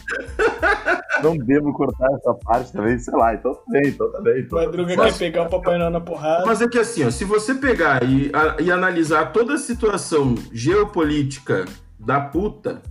Não 1.24 1.38
devo 1.38 1.74
cortar 1.74 2.08
essa 2.14 2.34
parte 2.44 2.72
também, 2.74 3.00
sei 3.00 3.14
lá. 3.16 3.34
Então 3.34 3.54
tá 3.54 3.62
bem, 3.70 3.88
então 3.88 4.12
tá 4.12 4.22
bem. 4.22 4.40
Então, 4.42 4.60
Madruga 4.60 4.96
Mas- 4.96 5.14
quer 5.18 5.26
pegar 5.32 5.44
o 5.44 5.50
Papai 5.50 5.78
Noel 5.78 5.90
na 5.90 6.02
porrada. 6.02 6.46
Mas 6.46 6.62
é 6.62 6.68
que 6.68 6.78
assim, 6.78 7.06
ó, 7.06 7.10
se 7.12 7.24
você 7.26 7.56
pegar 7.56 8.04
e, 8.04 8.32
a- 8.34 8.62
e 8.62 8.72
analisar 8.72 9.32
toda 9.32 9.54
a 9.54 9.58
situação 9.58 10.36
geopolítica 10.52 11.66
da 12.00 12.20
puta, 12.20 12.82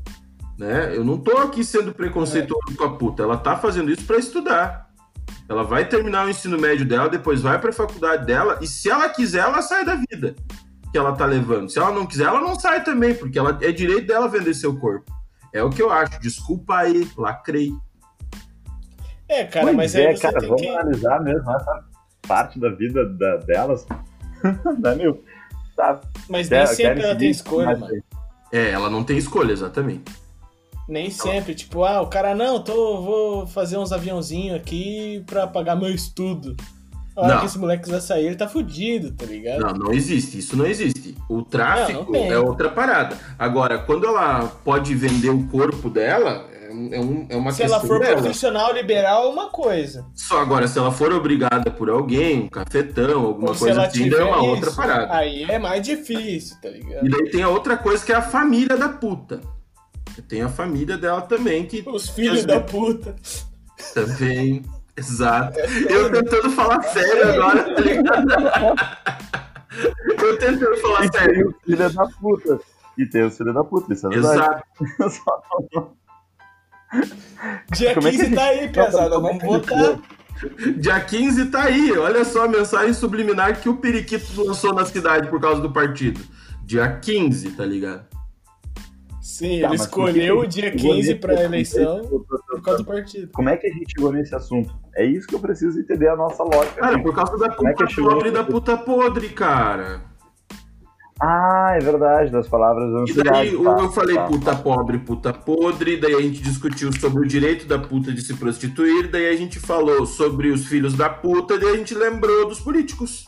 né? 0.58 0.96
Eu 0.96 1.04
não 1.04 1.18
tô 1.18 1.36
aqui 1.38 1.62
sendo 1.64 1.92
preconceituoso 1.92 2.76
com 2.76 2.84
a 2.84 2.96
puta. 2.96 3.22
Ela 3.22 3.36
tá 3.36 3.56
fazendo 3.56 3.90
isso 3.90 4.04
pra 4.06 4.16
estudar. 4.18 4.84
Ela 5.48 5.62
vai 5.62 5.84
terminar 5.84 6.26
o 6.26 6.30
ensino 6.30 6.58
médio 6.58 6.86
dela, 6.86 7.08
depois 7.08 7.42
vai 7.42 7.58
pra 7.60 7.70
faculdade 7.72 8.24
dela, 8.24 8.58
e 8.62 8.66
se 8.66 8.88
ela 8.90 9.08
quiser, 9.10 9.40
ela 9.40 9.60
sai 9.60 9.84
da 9.84 9.94
vida 9.94 10.34
que 10.94 10.98
ela 10.98 11.10
tá 11.12 11.26
levando. 11.26 11.68
Se 11.68 11.76
ela 11.76 11.90
não 11.90 12.06
quiser, 12.06 12.26
ela 12.28 12.40
não 12.40 12.54
sai 12.54 12.84
também, 12.84 13.16
porque 13.16 13.36
ela 13.36 13.58
é 13.60 13.72
direito 13.72 14.06
dela 14.06 14.28
vender 14.28 14.54
seu 14.54 14.78
corpo. 14.78 15.12
É 15.52 15.60
o 15.60 15.68
que 15.68 15.82
eu 15.82 15.90
acho. 15.90 16.20
Desculpa 16.20 16.76
aí, 16.76 17.10
lacrei. 17.18 17.72
É, 19.28 19.42
cara, 19.42 19.66
Pois 19.66 19.76
mas 19.76 19.94
é, 19.96 20.06
aí 20.06 20.16
você 20.16 20.22
cara, 20.22 20.38
tem 20.38 20.48
vamos 20.48 20.62
que. 20.62 20.68
analisar 20.68 21.20
mesmo 21.20 21.50
essa 21.50 21.84
parte 22.28 22.60
da 22.60 22.68
vida 22.70 23.04
da- 23.08 23.38
delas. 23.38 23.84
né, 24.78 24.94
meu? 24.94 25.20
Tá, 25.76 26.00
Mas 26.28 26.48
nem 26.48 26.64
sempre 26.68 27.02
ela 27.02 27.16
tem 27.16 27.28
escolha, 27.28 27.76
mano. 27.76 28.00
É, 28.52 28.70
ela 28.70 28.88
não 28.88 29.02
tem 29.02 29.18
escolha, 29.18 29.50
exatamente. 29.50 30.04
Nem 30.88 31.10
sempre. 31.10 31.56
Tipo, 31.56 31.82
ah, 31.82 32.02
o 32.02 32.06
cara, 32.06 32.36
não, 32.36 32.62
tô, 32.62 33.02
vou 33.02 33.46
fazer 33.48 33.78
uns 33.78 33.90
aviãozinhos 33.90 34.54
aqui 34.56 35.24
pra 35.26 35.44
pagar 35.48 35.74
meu 35.74 35.90
estudo. 35.92 36.54
A 37.16 37.20
hora 37.20 37.34
não. 37.34 37.40
que 37.40 37.46
esse 37.46 37.58
moleque 37.58 37.84
quiser 37.84 38.00
sair, 38.00 38.26
ele 38.26 38.36
tá 38.36 38.48
fudido, 38.48 39.12
tá 39.12 39.24
ligado? 39.24 39.60
Não, 39.60 39.72
não 39.72 39.92
existe. 39.92 40.38
Isso 40.38 40.56
não 40.56 40.66
existe. 40.66 41.16
O 41.28 41.42
tráfico 41.42 42.12
não, 42.12 42.20
não 42.20 42.32
é 42.32 42.38
outra 42.38 42.68
parada. 42.68 43.16
Agora, 43.38 43.78
quando 43.78 44.06
ela 44.06 44.46
pode 44.64 44.94
vender 44.94 45.30
o 45.30 45.46
corpo 45.46 45.88
dela, 45.88 46.48
é, 46.90 47.00
um, 47.00 47.26
é 47.28 47.36
uma 47.36 47.52
se 47.52 47.62
ela 47.62 47.80
for 47.80 48.00
dela. 48.00 48.20
profissional 48.20 48.72
liberal 48.72 49.26
é 49.26 49.28
uma 49.28 49.48
coisa. 49.48 50.04
Só 50.12 50.40
agora, 50.40 50.66
se 50.66 50.76
ela 50.76 50.90
for 50.90 51.12
obrigada 51.12 51.70
por 51.70 51.88
alguém, 51.88 52.42
um 52.42 52.48
cafetão, 52.48 53.26
alguma 53.26 53.50
Ou 53.50 53.56
coisa 53.56 53.82
assim, 53.84 54.12
é 54.12 54.24
uma 54.24 54.38
isso, 54.38 54.46
outra 54.46 54.72
parada. 54.72 55.14
Aí 55.14 55.44
é 55.44 55.58
mais 55.58 55.82
difícil, 55.82 56.56
tá 56.60 56.68
ligado? 56.68 57.06
E 57.06 57.10
daí 57.10 57.30
tem 57.30 57.42
a 57.42 57.48
outra 57.48 57.76
coisa 57.76 58.04
que 58.04 58.12
é 58.12 58.16
a 58.16 58.22
família 58.22 58.76
da 58.76 58.88
puta. 58.88 59.40
Tem 60.28 60.42
a 60.42 60.48
família 60.48 60.96
dela 60.96 61.22
também 61.22 61.64
que. 61.66 61.84
Os 61.86 62.08
filhos 62.08 62.44
da 62.44 62.60
puta. 62.60 63.14
Também. 63.92 64.62
Exato. 64.96 65.58
Eu 65.58 66.10
tentando 66.10 66.50
falar 66.50 66.82
sério 66.82 67.28
agora, 67.34 67.74
tá 67.74 67.80
ligado? 67.80 68.26
Eu 70.22 70.38
tentando 70.38 70.76
falar 70.76 71.04
e 71.04 71.12
sério. 71.12 71.34
Tem 71.66 71.74
o 71.74 71.78
filho 71.78 71.92
da 71.92 72.06
puta. 72.06 72.60
E 72.96 73.06
tem 73.06 73.24
o 73.24 73.30
filho 73.30 73.52
da 73.52 73.64
puta, 73.64 73.92
isso 73.92 74.06
é 74.06 74.10
verdade. 74.10 74.62
Exato. 75.00 75.90
Dia 77.72 77.94
Como 77.94 78.08
15 78.08 78.22
é 78.22 78.28
que... 78.28 78.34
tá 78.36 78.44
aí, 78.44 78.68
pesada. 78.68 79.18
Vamos 79.18 79.42
votar. 79.42 79.98
Dia 80.76 81.00
15 81.00 81.46
tá 81.46 81.64
aí. 81.64 81.92
Olha 81.98 82.24
só 82.24 82.44
a 82.44 82.48
mensagem 82.48 82.92
subliminar 82.92 83.60
que 83.60 83.68
o 83.68 83.76
Periquito 83.76 84.44
lançou 84.44 84.72
na 84.72 84.84
cidade 84.84 85.28
por 85.28 85.40
causa 85.40 85.60
do 85.60 85.72
partido. 85.72 86.20
Dia 86.64 86.88
15, 87.00 87.50
tá 87.52 87.64
ligado? 87.64 88.06
Sim, 89.24 89.62
tá, 89.62 89.68
ele 89.68 89.76
escolheu 89.76 90.40
o 90.40 90.46
dia 90.46 90.70
15 90.70 91.14
para 91.14 91.32
a 91.32 91.44
eleição 91.44 92.02
por 92.06 92.60
causa 92.60 92.82
do 92.82 92.84
partido. 92.84 93.30
Como 93.32 93.48
é 93.48 93.56
que 93.56 93.66
a 93.66 93.70
gente 93.70 93.90
chegou 93.96 94.12
nesse 94.12 94.34
assunto? 94.34 94.78
É 94.94 95.02
isso 95.06 95.26
que 95.26 95.34
eu 95.34 95.40
preciso 95.40 95.80
entender 95.80 96.08
a 96.08 96.14
nossa 96.14 96.42
lógica. 96.44 96.78
Cara, 96.78 97.02
por 97.02 97.14
causa 97.14 97.38
da 97.38 97.48
puta 97.48 97.84
é 97.84 98.02
podre 98.02 98.30
da 98.30 98.44
puta 98.44 98.76
podre, 98.76 99.30
cara. 99.30 100.02
Ah, 101.18 101.72
é 101.74 101.78
verdade, 101.78 102.30
das 102.30 102.46
palavras 102.46 103.08
E 103.08 103.22
daí 103.22 103.56
tá, 103.56 103.70
eu 103.80 103.92
falei 103.92 104.14
tá, 104.14 104.26
puta 104.26 104.54
tá. 104.54 104.56
pobre, 104.56 104.98
puta 104.98 105.32
podre, 105.32 105.96
daí 105.96 106.16
a 106.16 106.20
gente 106.20 106.42
discutiu 106.42 106.92
sobre 106.92 107.24
o 107.24 107.26
direito 107.26 107.66
da 107.66 107.78
puta 107.78 108.12
de 108.12 108.20
se 108.20 108.34
prostituir, 108.34 109.10
daí 109.10 109.30
a 109.30 109.36
gente 109.36 109.58
falou 109.58 110.04
sobre 110.04 110.50
os 110.50 110.66
filhos 110.66 110.92
da 110.92 111.08
puta, 111.08 111.56
daí 111.58 111.70
a 111.70 111.76
gente 111.78 111.94
lembrou 111.94 112.46
dos 112.46 112.60
políticos. 112.60 113.24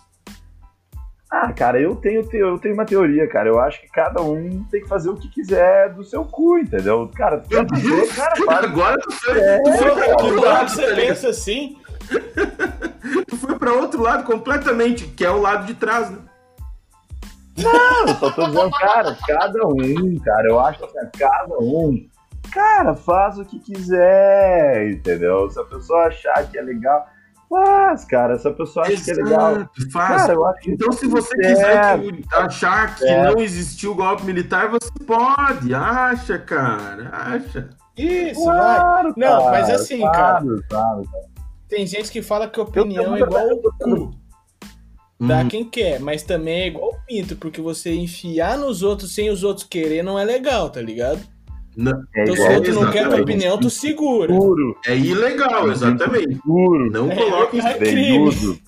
Ah, 1.39 1.53
cara, 1.53 1.78
eu 1.78 1.95
tenho, 1.95 2.26
eu 2.32 2.59
tenho 2.59 2.72
uma 2.72 2.87
teoria, 2.87 3.28
cara. 3.28 3.51
Eu 3.51 3.61
acho 3.61 3.82
que 3.82 3.89
cada 3.89 4.22
um 4.22 4.64
tem 4.70 4.80
que 4.80 4.89
fazer 4.89 5.11
o 5.11 5.16
que 5.16 5.28
quiser 5.28 5.93
do 5.93 6.03
seu 6.03 6.24
cu, 6.24 6.57
entendeu? 6.57 7.11
Cara, 7.14 7.41
tu 7.41 7.51
quer 7.51 7.68
fazer, 7.68 8.14
cara, 8.14 8.37
faz. 8.47 8.64
Agora 8.64 8.99
tu 8.99 9.12
foi, 9.12 9.39
é, 9.39 9.62
tu 9.62 9.72
foi 9.72 9.91
pra 9.91 10.07
outro 10.07 10.41
lado, 10.41 10.70
você 10.70 10.95
pensa 10.95 11.28
assim? 11.28 11.76
tu 13.28 13.37
foi 13.37 13.59
pra 13.59 13.72
outro 13.74 14.01
lado 14.03 14.24
completamente, 14.24 15.09
que 15.09 15.26
é 15.26 15.30
o 15.30 15.41
lado 15.41 15.66
de 15.66 15.74
trás, 15.74 16.11
né? 16.11 16.18
Não, 17.59 18.07
eu 18.07 18.14
só 18.14 18.30
tô 18.30 18.47
dizendo, 18.47 18.70
cara, 18.70 19.16
cada 19.26 19.66
um, 19.66 20.18
cara, 20.24 20.49
eu 20.49 20.61
acho 20.61 20.78
que 20.78 20.84
assim, 20.84 21.11
cada 21.18 21.59
um, 21.59 22.09
cara, 22.51 22.95
faz 22.95 23.39
o 23.39 23.45
que 23.45 23.59
quiser, 23.59 24.91
entendeu? 24.91 25.51
Se 25.51 25.61
a 25.61 25.64
pessoa 25.64 26.07
achar 26.07 26.51
que 26.51 26.57
é 26.57 26.62
legal, 26.62 27.07
faz, 27.49 28.05
cara, 28.05 28.38
se 28.38 28.49
a 28.49 28.53
pessoa 28.53 28.84
acha 28.84 28.94
Exato, 28.94 29.05
que 29.05 29.20
é 29.20 29.24
legal. 29.24 29.70
Faz. 29.92 30.22
Cara, 30.22 30.32
eu 30.34 30.47
acho 30.47 30.70
então, 30.70 30.92
se 30.92 31.07
você 31.07 31.36
quiser 31.36 32.01
que, 32.01 32.34
achar 32.34 32.97
que 32.97 33.05
é. 33.05 33.30
não 33.30 33.40
existiu 33.40 33.94
golpe 33.94 34.24
militar, 34.24 34.68
você 34.68 34.90
pode, 35.07 35.74
acha, 35.74 36.38
cara, 36.38 37.11
acha. 37.12 37.70
Isso, 37.97 38.42
claro, 38.42 39.14
vai. 39.16 39.28
Não, 39.28 39.38
cara, 39.44 39.51
mas 39.51 39.70
assim, 39.70 40.01
claro, 40.01 40.12
cara, 40.12 40.62
claro, 40.68 41.03
cara, 41.05 41.24
tem 41.68 41.86
gente 41.86 42.11
que 42.11 42.22
fala 42.22 42.49
que 42.49 42.61
opinião 42.61 43.16
é 43.16 43.20
igual 43.20 43.49
o 43.49 43.72
cu. 43.78 44.26
Dá 45.18 45.38
uhum. 45.38 45.49
quem 45.49 45.64
quer, 45.64 45.99
mas 45.99 46.22
também 46.22 46.61
é 46.61 46.66
igual 46.66 46.90
o 46.90 47.07
pinto, 47.07 47.36
porque 47.36 47.61
você 47.61 47.94
enfiar 47.94 48.59
nos 48.59 48.82
outros 48.82 49.14
sem 49.14 49.30
os 49.30 49.42
outros 49.42 49.66
querer 49.66 50.03
não 50.03 50.18
é 50.18 50.24
legal, 50.24 50.68
tá 50.68 50.80
ligado? 50.82 51.20
Não, 51.77 51.93
é 52.14 52.22
então, 52.22 52.37
se 52.37 52.41
o 52.41 52.55
outro 52.55 52.74
não 52.74 52.91
quer 52.91 53.09
tua 53.09 53.20
opinião, 53.20 53.59
tu 53.59 53.68
segura. 53.68 54.33
Puro. 54.33 54.79
É 54.87 54.97
ilegal, 54.97 55.70
exatamente. 55.70 56.37
Puro. 56.37 56.91
Não 56.91 57.11
coloque 57.11 57.61
é, 57.61 57.72
é 57.72 57.74
crime. 57.74 58.62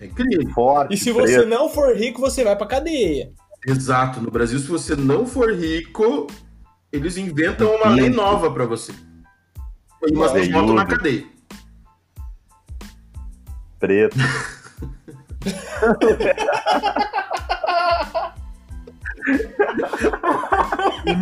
É 0.00 0.06
crime. 0.06 0.52
Forte, 0.52 0.94
e 0.94 0.96
se 0.96 1.12
preto. 1.12 1.28
você 1.28 1.44
não 1.44 1.68
for 1.68 1.94
rico, 1.94 2.20
você 2.20 2.42
vai 2.42 2.56
pra 2.56 2.66
cadeia. 2.66 3.30
Exato. 3.66 4.22
No 4.22 4.30
Brasil, 4.30 4.58
se 4.58 4.68
você 4.68 4.96
não 4.96 5.26
for 5.26 5.52
rico, 5.52 6.26
eles 6.90 7.18
inventam 7.18 7.76
uma 7.76 7.90
lei 7.90 8.08
nova 8.08 8.50
pra 8.50 8.64
você. 8.64 8.92
E 10.06 10.14
você 10.14 10.48
botam 10.48 10.74
na 10.74 10.86
cadeia. 10.86 11.26
Preto. 13.78 14.16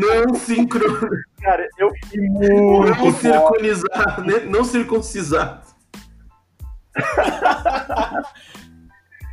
não 0.01 0.35
sincronizado. 0.35 1.17
Cara, 1.41 1.69
eu 1.79 1.91
fiquei 1.91 2.21
muito. 2.21 2.95
Não 2.97 3.13
circunizado, 3.13 4.25
né? 4.25 4.41
não 4.47 4.65
circuncisado. 4.65 5.65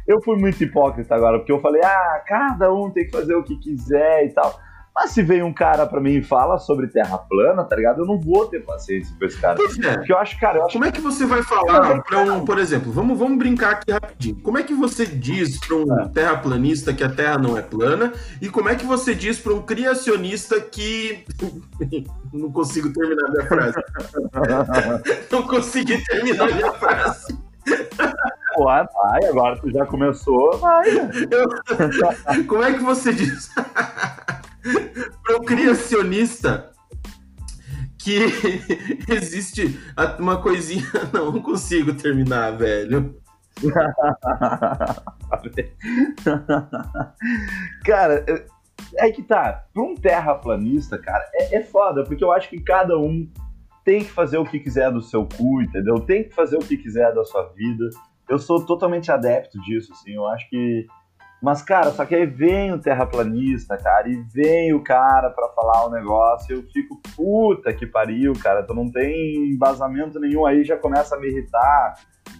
eu 0.07 0.21
fui 0.21 0.37
muito 0.37 0.63
hipócrita 0.63 1.15
agora, 1.15 1.37
porque 1.39 1.51
eu 1.51 1.61
falei, 1.61 1.81
ah, 1.83 2.23
cada 2.25 2.73
um 2.73 2.89
tem 2.89 3.05
que 3.05 3.11
fazer 3.11 3.35
o 3.35 3.43
que 3.43 3.57
quiser 3.57 4.25
e 4.25 4.29
tal. 4.29 4.59
Mas 4.93 5.11
se 5.11 5.23
vem 5.23 5.41
um 5.41 5.53
cara 5.53 5.85
pra 5.85 6.01
mim 6.01 6.15
e 6.15 6.21
fala 6.21 6.57
sobre 6.57 6.87
terra 6.87 7.17
plana, 7.17 7.63
tá 7.63 7.75
ligado? 7.75 8.01
Eu 8.01 8.05
não 8.05 8.19
vou 8.19 8.45
ter 8.47 8.59
paciência 8.59 9.15
com 9.17 9.25
esse 9.25 9.39
cara. 9.39 9.55
Pois 9.55 9.79
é. 9.79 9.97
Porque 9.97 10.11
eu 10.11 10.17
acho, 10.17 10.39
cara. 10.39 10.59
Eu 10.59 10.65
acho... 10.65 10.73
Como 10.73 10.85
é 10.85 10.91
que 10.91 10.99
você 10.99 11.25
vai 11.25 11.41
falar 11.43 12.01
pra 12.01 12.19
um, 12.19 12.43
por 12.43 12.59
exemplo, 12.59 12.91
vamos, 12.91 13.17
vamos 13.17 13.37
brincar 13.37 13.71
aqui 13.71 13.91
rapidinho. 13.91 14.35
Como 14.41 14.57
é 14.57 14.63
que 14.63 14.73
você 14.73 15.05
diz 15.05 15.59
pra 15.59 15.75
um 15.77 15.99
é. 16.01 16.09
terraplanista 16.09 16.93
que 16.93 17.03
a 17.03 17.09
terra 17.09 17.37
não 17.37 17.57
é 17.57 17.61
plana? 17.61 18.11
E 18.41 18.49
como 18.49 18.69
é 18.69 18.75
que 18.75 18.85
você 18.85 19.15
diz 19.15 19.39
pra 19.39 19.53
um 19.53 19.61
criacionista 19.61 20.59
que. 20.59 21.23
não 22.33 22.51
consigo 22.51 22.91
terminar 22.91 23.29
minha 23.29 23.47
frase. 23.47 23.75
não 25.31 25.43
consegui 25.43 26.03
terminar 26.03 26.53
minha 26.53 26.73
frase. 26.73 27.37
Pô, 28.53 28.65
vai, 28.65 29.25
agora 29.29 29.57
tu 29.59 29.71
já 29.71 29.85
começou, 29.85 30.57
vai. 30.57 30.89
Eu... 30.89 32.43
Como 32.47 32.63
é 32.63 32.73
que 32.73 32.79
você 32.79 33.13
diz? 33.13 33.49
para 35.23 35.37
o 35.37 35.41
criacionista 35.43 36.71
que 38.03 38.19
existe 39.09 39.79
uma 40.19 40.41
coisinha. 40.41 40.85
Não, 41.13 41.31
não 41.31 41.41
consigo 41.41 41.93
terminar, 41.93 42.51
velho. 42.57 43.15
cara, 47.85 48.25
é 48.97 49.11
que 49.11 49.21
tá. 49.21 49.65
Para 49.73 49.83
um 49.83 49.95
terraplanista, 49.95 50.97
cara, 50.97 51.23
é, 51.33 51.57
é 51.57 51.63
foda, 51.63 52.03
porque 52.03 52.23
eu 52.23 52.31
acho 52.31 52.49
que 52.49 52.59
cada 52.59 52.97
um 52.97 53.29
tem 53.83 54.03
que 54.03 54.11
fazer 54.11 54.37
o 54.37 54.45
que 54.45 54.59
quiser 54.59 54.91
do 54.91 55.01
seu 55.01 55.27
cu, 55.27 55.61
entendeu? 55.61 55.99
Tem 55.99 56.23
que 56.23 56.33
fazer 56.33 56.55
o 56.57 56.65
que 56.65 56.77
quiser 56.77 57.13
da 57.13 57.23
sua 57.23 57.43
vida. 57.49 57.89
Eu 58.29 58.39
sou 58.39 58.65
totalmente 58.65 59.11
adepto 59.11 59.59
disso, 59.61 59.91
assim. 59.93 60.13
Eu 60.13 60.25
acho 60.27 60.49
que 60.49 60.87
mas, 61.41 61.63
cara, 61.63 61.91
só 61.91 62.05
que 62.05 62.13
aí 62.13 62.25
vem 62.25 62.71
o 62.71 62.79
terraplanista, 62.79 63.75
cara, 63.75 64.07
e 64.07 64.21
vem 64.31 64.73
o 64.75 64.83
cara 64.83 65.31
para 65.31 65.47
falar 65.49 65.87
o 65.87 65.89
negócio, 65.89 66.55
eu 66.55 66.63
fico, 66.71 67.01
puta 67.15 67.73
que 67.73 67.87
pariu, 67.87 68.33
cara, 68.33 68.61
tu 68.61 68.75
não 68.75 68.91
tem 68.91 69.51
embasamento 69.51 70.19
nenhum, 70.19 70.45
aí 70.45 70.63
já 70.63 70.77
começa 70.77 71.15
a 71.15 71.19
me 71.19 71.27
irritar 71.29 71.95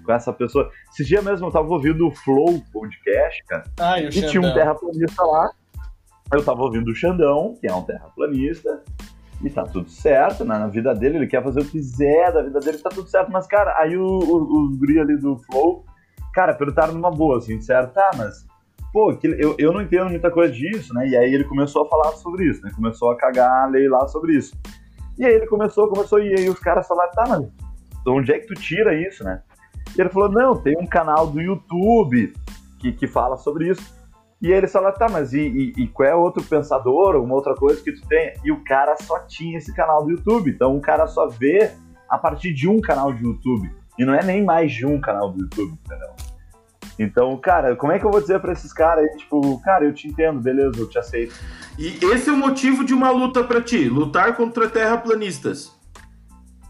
com 0.05 0.13
essa 0.13 0.31
pessoa. 0.31 0.69
Esse 0.91 1.03
dia 1.03 1.21
mesmo 1.21 1.47
eu 1.47 1.51
tava 1.51 1.67
ouvindo 1.67 2.07
o 2.07 2.11
Flow 2.11 2.61
podcast, 2.71 3.43
cara, 3.45 3.63
ah, 3.79 3.99
e, 3.99 4.07
e 4.07 4.11
tinha 4.11 4.39
um 4.39 4.53
terraplanista 4.53 5.23
lá, 5.23 5.49
eu 6.31 6.45
tava 6.45 6.61
ouvindo 6.61 6.91
o 6.91 6.95
Xandão, 6.95 7.55
que 7.59 7.67
é 7.67 7.73
um 7.73 7.83
terraplanista, 7.83 8.83
e 9.43 9.49
tá 9.49 9.63
tudo 9.63 9.89
certo, 9.89 10.45
né? 10.45 10.59
Na 10.59 10.67
vida 10.67 10.93
dele, 10.93 11.17
ele 11.17 11.27
quer 11.27 11.43
fazer 11.43 11.61
o 11.61 11.65
que 11.65 11.71
quiser 11.71 12.31
da 12.31 12.43
vida 12.43 12.59
dele, 12.59 12.77
tá 12.77 12.89
tudo 12.89 13.09
certo. 13.09 13.31
Mas, 13.31 13.47
cara, 13.47 13.75
aí 13.79 13.97
o, 13.97 14.05
o, 14.05 14.67
os 14.67 14.77
guri 14.77 14.99
ali 14.99 15.17
do 15.17 15.39
Flow, 15.39 15.83
cara, 16.31 16.53
perguntaram 16.53 16.93
numa 16.93 17.09
boa, 17.09 17.39
assim, 17.39 17.57
disseram, 17.57 17.89
tá, 17.89 18.11
mas 18.15 18.45
pô, 18.91 19.17
eu, 19.23 19.55
eu 19.57 19.71
não 19.71 19.81
entendo 19.81 20.09
muita 20.09 20.29
coisa 20.29 20.53
disso, 20.53 20.93
né? 20.93 21.07
E 21.07 21.17
aí 21.17 21.33
ele 21.33 21.43
começou 21.45 21.83
a 21.83 21.89
falar 21.89 22.11
sobre 22.13 22.49
isso, 22.49 22.61
né? 22.61 22.71
Começou 22.75 23.11
a 23.11 23.17
cagar 23.17 23.63
a 23.63 23.67
lei 23.67 23.87
lá 23.87 24.07
sobre 24.07 24.35
isso. 24.35 24.55
E 25.17 25.25
aí 25.25 25.33
ele 25.33 25.47
começou, 25.47 25.87
começou, 25.87 26.19
e 26.19 26.33
aí 26.33 26.49
os 26.49 26.59
caras 26.59 26.87
falaram, 26.87 27.11
tá, 27.11 27.23
mas 27.27 27.47
onde 28.07 28.31
é 28.31 28.39
que 28.39 28.47
tu 28.47 28.53
tira 28.55 28.95
isso, 28.95 29.23
né? 29.23 29.41
E 29.95 30.01
ele 30.01 30.09
falou, 30.09 30.29
não, 30.29 30.55
tem 30.55 30.77
um 30.77 30.87
canal 30.87 31.27
do 31.27 31.41
YouTube 31.41 32.33
que, 32.79 32.91
que 32.91 33.07
fala 33.07 33.37
sobre 33.37 33.69
isso. 33.69 34.01
E 34.41 34.51
aí 34.51 34.57
ele 34.57 34.67
falou, 34.67 34.91
tá, 34.91 35.07
mas 35.07 35.33
e, 35.33 35.39
e, 35.39 35.83
e, 35.83 35.87
qual 35.87 36.09
é 36.09 36.15
outro 36.15 36.43
pensador, 36.43 37.15
alguma 37.15 37.35
outra 37.35 37.53
coisa 37.53 37.81
que 37.83 37.91
tu 37.91 38.07
tem? 38.07 38.33
E 38.43 38.51
o 38.51 38.63
cara 38.63 38.95
só 38.97 39.19
tinha 39.27 39.57
esse 39.57 39.73
canal 39.73 40.03
do 40.03 40.11
YouTube. 40.11 40.49
Então 40.49 40.75
o 40.75 40.81
cara 40.81 41.05
só 41.05 41.27
vê 41.27 41.71
a 42.09 42.17
partir 42.17 42.53
de 42.53 42.67
um 42.67 42.81
canal 42.81 43.13
de 43.13 43.23
YouTube. 43.23 43.71
E 43.99 44.05
não 44.05 44.15
é 44.15 44.23
nem 44.23 44.43
mais 44.43 44.71
de 44.71 44.85
um 44.85 44.99
canal 44.99 45.29
do 45.29 45.43
YouTube, 45.43 45.77
entendeu? 45.85 46.09
Então, 47.01 47.35
cara, 47.37 47.75
como 47.75 47.91
é 47.91 47.99
que 47.99 48.05
eu 48.05 48.11
vou 48.11 48.21
dizer 48.21 48.39
para 48.39 48.53
esses 48.53 48.71
caras 48.71 49.03
aí, 49.03 49.17
tipo, 49.17 49.59
cara, 49.61 49.85
eu 49.85 49.93
te 49.93 50.07
entendo, 50.07 50.39
beleza, 50.39 50.79
eu 50.79 50.87
te 50.87 50.99
aceito. 50.99 51.33
E 51.77 51.97
esse 52.13 52.29
é 52.29 52.33
o 52.33 52.37
motivo 52.37 52.85
de 52.85 52.93
uma 52.93 53.09
luta 53.09 53.43
para 53.43 53.61
ti, 53.61 53.89
lutar 53.89 54.35
contra 54.35 54.69
terraplanistas. 54.69 55.71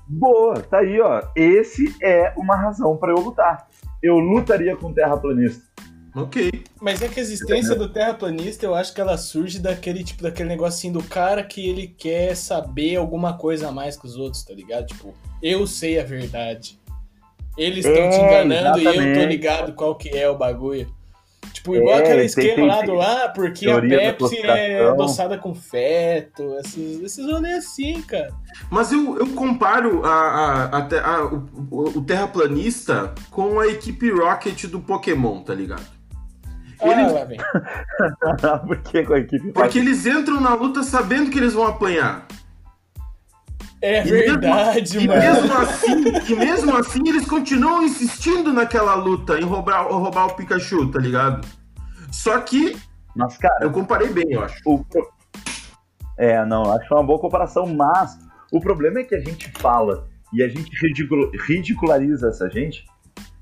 Boa, 0.07 0.61
tá 0.61 0.79
aí, 0.79 0.99
ó. 0.99 1.21
Esse 1.35 1.95
é 2.01 2.33
uma 2.37 2.55
razão 2.55 2.97
para 2.97 3.11
eu 3.11 3.17
lutar. 3.17 3.67
eu 4.01 4.17
lutaria 4.17 4.75
com 4.75 4.91
terraplanista. 4.93 5.63
Ok. 6.13 6.63
Mas 6.81 7.01
é 7.01 7.07
que 7.07 7.19
a 7.19 7.23
existência 7.23 7.75
do 7.75 7.87
terraplanista, 7.87 8.65
eu 8.65 8.75
acho 8.75 8.93
que 8.93 8.99
ela 8.99 9.17
surge 9.17 9.59
daquele 9.59 10.03
tipo 10.03 10.23
daquele 10.23 10.49
negocinho 10.49 10.93
do 10.93 11.03
cara 11.03 11.41
que 11.43 11.69
ele 11.69 11.87
quer 11.87 12.35
saber 12.35 12.97
alguma 12.97 13.37
coisa 13.37 13.69
a 13.69 13.71
mais 13.71 13.95
que 13.95 14.05
os 14.05 14.17
outros, 14.17 14.43
tá 14.43 14.53
ligado? 14.53 14.87
Tipo, 14.87 15.13
eu 15.41 15.65
sei 15.65 15.99
a 15.99 16.03
verdade. 16.03 16.80
Eles 17.57 17.85
estão 17.85 18.03
É, 18.03 18.09
te 18.09 18.15
enganando 18.17 18.79
e 18.79 18.85
eu 18.85 18.93
tô 18.93 18.99
exatamente. 18.99 19.25
ligado 19.27 19.73
qual 19.73 19.95
que 19.95 20.09
é 20.09 20.29
o 20.29 20.37
bagulho. 20.37 20.87
Tipo, 21.53 21.75
igual 21.75 21.99
É, 21.99 22.03
aquele 22.03 22.23
esquema 22.25 22.55
tem- 22.55 22.67
lá 22.67 22.81
do 22.81 23.01
ah, 23.01 23.31
porque 23.35 23.69
a 23.69 23.81
Pepsi 23.81 24.39
é 24.39 24.87
adoçada 24.87 25.37
com 25.37 25.53
feto, 25.53 26.55
esses, 26.63 27.01
esses 27.03 27.25
rolês 27.25 27.57
assim, 27.65 28.01
cara. 28.03 28.31
Mas 28.69 28.91
eu, 28.91 29.17
eu 29.19 29.27
comparo 29.33 30.03
a, 30.05 30.09
a- 30.09 30.77
a 30.77 31.15
a- 31.17 31.25
o, 31.25 31.97
o- 31.97 32.01
terraplanista 32.03 33.13
com 33.29 33.59
a 33.59 33.67
equipe 33.67 34.09
Rocket 34.09 34.65
do 34.65 34.79
Pokémon, 34.79 35.41
tá 35.43 35.53
ligado? 35.53 35.85
Ah, 36.79 36.87
Eles- 36.87 37.11
lá 37.11 37.25
vem. 37.25 37.37
Por 38.65 38.77
que 38.81 39.03
com 39.03 39.13
a 39.13 39.19
equipe 39.19 39.51
porque 39.51 39.77
eles 39.77 40.05
entram 40.07 40.39
na 40.41 40.53
luta 40.55 40.81
sabendo 40.83 41.29
que 41.29 41.37
eles 41.37 41.53
vão 41.53 41.67
apanhar. 41.67 42.25
É 43.81 44.05
E 44.07 44.11
mesmo- 44.11 44.39
verdade, 44.41 44.97
E 44.99 45.07
mano. 45.07 45.19
mesmo 45.19 45.53
assim, 45.57 46.03
e 46.31 46.35
mesmo 46.35 46.77
assim 46.77 46.99
eles 47.07 47.25
continuam 47.27 47.81
insistindo 47.83 48.53
naquela 48.53 48.93
luta 48.93 49.39
em 49.39 49.43
roubar, 49.43 49.87
roubar 49.87 50.27
o 50.27 50.35
Pikachu, 50.35 50.91
tá 50.91 50.99
ligado? 50.99 51.47
Só 52.11 52.39
que 52.39 52.77
Mas, 53.15 53.37
cara, 53.37 53.65
eu 53.65 53.71
comparei 53.71 54.09
bem, 54.09 54.25
eu 54.31 54.43
acho. 54.43 54.57
o 54.65 54.85
É, 56.17 56.45
não, 56.45 56.71
acho 56.71 56.93
uma 56.93 57.03
boa 57.03 57.19
comparação, 57.19 57.65
mas 57.67 58.17
o 58.53 58.59
problema 58.59 58.99
é 58.99 59.03
que 59.03 59.15
a 59.15 59.19
gente 59.19 59.51
fala 59.57 60.07
e 60.31 60.43
a 60.43 60.47
gente 60.47 60.69
ridicul- 60.81 61.31
ridiculariza 61.47 62.27
essa 62.29 62.49
gente. 62.49 62.85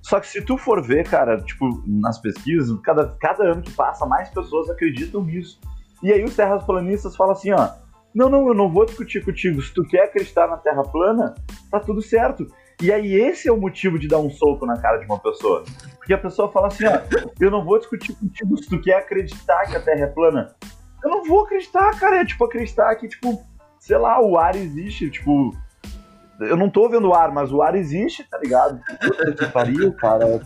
Só 0.01 0.19
que 0.19 0.27
se 0.27 0.41
tu 0.41 0.57
for 0.57 0.81
ver, 0.81 1.07
cara, 1.07 1.37
tipo, 1.41 1.83
nas 1.85 2.17
pesquisas, 2.19 2.75
cada, 2.81 3.15
cada 3.19 3.43
ano 3.43 3.61
que 3.61 3.71
passa, 3.71 4.05
mais 4.05 4.29
pessoas 4.29 4.69
acreditam 4.69 5.23
nisso. 5.23 5.59
E 6.01 6.11
aí 6.11 6.23
os 6.23 6.35
terraplanistas 6.35 7.15
falam 7.15 7.33
assim, 7.33 7.51
ó, 7.51 7.69
não, 8.13 8.29
não, 8.29 8.47
eu 8.47 8.53
não 8.53 8.71
vou 8.71 8.85
discutir 8.85 9.23
contigo. 9.23 9.61
Se 9.61 9.73
tu 9.73 9.83
quer 9.83 10.03
acreditar 10.03 10.47
na 10.47 10.57
Terra 10.57 10.83
plana, 10.83 11.35
tá 11.69 11.79
tudo 11.79 12.01
certo. 12.01 12.47
E 12.81 12.91
aí 12.91 13.13
esse 13.13 13.47
é 13.47 13.51
o 13.51 13.59
motivo 13.59 13.99
de 13.99 14.07
dar 14.07 14.19
um 14.19 14.29
soco 14.29 14.65
na 14.65 14.77
cara 14.77 14.97
de 14.97 15.05
uma 15.05 15.19
pessoa. 15.19 15.63
Porque 15.97 16.13
a 16.13 16.17
pessoa 16.17 16.51
fala 16.51 16.67
assim, 16.67 16.85
ó, 16.85 16.99
eu 17.39 17.51
não 17.51 17.63
vou 17.63 17.77
discutir 17.77 18.15
contigo 18.15 18.57
se 18.57 18.69
tu 18.69 18.81
quer 18.81 18.95
acreditar 18.95 19.65
que 19.65 19.75
a 19.75 19.81
Terra 19.81 20.05
é 20.05 20.07
plana. 20.07 20.55
Eu 21.03 21.09
não 21.09 21.23
vou 21.23 21.43
acreditar, 21.43 21.97
cara. 21.99 22.21
É 22.21 22.25
tipo 22.25 22.45
acreditar 22.45 22.95
que, 22.95 23.07
tipo, 23.07 23.41
sei 23.79 23.97
lá, 23.97 24.21
o 24.21 24.37
ar 24.37 24.55
existe, 24.55 25.09
tipo. 25.09 25.53
Eu 26.39 26.55
não 26.55 26.69
tô 26.69 26.87
vendo 26.87 27.09
o 27.09 27.13
ar, 27.13 27.33
mas 27.33 27.51
o 27.51 27.61
ar 27.61 27.75
existe, 27.75 28.23
tá 28.23 28.37
ligado? 28.37 28.79
Puta 29.01 29.31
que 29.33 29.45
pariu, 29.47 29.93
cara. 29.93 30.41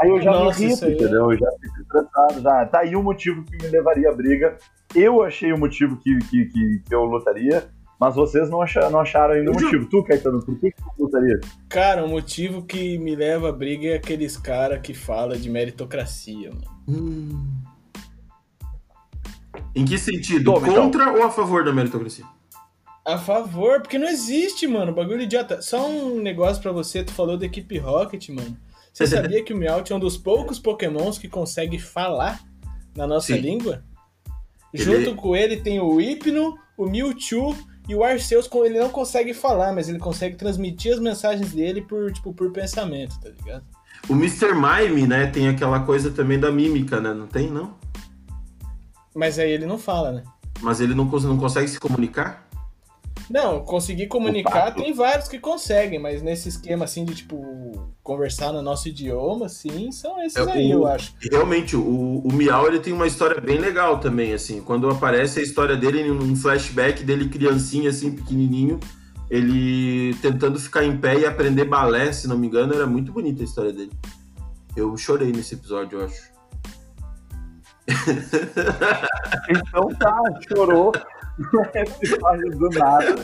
Aí 0.00 0.08
eu 0.08 0.20
já 0.20 0.30
Nossa, 0.32 0.58
me 0.60 0.66
irrito, 0.66 0.84
é- 0.84 0.92
entendeu? 0.92 1.30
Eu 1.30 1.38
já 1.38 1.50
fico 1.60 1.80
estressado, 1.80 2.40
já. 2.42 2.66
Tá 2.66 2.80
aí 2.80 2.96
o 2.96 3.02
motivo 3.02 3.44
que 3.44 3.56
me 3.62 3.68
levaria 3.68 4.08
à 4.08 4.14
briga. 4.14 4.56
Eu 4.94 5.22
achei 5.22 5.52
o 5.52 5.58
motivo 5.58 5.96
que, 5.96 6.18
que, 6.18 6.46
que, 6.46 6.82
que 6.86 6.94
eu 6.94 7.04
lutaria, 7.04 7.68
mas 8.00 8.14
vocês 8.14 8.50
não 8.50 8.60
acharam, 8.60 8.90
não 8.90 9.00
acharam 9.00 9.34
ainda 9.34 9.50
o 9.50 9.54
motivo. 9.54 9.86
Tu, 9.88 10.02
Caetano, 10.04 10.44
por 10.44 10.58
que, 10.58 10.72
que 10.72 10.82
tu 10.82 11.04
lutaria? 11.04 11.40
Cara, 11.68 12.04
o 12.04 12.08
motivo 12.08 12.62
que 12.62 12.98
me 12.98 13.14
leva 13.14 13.50
à 13.50 13.52
briga 13.52 13.88
é 13.88 13.94
aqueles 13.94 14.36
cara 14.36 14.78
que 14.78 14.92
fala 14.92 15.36
de 15.36 15.48
meritocracia, 15.48 16.50
mano. 16.50 16.82
Hum. 16.88 17.46
Em 19.74 19.84
que 19.84 19.98
sentido? 19.98 20.52
Toma, 20.52 20.68
então. 20.68 20.84
Contra 20.84 21.12
ou 21.12 21.22
a 21.22 21.30
favor 21.30 21.64
da 21.64 21.72
meritocracia? 21.72 22.24
A 23.04 23.18
favor, 23.18 23.80
porque 23.80 23.98
não 23.98 24.08
existe, 24.08 24.66
mano. 24.66 24.92
Bagulho 24.92 25.22
idiota. 25.22 25.60
Só 25.62 25.88
um 25.88 26.20
negócio 26.20 26.62
pra 26.62 26.72
você, 26.72 27.02
tu 27.02 27.12
falou 27.12 27.36
da 27.36 27.46
equipe 27.46 27.78
Rocket, 27.78 28.28
mano. 28.28 28.56
Você 28.92 29.06
sabia 29.06 29.42
que 29.42 29.54
o 29.54 29.56
Meowth 29.56 29.90
é 29.90 29.94
um 29.94 29.98
dos 30.00 30.16
poucos 30.16 30.58
pokémons 30.58 31.18
que 31.18 31.28
consegue 31.28 31.78
falar 31.78 32.40
na 32.94 33.06
nossa 33.06 33.28
Sim. 33.34 33.40
língua? 33.40 33.82
Ele- 34.72 34.84
Junto 34.84 35.14
com 35.16 35.34
ele 35.34 35.56
tem 35.58 35.80
o 35.80 35.98
Hypno, 36.00 36.58
o 36.76 36.86
Mewtwo 36.86 37.56
e 37.88 37.94
o 37.94 38.04
Arceus. 38.04 38.48
Ele 38.64 38.78
não 38.78 38.90
consegue 38.90 39.32
falar, 39.34 39.72
mas 39.72 39.88
ele 39.88 39.98
consegue 39.98 40.36
transmitir 40.36 40.92
as 40.92 41.00
mensagens 41.00 41.52
dele 41.52 41.82
por, 41.82 42.12
tipo, 42.12 42.32
por 42.32 42.50
pensamento, 42.52 43.18
tá 43.20 43.28
ligado? 43.30 43.64
O 44.08 44.14
Mr. 44.14 44.52
Mime, 44.54 45.06
né, 45.06 45.26
tem 45.26 45.48
aquela 45.48 45.80
coisa 45.80 46.10
também 46.10 46.38
da 46.38 46.50
mímica, 46.50 47.00
né? 47.00 47.14
Não 47.14 47.26
tem, 47.26 47.48
não? 47.50 47.74
Mas 49.14 49.38
aí 49.38 49.50
ele 49.50 49.66
não 49.66 49.78
fala, 49.78 50.12
né? 50.12 50.24
Mas 50.60 50.80
ele 50.80 50.94
não, 50.94 51.04
não 51.04 51.38
consegue 51.38 51.68
se 51.68 51.78
comunicar? 51.78 52.41
Não, 53.32 53.64
conseguir 53.64 54.08
comunicar 54.08 54.72
tem 54.74 54.92
vários 54.92 55.26
que 55.26 55.38
conseguem, 55.38 55.98
mas 55.98 56.20
nesse 56.20 56.50
esquema 56.50 56.84
assim 56.84 57.02
de 57.02 57.14
tipo 57.14 57.90
conversar 58.02 58.52
no 58.52 58.60
nosso 58.60 58.88
idioma, 58.88 59.48
sim, 59.48 59.90
são 59.90 60.22
esses 60.22 60.36
É, 60.36 60.52
aí, 60.52 60.68
o- 60.68 60.80
eu 60.82 60.86
acho. 60.86 61.14
Realmente, 61.30 61.74
o, 61.74 62.18
o 62.18 62.30
Miau 62.30 62.66
ele 62.66 62.78
tem 62.78 62.92
uma 62.92 63.06
história 63.06 63.40
bem 63.40 63.56
legal 63.58 63.98
também, 63.98 64.34
assim. 64.34 64.60
Quando 64.60 64.90
aparece 64.90 65.40
a 65.40 65.42
história 65.42 65.76
dele 65.76 66.04
num 66.04 66.36
flashback 66.36 67.02
dele 67.04 67.30
criancinha, 67.30 67.88
assim, 67.88 68.12
pequenininho, 68.12 68.78
ele 69.30 70.14
tentando 70.20 70.60
ficar 70.60 70.84
em 70.84 70.94
pé 70.98 71.20
e 71.20 71.24
aprender 71.24 71.64
balé, 71.64 72.12
se 72.12 72.28
não 72.28 72.36
me 72.36 72.46
engano, 72.46 72.74
era 72.74 72.86
muito 72.86 73.12
bonita 73.12 73.40
a 73.40 73.44
história 73.46 73.72
dele. 73.72 73.92
Eu 74.76 74.94
chorei 74.98 75.32
nesse 75.32 75.54
episódio, 75.54 76.00
eu 76.00 76.04
acho. 76.04 76.30
Então 79.48 79.88
tá, 79.98 80.20
chorou. 80.48 80.92
Do 81.38 82.68
nada. 82.70 83.14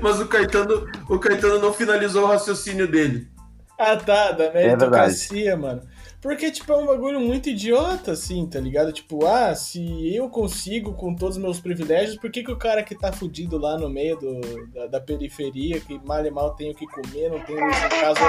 Mas 0.00 0.20
o 0.20 0.26
Caetano, 0.26 0.86
o 1.08 1.18
Caetano 1.18 1.58
não 1.58 1.72
finalizou 1.72 2.24
o 2.24 2.26
raciocínio 2.26 2.88
dele. 2.88 3.28
Ah, 3.78 3.96
tá, 3.96 4.32
da 4.32 4.44
É 4.44 4.50
verdade. 4.50 4.66
meritocracia, 4.68 5.56
mano. 5.56 5.82
Porque, 6.22 6.52
tipo, 6.52 6.72
é 6.72 6.76
um 6.76 6.86
bagulho 6.86 7.18
muito 7.18 7.48
idiota, 7.48 8.12
assim, 8.12 8.48
tá 8.48 8.60
ligado? 8.60 8.92
Tipo, 8.92 9.26
ah, 9.26 9.52
se 9.56 10.14
eu 10.14 10.30
consigo 10.30 10.94
com 10.94 11.16
todos 11.16 11.36
os 11.36 11.42
meus 11.42 11.58
privilégios, 11.58 12.16
por 12.16 12.30
que, 12.30 12.44
que 12.44 12.52
o 12.52 12.56
cara 12.56 12.84
que 12.84 12.94
tá 12.94 13.12
fudido 13.12 13.58
lá 13.58 13.76
no 13.76 13.90
meio 13.90 14.16
do, 14.16 14.40
da, 14.68 14.86
da 14.86 15.00
periferia, 15.00 15.80
que 15.80 15.98
mal 16.06 16.24
e 16.24 16.30
mal 16.30 16.54
tem 16.54 16.70
o 16.70 16.76
que 16.76 16.86
comer, 16.86 17.28
não 17.28 17.40
tem, 17.40 17.56
no 17.56 17.68
caso! 17.72 18.20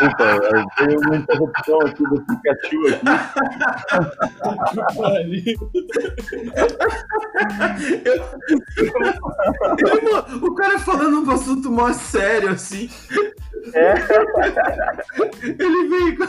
Desculpa, 0.00 0.24
eu 0.24 0.66
tenho 0.76 0.98
uma 1.00 1.16
interrupção 1.16 1.80
aqui 1.82 2.02
do 2.02 2.20
Pikachu 2.26 2.88
aqui. 2.88 3.02
pariu. 4.98 5.54
Ele, 9.78 10.44
o 10.46 10.54
cara 10.54 10.78
falando 10.78 11.22
um 11.26 11.30
assunto 11.30 11.70
mó 11.70 11.92
sério, 11.92 12.50
assim. 12.50 12.88
É. 13.74 13.94
Ele 15.42 15.88
veio 15.88 16.16
com... 16.18 16.24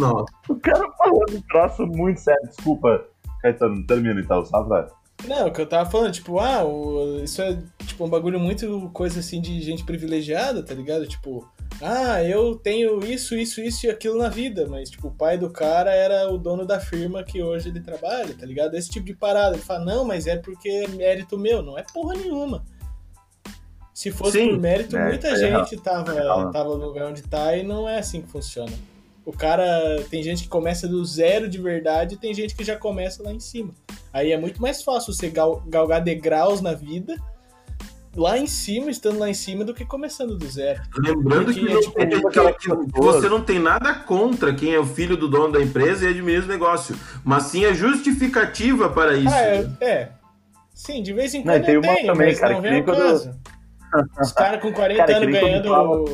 Não, 0.00 0.24
O 0.48 0.56
cara 0.56 0.90
falando 0.98 1.36
um 1.36 1.40
troço 1.42 1.86
muito 1.86 2.20
sério. 2.20 2.48
Desculpa, 2.48 3.04
Caetano, 3.42 3.86
termina 3.86 4.20
então, 4.20 4.44
só 4.44 4.62
pra... 4.64 4.88
Não, 5.26 5.46
o 5.48 5.52
que 5.52 5.62
eu 5.62 5.66
tava 5.66 5.88
falando, 5.90 6.12
tipo, 6.12 6.38
ah, 6.38 6.62
o- 6.62 7.20
isso 7.24 7.40
é 7.40 7.58
tipo 7.86 8.04
um 8.04 8.08
bagulho 8.08 8.38
muito 8.38 8.90
coisa 8.92 9.20
assim 9.20 9.40
de 9.40 9.60
gente 9.62 9.82
privilegiada, 9.82 10.62
tá 10.62 10.74
ligado? 10.74 11.06
Tipo, 11.06 11.48
ah, 11.82 12.22
eu 12.22 12.56
tenho 12.56 13.04
isso, 13.04 13.36
isso, 13.36 13.60
isso 13.60 13.86
e 13.86 13.90
aquilo 13.90 14.16
na 14.16 14.28
vida, 14.28 14.66
mas 14.66 14.88
tipo, 14.88 15.08
o 15.08 15.14
pai 15.14 15.36
do 15.36 15.50
cara 15.50 15.92
era 15.94 16.30
o 16.32 16.38
dono 16.38 16.64
da 16.64 16.80
firma 16.80 17.22
que 17.22 17.42
hoje 17.42 17.68
ele 17.68 17.80
trabalha, 17.80 18.34
tá 18.34 18.46
ligado? 18.46 18.74
Esse 18.74 18.88
tipo 18.88 19.04
de 19.06 19.14
parada. 19.14 19.56
Ele 19.56 19.62
fala, 19.62 19.84
não, 19.84 20.04
mas 20.04 20.26
é 20.26 20.36
porque 20.36 20.68
é 20.68 20.88
mérito 20.88 21.36
meu, 21.36 21.62
não 21.62 21.78
é 21.78 21.82
porra 21.82 22.14
nenhuma. 22.14 22.64
Se 23.92 24.10
fosse 24.10 24.38
Sim, 24.38 24.50
por 24.50 24.58
mérito, 24.58 24.96
é, 24.96 25.06
muita 25.06 25.28
é 25.28 25.36
gente 25.36 25.76
tava, 25.78 26.12
real. 26.12 26.50
tava 26.50 26.76
no 26.76 26.86
lugar 26.86 27.06
onde 27.06 27.22
tá 27.22 27.56
e 27.56 27.62
não 27.62 27.88
é 27.88 27.98
assim 27.98 28.22
que 28.22 28.28
funciona. 28.28 28.72
O 29.24 29.32
cara, 29.32 30.02
tem 30.08 30.22
gente 30.22 30.44
que 30.44 30.48
começa 30.48 30.86
do 30.86 31.04
zero 31.04 31.48
de 31.48 31.58
verdade 31.58 32.14
e 32.14 32.18
tem 32.18 32.32
gente 32.32 32.54
que 32.54 32.62
já 32.62 32.76
começa 32.76 33.22
lá 33.22 33.32
em 33.32 33.40
cima. 33.40 33.74
Aí 34.12 34.32
é 34.32 34.38
muito 34.38 34.62
mais 34.62 34.82
fácil 34.82 35.12
você 35.12 35.28
gal- 35.28 35.62
galgar 35.66 36.00
degraus 36.00 36.60
na 36.60 36.72
vida 36.72 37.16
lá 38.16 38.38
em 38.38 38.46
cima, 38.46 38.90
estando 38.90 39.18
lá 39.18 39.28
em 39.28 39.34
cima, 39.34 39.64
do 39.64 39.74
que 39.74 39.84
começando 39.84 40.36
do 40.36 40.46
zero. 40.48 40.80
Lembrando 40.96 41.52
que, 41.52 41.60
não- 41.60 41.80
tipo, 41.80 41.92
que- 41.94 42.06
que- 42.06 42.26
aquela 42.26 42.52
que 42.52 42.68
pessoa- 42.68 43.12
você 43.12 43.28
não 43.28 43.40
tem 43.40 43.58
nada 43.58 43.94
contra 43.94 44.54
quem 44.54 44.72
é 44.74 44.78
o 44.80 44.86
filho 44.86 45.16
do 45.16 45.28
dono 45.28 45.52
da 45.52 45.62
empresa 45.62 46.06
e 46.06 46.08
administra 46.08 46.46
o 46.46 46.48
negócio, 46.48 46.96
mas 47.24 47.44
sim 47.44 47.64
a 47.66 47.72
justificativa 47.74 48.88
para 48.88 49.14
isso. 49.16 49.28
Ah, 49.34 49.40
é, 49.40 49.68
é. 49.80 50.08
Sim, 50.74 51.02
de 51.02 51.12
vez 51.12 51.34
em 51.34 51.38
Não, 51.44 51.52
quando 51.54 51.62
e 51.62 51.66
tem 51.66 51.74
eu 51.74 51.80
uma 51.80 51.94
tenho, 51.94 52.06
também, 52.06 52.26
mas 52.28 52.40
cara, 52.40 52.52
não 52.54 52.62
que 52.62 52.68
vem 52.68 52.78
ao 52.80 52.84
caso. 52.84 53.30
Os 54.20 54.32
caras 54.32 54.60
com 54.60 54.72
40 54.72 55.06
Cara, 55.06 55.16
anos 55.18 55.30
ganhando... 55.32 56.04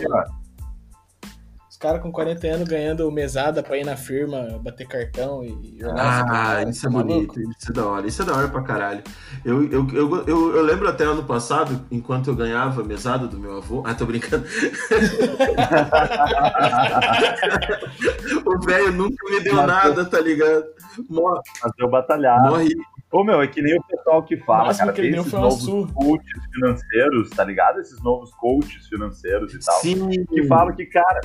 caras 1.82 2.00
com 2.00 2.12
40 2.12 2.46
anos 2.46 2.68
ganhando 2.68 3.10
mesada 3.10 3.60
pra 3.60 3.76
ir 3.76 3.84
na 3.84 3.96
firma, 3.96 4.60
bater 4.62 4.86
cartão 4.86 5.44
e 5.44 5.80
Ah, 5.84 6.62
isso 6.68 6.86
é 6.86 6.90
tá 6.90 6.96
bonito, 6.96 7.40
isso 7.40 7.70
é 7.70 7.72
da 7.72 7.86
hora, 7.86 8.06
isso 8.06 8.22
é 8.22 8.24
da 8.24 8.36
hora 8.36 8.46
pra 8.48 8.62
caralho. 8.62 9.02
Eu, 9.44 9.64
eu, 9.64 9.84
eu, 9.92 10.24
eu, 10.28 10.56
eu 10.56 10.62
lembro 10.62 10.88
até 10.88 11.02
ano 11.02 11.24
passado, 11.24 11.84
enquanto 11.90 12.28
eu 12.28 12.36
ganhava 12.36 12.84
mesada 12.84 13.26
do 13.26 13.36
meu 13.36 13.56
avô. 13.56 13.82
Ah, 13.84 13.94
tô 13.94 14.06
brincando. 14.06 14.46
o 18.46 18.60
velho 18.64 18.92
nunca 18.92 19.16
me 19.28 19.40
deu 19.40 19.56
Mas 19.56 19.66
nada, 19.66 20.04
tá 20.04 20.20
ligado? 20.20 20.64
Morre, 21.10 21.40
Mas 21.64 21.72
eu 21.78 21.90
batalhar. 21.90 22.40
morre. 22.48 22.68
Ô, 23.10 23.24
meu, 23.24 23.42
é 23.42 23.46
que 23.48 23.60
nem 23.60 23.76
o 23.76 23.82
pessoal 23.82 24.22
que 24.22 24.36
fala, 24.38 24.66
máximo 24.66 24.86
cara, 24.86 24.92
que 24.94 25.00
ele 25.02 25.10
tem 25.10 25.20
esses 25.20 25.32
novos 25.32 25.62
surra. 25.62 25.92
coaches 25.92 26.42
financeiros, 26.54 27.30
tá 27.30 27.44
ligado? 27.44 27.80
Esses 27.80 28.00
novos 28.02 28.30
coaches 28.36 28.86
financeiros 28.86 29.52
e 29.52 29.58
tal. 29.58 29.80
Sim. 29.80 30.24
que 30.24 30.46
falam 30.46 30.74
que, 30.74 30.86
cara, 30.86 31.20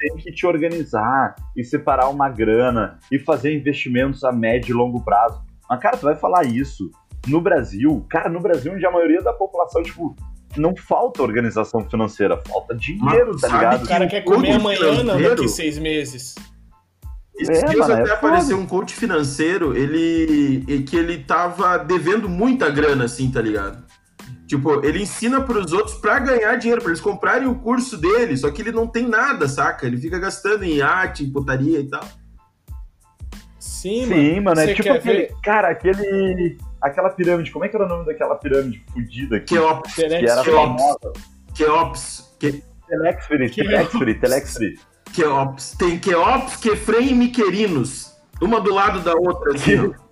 tem 0.00 0.16
que 0.16 0.32
te 0.32 0.46
organizar 0.46 1.36
e 1.56 1.62
separar 1.62 2.08
uma 2.08 2.28
grana 2.28 2.98
e 3.12 3.18
fazer 3.18 3.54
investimentos 3.54 4.24
a 4.24 4.32
médio 4.32 4.72
e 4.72 4.76
longo 4.76 5.04
prazo. 5.04 5.40
Mas, 5.68 5.80
cara, 5.80 5.96
tu 5.96 6.02
vai 6.04 6.16
falar 6.16 6.44
isso 6.44 6.90
no 7.28 7.40
Brasil, 7.40 8.04
cara, 8.08 8.28
no 8.28 8.40
Brasil, 8.40 8.72
onde 8.72 8.84
a 8.84 8.90
maioria 8.90 9.22
da 9.22 9.32
população, 9.32 9.82
tipo, 9.82 10.16
não 10.56 10.74
falta 10.74 11.22
organização 11.22 11.88
financeira, 11.88 12.36
falta 12.48 12.74
dinheiro, 12.74 13.32
Mas 13.34 13.40
tá 13.42 13.48
sabe 13.48 13.58
ligado? 13.64 13.84
O 13.84 13.88
cara 13.88 14.06
quer 14.08 14.22
comer 14.22 14.52
amanhã, 14.52 15.02
não 15.04 15.20
daqui 15.20 15.48
seis 15.48 15.78
meses. 15.78 16.34
Esses 17.38 17.62
É, 17.62 17.66
dias 17.66 17.88
mano, 17.88 18.02
até 18.02 18.10
é 18.10 18.14
apareceu 18.14 18.56
foda. 18.56 18.62
um 18.62 18.66
coach 18.66 18.94
financeiro, 18.94 19.76
ele 19.76 20.64
e 20.66 20.82
que 20.82 20.96
ele 20.96 21.18
tava 21.18 21.78
devendo 21.78 22.28
muita 22.28 22.68
grana, 22.70 23.04
assim, 23.04 23.30
tá 23.30 23.40
ligado? 23.40 23.82
Tipo, 24.50 24.84
ele 24.84 25.02
ensina 25.02 25.40
pros 25.40 25.72
outros 25.72 25.94
pra 25.94 26.18
ganhar 26.18 26.56
dinheiro, 26.56 26.80
pra 26.82 26.90
eles 26.90 27.00
comprarem 27.00 27.46
o 27.46 27.54
curso 27.54 27.96
dele, 27.96 28.36
só 28.36 28.50
que 28.50 28.60
ele 28.60 28.72
não 28.72 28.84
tem 28.84 29.06
nada, 29.06 29.46
saca? 29.46 29.86
Ele 29.86 29.96
fica 29.96 30.18
gastando 30.18 30.64
em 30.64 30.82
arte, 30.82 31.22
em 31.22 31.30
putaria 31.30 31.78
e 31.78 31.88
tal. 31.88 32.02
Sim, 33.60 34.06
Sim, 34.06 34.40
mano, 34.40 34.60
é 34.60 34.66
Você 34.66 34.74
tipo 34.74 34.92
aquele. 34.92 35.18
ver 35.18 35.34
Cara, 35.40 35.68
aquele. 35.68 36.58
Aquela 36.82 37.10
pirâmide, 37.10 37.52
como 37.52 37.64
é 37.64 37.68
que 37.68 37.76
era 37.76 37.86
o 37.86 37.88
nome 37.88 38.04
daquela 38.04 38.34
pirâmide 38.34 38.84
fudida 38.92 39.36
aqui? 39.36 39.54
Keops, 39.54 39.94
Que 39.94 40.02
era 40.04 40.42
famosa. 40.42 41.12
Keops, 41.54 42.34
que, 42.40 42.64
Telexfree, 42.88 43.50
Telexfree, 43.50 44.14
Telexfree. 44.16 44.80
Keops. 45.12 45.76
Tem 45.78 45.96
Keops, 45.96 46.56
Kefrem 46.56 47.10
e 47.10 47.14
Miquerinos. 47.14 48.16
Uma 48.42 48.60
do 48.60 48.74
lado 48.74 48.98
da 48.98 49.14
outra, 49.14 49.54
assim. 49.54 49.94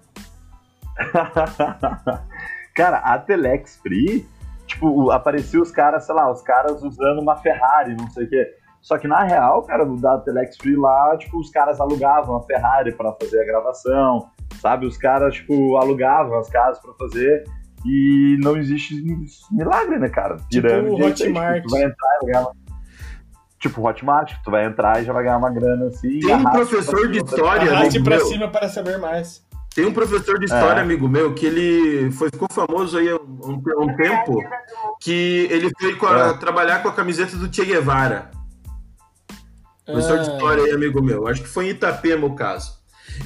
cara, 2.79 2.99
a 2.99 3.18
Telex 3.18 3.76
Free, 3.83 4.24
tipo, 4.64 5.11
apareciam 5.11 5.62
os 5.62 5.72
caras, 5.72 6.07
sei 6.07 6.14
lá, 6.14 6.31
os 6.31 6.43
caras 6.43 6.81
usando 6.81 7.20
uma 7.20 7.35
Ferrari, 7.37 7.97
não 7.97 8.09
sei 8.11 8.24
o 8.24 8.29
quê. 8.29 8.47
Só 8.81 8.97
que 8.97 9.09
na 9.09 9.24
real, 9.24 9.64
cara, 9.64 9.85
da 9.85 10.18
Telex 10.18 10.57
Free 10.57 10.76
lá, 10.76 11.16
tipo, 11.18 11.41
os 11.41 11.51
caras 11.51 11.81
alugavam 11.81 12.37
a 12.37 12.43
Ferrari 12.45 12.93
pra 12.93 13.12
fazer 13.20 13.43
a 13.43 13.45
gravação, 13.45 14.31
sabe? 14.61 14.87
Os 14.87 14.97
caras, 14.97 15.35
tipo, 15.35 15.76
alugavam 15.76 16.39
as 16.39 16.49
casas 16.49 16.81
pra 16.81 16.93
fazer. 16.95 17.43
E 17.85 18.37
não 18.43 18.57
existe 18.57 18.95
milagre, 19.51 19.99
né, 19.99 20.09
cara? 20.09 20.37
Tipo 20.49 20.68
Pirâmide, 20.68 21.03
Hotmart. 21.03 21.57
Tipo, 21.57 21.68
tu 21.68 21.70
vai 21.70 21.83
entrar 21.83 22.09
e 22.14 22.18
vai 22.20 22.33
ganhar 22.33 22.41
uma... 22.41 22.53
Tipo, 23.59 23.89
Hotmart, 23.89 24.35
tu 24.45 24.51
vai 24.53 24.64
entrar 24.66 25.03
e 25.03 25.05
já 25.05 25.12
vai 25.12 25.24
ganhar 25.24 25.39
uma 25.39 25.51
grana 25.51 25.87
assim. 25.87 26.20
Tem 26.20 26.35
um 26.35 26.45
professor 26.45 27.11
de 27.11 27.18
história, 27.18 27.72
Arraste 27.72 27.99
amigo 27.99 28.05
pra 28.05 28.20
cima 28.20 28.49
para 28.49 28.68
saber 28.68 28.99
mais. 28.99 29.47
Tem 29.75 29.87
um 29.87 29.93
professor 29.93 30.39
de 30.39 30.47
história, 30.47 30.81
É. 30.81 30.83
amigo 30.83 31.09
meu, 31.09 31.35
que 31.35 31.47
ele 31.47 32.11
foi, 32.12 32.31
ficou 32.31 32.49
famoso 32.51 32.99
aí 32.99 33.09
há 33.09 33.16
um, 33.16 33.62
um 33.79 33.97
tempo, 33.97 34.43
que 35.01 35.47
ele 35.51 35.71
foi 35.81 35.95
com 35.95 36.07
a- 36.07 36.29
É. 36.29 36.33
trabalhar 36.35 36.83
com 36.83 36.89
a 36.89 36.93
camiseta 36.93 37.37
do 37.37 37.53
Che 37.55 37.64
Guevara. 37.64 38.31
Professor 39.87 40.19
de 40.19 40.29
Ah, 40.31 40.33
história 40.35 40.64
aí, 40.64 40.73
amigo 40.73 41.03
meu. 41.03 41.27
Acho 41.29 41.43
que 41.43 41.49
foi 41.49 41.66
em 41.66 41.71
Itapema 41.71 42.27
o 42.27 42.35
caso. 42.35 42.73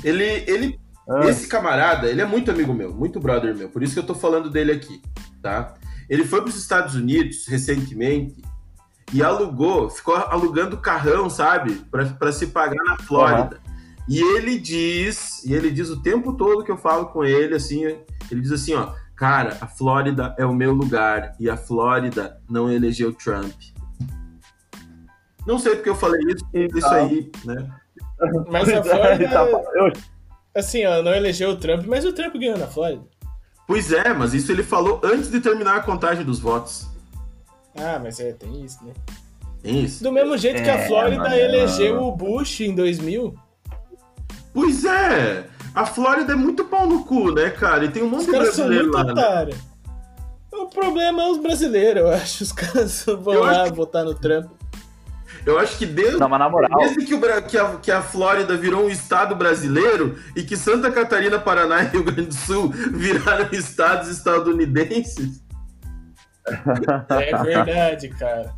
Ele, 0.05 0.25
ele, 0.47 0.79
Ah, 1.09 1.27
esse 1.27 1.49
camarada, 1.49 2.09
ele 2.09 2.21
é 2.21 2.25
muito 2.25 2.51
amigo 2.51 2.73
meu, 2.73 2.93
muito 2.95 3.19
brother 3.19 3.57
meu. 3.57 3.69
Por 3.69 3.83
isso 3.83 3.95
que 3.95 3.99
eu 3.99 4.07
tô 4.07 4.15
falando 4.15 4.49
dele 4.49 4.71
aqui, 4.73 5.03
tá? 5.43 5.75
Ele 6.09 6.25
foi 6.25 6.41
para 6.41 6.51
os 6.51 6.57
Estados 6.57 6.95
Unidos 6.95 7.47
recentemente 7.49 8.41
e 9.13 9.21
alugou, 9.23 9.91
ficou 9.91 10.15
alugando 10.15 10.77
carrão, 10.77 11.29
sabe? 11.29 11.83
Para 11.91 12.31
se 12.31 12.47
pagar 12.49 12.83
na 12.85 12.97
Flórida. 12.99 13.61
E 14.09 14.21
ele 14.21 14.59
diz, 14.59 15.45
e 15.45 15.55
ele 15.55 15.71
diz 15.71 15.89
o 15.91 16.03
tempo 16.03 16.33
todo 16.35 16.65
que 16.65 16.71
eu 16.73 16.77
falo 16.77 17.07
com 17.07 17.25
ele, 17.25 17.55
assim, 17.55 17.85
ele 17.85 18.41
diz 18.41 18.51
assim, 18.53 18.75
ó, 18.75 18.93
cara, 19.17 19.57
a 19.61 19.67
Flórida 19.67 20.35
é 20.39 20.45
o 20.45 20.53
meu 20.55 20.73
lugar 20.73 21.35
e 21.39 21.49
a 21.49 21.57
Flórida 21.57 22.41
não 22.51 22.71
elegeu 22.71 23.13
Trump. 23.13 23.53
Não 25.47 25.59
sei 25.59 25.75
porque 25.77 25.89
eu 25.91 25.95
falei 25.95 26.21
isso, 26.33 26.45
Então. 26.55 26.79
isso 26.79 26.89
aí, 26.89 27.31
né? 27.45 27.69
Mas 28.49 28.69
a 28.69 28.83
Flórida, 28.85 29.29
tá- 29.29 29.47
eu- 29.75 29.93
assim, 30.55 30.85
ó, 30.87 31.03
não 31.03 31.13
elegeu 31.15 31.51
o 31.51 31.57
Trump, 31.57 31.85
mas 31.87 32.05
o 32.05 32.13
Trump 32.13 32.35
ganhou 32.37 32.59
na 32.59 32.67
Flórida. 32.67 33.03
Pois 33.67 33.93
é, 33.93 34.13
mas 34.13 34.35
isso 34.35 34.51
ele 34.53 34.63
falou 34.63 35.01
antes 35.03 35.31
de 35.31 35.41
terminar 35.41 35.77
a 35.77 35.81
contagem 35.83 36.25
dos 36.25 36.39
votos. 36.41 36.89
Ah, 37.77 37.99
mas 38.03 38.21
é, 38.21 38.33
tem 38.33 38.65
isso, 38.65 38.85
né? 38.85 38.93
Tem 39.63 39.85
isso? 39.85 40.03
Do 40.03 40.13
mesmo 40.13 40.37
jeito 40.37 40.63
que 40.63 40.69
a 40.69 40.75
É, 40.79 40.87
Flórida 40.89 41.23
mano. 41.23 41.35
elegeu 41.35 42.03
o 42.03 42.15
Bush 42.15 42.61
em 42.61 42.75
2000. 42.75 43.35
Pois 44.53 44.85
é! 44.85 45.47
A 45.75 45.87
Flórida 45.87 46.33
é 46.33 46.37
muito 46.37 46.65
pau 46.65 46.87
no 46.87 47.05
cu, 47.05 47.33
né, 47.33 47.51
cara? 47.51 47.85
E 47.85 47.89
tem 47.91 48.03
um 48.03 48.09
monte 48.09 48.21
Os 48.21 48.27
de 48.27 48.33
caras 48.33 48.55
são 48.55 48.67
brasileiro 48.67 48.93
muito 48.93 48.97
lá, 48.97 49.05
né? 49.05 49.13
otários. 49.13 49.59
O 50.53 50.67
problema 50.67 51.23
é 51.23 51.31
os 51.31 51.39
brasileiros, 51.39 52.03
eu 52.03 52.09
acho. 52.11 52.45
Os 52.45 52.53
caras 52.53 53.05
vão 53.07 53.35
Eu 53.35 53.41
lá 53.45 53.63
acho 53.63 53.75
votar 53.75 54.05
no 54.05 54.15
Trump. 54.15 54.51
Eu 55.45 55.59
acho 55.59 55.77
que 55.77 55.87
desde, 55.87 56.19
Não, 56.19 56.29
desde 56.79 57.05
que, 57.05 57.15
o 57.15 57.43
que, 57.43 57.59
a, 57.59 57.77
que 57.79 57.91
a 57.91 58.01
Flórida 58.01 58.57
virou 58.57 58.85
um 58.85 58.89
estado 58.89 59.35
brasileiro 59.35 60.17
e 60.37 60.43
que 60.45 60.57
Santa 60.57 60.91
Catarina, 60.93 61.37
Paraná 61.39 61.83
e 61.83 61.87
Rio 61.89 62.05
Grande 62.05 62.27
do 62.27 62.35
Sul 62.35 62.69
viraram 62.69 63.49
estados 63.51 64.09
estadunidenses, 64.09 65.43
É 66.47 67.37
verdade, 67.43 68.09
cara. 68.11 68.55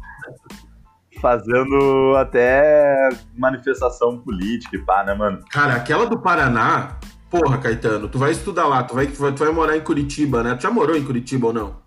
Fazendo 1.20 2.14
até 2.16 3.08
manifestação 3.36 4.18
política 4.18 4.76
e 4.76 4.78
pá, 4.80 5.04
né, 5.04 5.14
mano? 5.14 5.40
cara, 5.50 5.74
aquela 5.74 6.06
do 6.06 6.18
Paraná, 6.18 6.98
porra, 7.30 7.58
Caetano, 7.58 8.08
tu 8.08 8.18
vai 8.18 8.32
estudar 8.32 8.66
lá, 8.66 8.82
tu 8.82 8.94
vai, 8.94 9.06
tu 9.06 9.20
vai, 9.20 9.32
tu 9.32 9.44
vai 9.44 9.52
morar 9.52 9.76
em 9.76 9.80
Curitiba, 9.80 10.42
né? 10.42 10.54
Tu 10.54 10.62
já 10.62 10.70
morou 10.70 10.96
em 10.96 11.04
Curitiba 11.04 11.48
ou 11.48 11.52
não? 11.52 11.82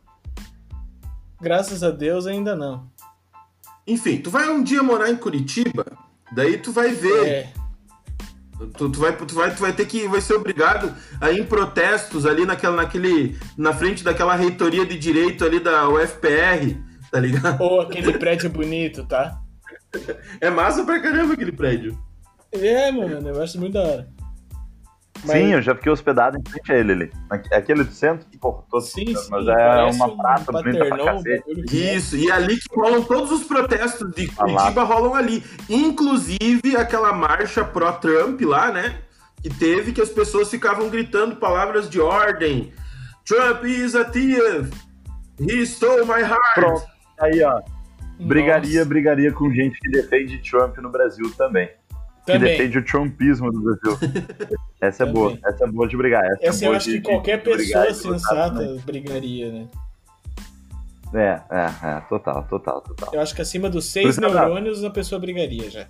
Graças 1.40 1.84
a 1.84 1.92
Deus 1.92 2.26
ainda 2.26 2.56
não. 2.56 2.90
Enfim, 3.86 4.18
tu 4.18 4.30
vai 4.30 4.50
um 4.50 4.64
dia 4.64 4.84
morar 4.84 5.10
em 5.10 5.16
Curitiba, 5.16 5.86
daí 6.32 6.58
tu 6.58 6.72
vai 6.72 6.92
ver 6.92 7.26
É, 7.26 7.48
Tu, 8.76 8.90
tu 8.90 9.00
vai, 9.00 9.16
tu, 9.16 9.36
vai, 9.36 9.54
tu 9.54 9.62
vai 9.62 9.72
ter 9.72 9.86
que 9.86 10.08
vai 10.08 10.20
ser 10.20 10.34
obrigado 10.34 10.92
a 11.22 11.32
ir 11.32 11.42
em 11.42 11.46
protestos 11.46 12.26
ali 12.26 12.44
naquela, 12.44 12.76
naquele, 12.76 13.38
na 13.56 13.72
frente 13.72 14.04
daquela 14.04 14.36
reitoria 14.36 14.84
de 14.84 14.98
direito 14.98 15.46
ali 15.46 15.60
da 15.60 15.88
UFPR, 15.88 16.76
tá 17.18 17.22
ligado? 17.22 17.62
ou 17.62 17.82
aquele 17.82 18.14
prédio 18.18 18.50
bonito, 18.50 19.04
tá? 19.06 19.40
É 20.40 20.50
massa 20.50 20.84
pra 20.84 21.00
caramba 21.00 21.34
aquele 21.34 21.52
prédio. 21.52 21.98
É, 22.52 22.92
mano, 22.92 23.28
eu 23.30 23.42
acho 23.42 23.60
muito 23.60 23.74
da 23.74 23.82
hora. 23.84 24.08
Mas- 25.26 25.32
Sim, 25.38 25.54
eu 25.54 25.62
já 25.64 25.74
fiquei 25.74 25.92
hospedado 25.92 26.38
em 26.38 26.44
frente 26.48 26.72
a 26.72 26.76
ele 26.78 26.92
ali. 26.92 27.12
Aqu- 27.28 27.54
Aquele 27.56 27.84
do 27.84 27.92
centro, 27.92 28.28
porra, 28.40 28.64
tô 28.70 28.80
Sim, 28.80 29.16
sim, 29.16 29.28
mas 29.32 29.48
é 29.48 29.84
uma 29.96 30.06
um 30.06 30.18
praça 30.18 30.52
bonita 30.52 30.86
pra 30.86 30.96
um 31.04 31.06
cacete. 31.24 31.62
que- 31.68 31.76
Isso, 31.96 32.16
e 32.16 32.30
é 32.30 32.32
ali 32.34 32.56
que 32.58 32.76
rolam 32.80 33.02
todos 33.02 33.32
os 33.32 33.44
protestos 33.44 34.12
de 34.14 34.30
Ah. 34.38 34.44
Curitiba 34.46 34.84
rolam 34.84 35.16
ali. 35.16 35.44
Inclusive 35.68 36.78
aquela 36.78 37.12
marcha 37.14 37.66
pró-Trump 37.66 38.40
lá, 38.42 38.72
né? 38.72 39.00
Que 39.42 39.50
teve 39.50 39.92
que 39.92 40.02
as 40.02 40.10
pessoas 40.10 40.50
ficavam 40.52 40.88
gritando 40.90 41.38
palavras 41.38 41.90
de 41.90 42.00
ordem. 42.00 42.72
Trump 43.26 43.64
is 43.66 43.96
a 43.96 44.06
thief. 44.06 44.70
He 45.40 45.66
stole 45.66 46.06
my 46.06 46.22
heart. 46.22 46.54
Pronto. 46.56 46.84
Aí, 47.20 47.42
ó. 47.44 47.62
Brigaria, 48.20 48.80
Nossa, 48.80 48.86
brigaria 48.90 49.32
com 49.32 49.52
gente 49.54 49.80
que 49.80 49.90
defende 49.92 50.38
Trump 50.40 50.78
no 50.78 50.90
Brasil 50.90 51.32
também. 51.38 51.68
Que 52.26 52.34
também. 52.34 52.40
defende 52.58 52.80
o 52.80 52.84
Trumpismo 52.86 53.52
do 53.52 53.62
Brasil. 53.62 53.98
Essa 54.82 55.04
é 55.04 55.06
Também. 55.06 55.14
boa. 55.14 55.38
Essa 55.46 55.64
é 55.64 55.68
boa 55.68 55.88
de 55.88 55.96
brigar. 55.98 56.24
Essa, 56.26 56.44
é 56.44 56.48
Essa 56.48 56.66
eu 56.66 56.68
boa 56.70 56.78
acho 56.78 56.90
de- 56.92 57.00
que 57.02 57.10
qualquer 57.10 57.44
pessoa 57.44 57.94
sensata 57.94 58.78
brigaria, 58.86 59.52
né? 59.52 59.68
É, 61.14 61.40
é, 61.50 61.66
é. 61.98 62.02
Total, 62.10 62.44
total, 62.50 62.82
total. 62.82 63.10
Eu 63.14 63.22
acho 63.22 63.34
que 63.36 63.42
acima 63.42 63.70
dos 63.70 63.86
seis 63.86 64.18
que 64.18 64.26
eu- 64.26 64.30
neurônios 64.34 64.84
a 64.84 64.90
pessoa 64.90 65.22
brigaria 65.22 65.70
já. 65.70 65.86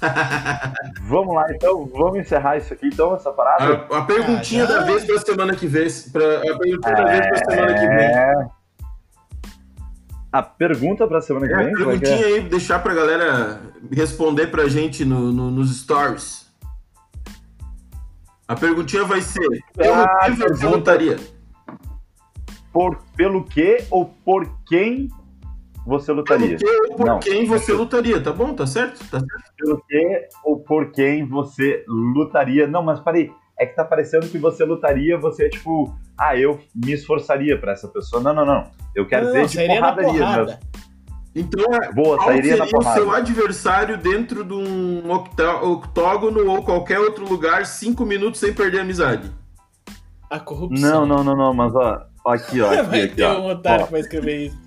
Vamos 1.02 1.34
lá, 1.34 1.52
então. 1.52 1.86
Vamos 1.86 2.18
encerrar 2.20 2.56
isso 2.56 2.72
aqui, 2.72 2.86
então, 2.86 3.14
essa 3.14 3.30
parada? 3.32 3.84
A, 3.90 3.98
a 3.98 4.02
perguntinha 4.04 4.64
Ah, 4.64 4.66
da 4.66 4.80
vez 4.84 5.04
pra 5.04 5.18
semana 5.18 5.54
que 5.56 5.66
vem. 5.66 5.88
Pra, 6.12 6.36
a 6.38 6.40
perguntinha 6.58 6.94
da 6.96 7.04
vez 7.04 7.26
pra 7.28 7.36
semana 7.50 7.74
que 7.74 7.86
vem. 7.88 8.48
É. 10.32 10.38
A 10.38 10.42
pergunta 10.42 11.06
pra 11.06 11.20
semana 11.20 11.46
que 11.46 11.52
É, 11.52 11.56
a 11.56 11.58
vem? 11.58 11.68
É 11.68 11.74
que 11.74 11.80
é? 11.82 11.84
perguntinha 11.86 12.26
aí, 12.26 12.40
deixar 12.42 12.78
pra 12.80 12.94
galera 12.94 13.60
responder 13.90 14.48
pra 14.48 14.68
gente 14.68 15.04
no, 15.04 15.32
no- 15.32 15.50
nos 15.50 15.80
stories. 15.80 16.46
A 18.46 18.54
perguntinha 18.54 19.04
vai 19.04 19.20
ser: 19.20 19.46
pelo 19.74 19.94
Ah, 19.94 20.20
que 20.26 20.30
você 20.32 20.66
votaria? 20.66 21.16
Por, 22.72 22.98
pelo 23.16 23.44
que 23.44 23.84
ou 23.90 24.06
por 24.24 24.46
quem 24.66 25.08
você 25.86 26.12
lutaria? 26.12 26.56
Pelo 26.58 26.58
que 26.58 26.90
ou 26.90 26.96
por 26.96 27.06
Não. 27.06 27.18
quem 27.20 27.46
você 27.46 27.72
lutaria, 27.72 28.20
tá 28.22 28.30
bom? 28.32 28.54
Tá 28.54 28.66
certo? 28.66 28.98
Tá 29.10 29.18
certo. 29.20 29.54
Pelo 29.56 29.82
que 29.88 30.28
ou 30.44 30.60
por 30.60 30.90
quem 30.92 31.26
você 31.26 31.84
lutaria? 31.88 32.66
Não, 32.66 32.82
mas 32.82 33.00
parei. 33.00 33.32
É 33.60 33.66
que 33.66 33.74
tá 33.74 33.84
parecendo 33.84 34.28
que 34.28 34.38
você 34.38 34.64
lutaria, 34.64 35.18
você 35.18 35.46
é 35.46 35.48
tipo, 35.48 35.92
ah, 36.16 36.36
eu 36.36 36.60
me 36.74 36.92
esforçaria 36.92 37.58
pra 37.58 37.72
essa 37.72 37.88
pessoa. 37.88 38.22
Não, 38.22 38.32
não, 38.32 38.44
não. 38.46 38.64
Eu 38.94 39.06
quero 39.06 39.26
Não, 39.26 39.32
dizer 39.32 39.40
não, 39.40 39.46
de 39.46 39.54
sairia 39.54 39.80
na 39.80 39.92
porradaria 39.92 40.20
porrada. 40.20 40.60
Então, 41.34 41.64
é, 41.74 41.92
Boa, 41.92 42.16
qual 42.16 42.28
sairia 42.28 42.56
seria 42.56 42.72
na 42.72 42.78
o 42.78 42.94
seu 42.94 43.10
adversário 43.12 43.96
dentro 43.98 44.42
de 44.44 44.54
um 44.54 45.10
octógono 45.10 46.48
ou 46.50 46.62
qualquer 46.64 46.98
outro 47.00 47.28
lugar, 47.28 47.66
cinco 47.66 48.04
minutos 48.04 48.40
sem 48.40 48.52
perder 48.52 48.78
a 48.78 48.82
amizade? 48.82 49.30
A 50.30 50.38
corrupção. 50.40 51.06
Não, 51.06 51.06
não, 51.06 51.24
não, 51.24 51.36
não, 51.36 51.54
mas 51.54 51.74
ó, 51.74 52.06
ó, 52.24 52.32
aqui, 52.32 52.60
ó, 52.60 52.70
aqui, 52.72 52.82
Vai 52.82 53.02
aqui, 53.02 53.14
ter 53.16 53.24
ó. 53.24 53.40
um 53.40 53.46
otário 53.50 53.82
Ó, 53.82 53.86
que 53.86 53.92
vai 53.92 54.00
escrever 54.00 54.46
isso. 54.46 54.58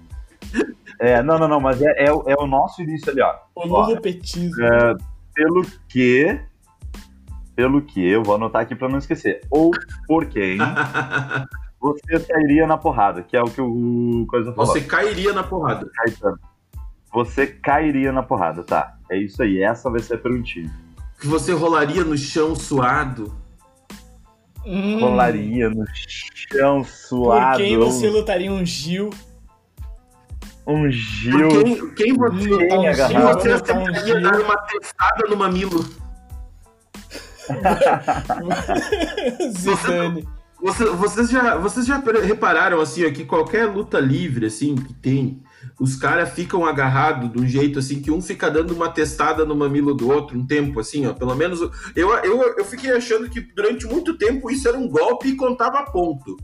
É, 0.99 1.21
não, 1.23 1.37
não, 1.39 1.47
não, 1.47 1.59
mas 1.59 1.81
é, 1.81 2.05
é, 2.05 2.11
o- 2.13 2.23
é 2.27 2.35
o 2.37 2.45
nosso 2.45 2.81
início 2.81 3.09
ali, 3.11 3.21
ó. 3.21 3.33
O 3.55 3.61
Ó, 3.61 3.67
novo 3.67 3.99
petismo. 4.01 4.63
é, 4.63 4.93
pelo 5.33 5.65
que. 5.89 6.39
Pelo 7.61 7.79
que, 7.79 8.03
eu 8.03 8.23
vou 8.23 8.33
anotar 8.33 8.63
aqui 8.63 8.73
pra 8.73 8.89
não 8.89 8.97
esquecer. 8.97 9.41
Ou 9.51 9.69
por 10.07 10.25
quem 10.25 10.57
você 11.79 12.19
sairia 12.19 12.65
na 12.65 12.75
porrada, 12.75 13.21
que 13.21 13.37
é 13.37 13.41
o 13.41 13.45
que 13.45 13.61
o 13.61 14.25
Coisa 14.27 14.51
falou. 14.51 14.65
Você 14.65 14.81
cairia 14.81 15.31
na 15.31 15.43
porrada. 15.43 15.87
Caetano. 15.95 16.39
Você 17.13 17.45
cairia 17.45 18.11
na 18.11 18.23
porrada, 18.23 18.63
tá? 18.63 18.95
É 19.11 19.15
isso 19.15 19.43
aí, 19.43 19.61
essa 19.61 19.91
vai 19.91 19.99
ser 19.99 20.15
a 20.15 20.17
perguntinha. 20.17 20.73
Que 21.19 21.27
você 21.27 21.53
rolaria 21.53 22.03
no 22.03 22.17
chão 22.17 22.55
suado. 22.55 23.31
Hum, 24.65 24.99
Rolaria 24.99 25.69
no 25.69 25.85
chão 25.93 26.77
Por 26.81 26.87
suado. 26.89 27.57
quem 27.57 27.77
você 27.77 28.09
lutaria 28.09 28.51
um 28.51 28.65
Gil? 28.65 29.11
Um 30.65 30.81
Por 30.81 30.91
Gil. 30.91 31.49
quem, 31.63 31.93
quem 31.93 32.13
você, 32.15 32.53
um 32.53 32.57
Quem 32.57 32.67
quem 32.67 33.21
você 33.21 33.49
um 33.49 33.53
aceitaria 33.53 33.93
Gil. 34.03 34.21
dar 34.23 34.39
uma 34.41 34.57
testada 34.57 35.27
no 35.29 35.37
mamilo? 35.37 36.00
Zidane. 39.57 40.27
Você- 40.61 40.85
vocês, 40.91 41.29
já, 41.29 41.55
vocês 41.57 41.87
já 41.87 41.97
repararam 42.23 42.79
assim 42.79 43.11
que 43.11 43.25
qualquer 43.25 43.65
luta 43.65 43.99
livre 43.99 44.45
assim 44.45 44.75
que 44.75 44.93
tem, 44.93 45.41
os 45.79 45.95
caras 45.95 46.33
ficam 46.33 46.63
agarrados 46.63 47.31
de 47.31 47.39
um 47.39 47.47
jeito 47.47 47.79
assim 47.79 47.99
que 47.99 48.11
um 48.11 48.21
fica 48.21 48.49
dando 48.49 48.71
uma 48.71 48.87
testada 48.87 49.43
no 49.43 49.55
mamilo 49.55 49.95
do 49.95 50.07
outro 50.07 50.37
um 50.37 50.45
tempo 50.45 50.79
assim, 50.79 51.07
ó. 51.07 51.13
Pelo 51.13 51.33
menos 51.35 51.61
eu, 51.95 52.09
eu, 52.23 52.41
eu 52.59 52.65
fiquei 52.65 52.91
achando 52.91 53.27
que 53.27 53.41
durante 53.41 53.87
muito 53.87 54.15
tempo 54.19 54.51
isso 54.51 54.67
era 54.67 54.77
um 54.77 54.87
golpe 54.87 55.29
e 55.29 55.35
contava 55.35 55.83
ponto. 55.91 56.37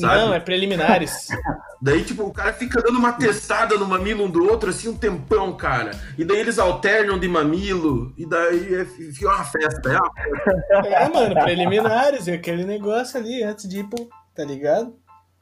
Sabe? 0.00 0.14
Não, 0.14 0.34
é 0.34 0.40
preliminares. 0.40 1.28
Daí, 1.82 2.04
tipo, 2.04 2.24
o 2.24 2.32
cara 2.32 2.52
fica 2.52 2.82
dando 2.82 2.98
uma 2.98 3.12
testada 3.12 3.76
no 3.78 3.86
mamilo 3.86 4.24
um 4.24 4.30
do 4.30 4.44
outro, 4.44 4.70
assim, 4.70 4.88
um 4.88 4.96
tempão, 4.96 5.56
cara. 5.56 5.92
E 6.18 6.24
daí 6.24 6.38
eles 6.38 6.58
alternam 6.58 7.18
de 7.18 7.26
mamilo, 7.26 8.12
e 8.18 8.26
daí 8.26 8.74
é, 8.74 8.84
fica 8.84 9.28
uma 9.28 9.44
festa. 9.44 9.90
É 9.90 9.96
uma 9.96 10.12
festa. 10.12 10.88
É, 10.88 11.08
mano, 11.08 11.34
preliminares. 11.34 12.28
É 12.28 12.34
aquele 12.34 12.64
negócio 12.64 13.18
ali 13.18 13.42
antes 13.42 13.66
de 13.66 13.80
ir 13.80 13.84
pro. 13.84 14.10
Tá 14.34 14.44
ligado? 14.44 14.94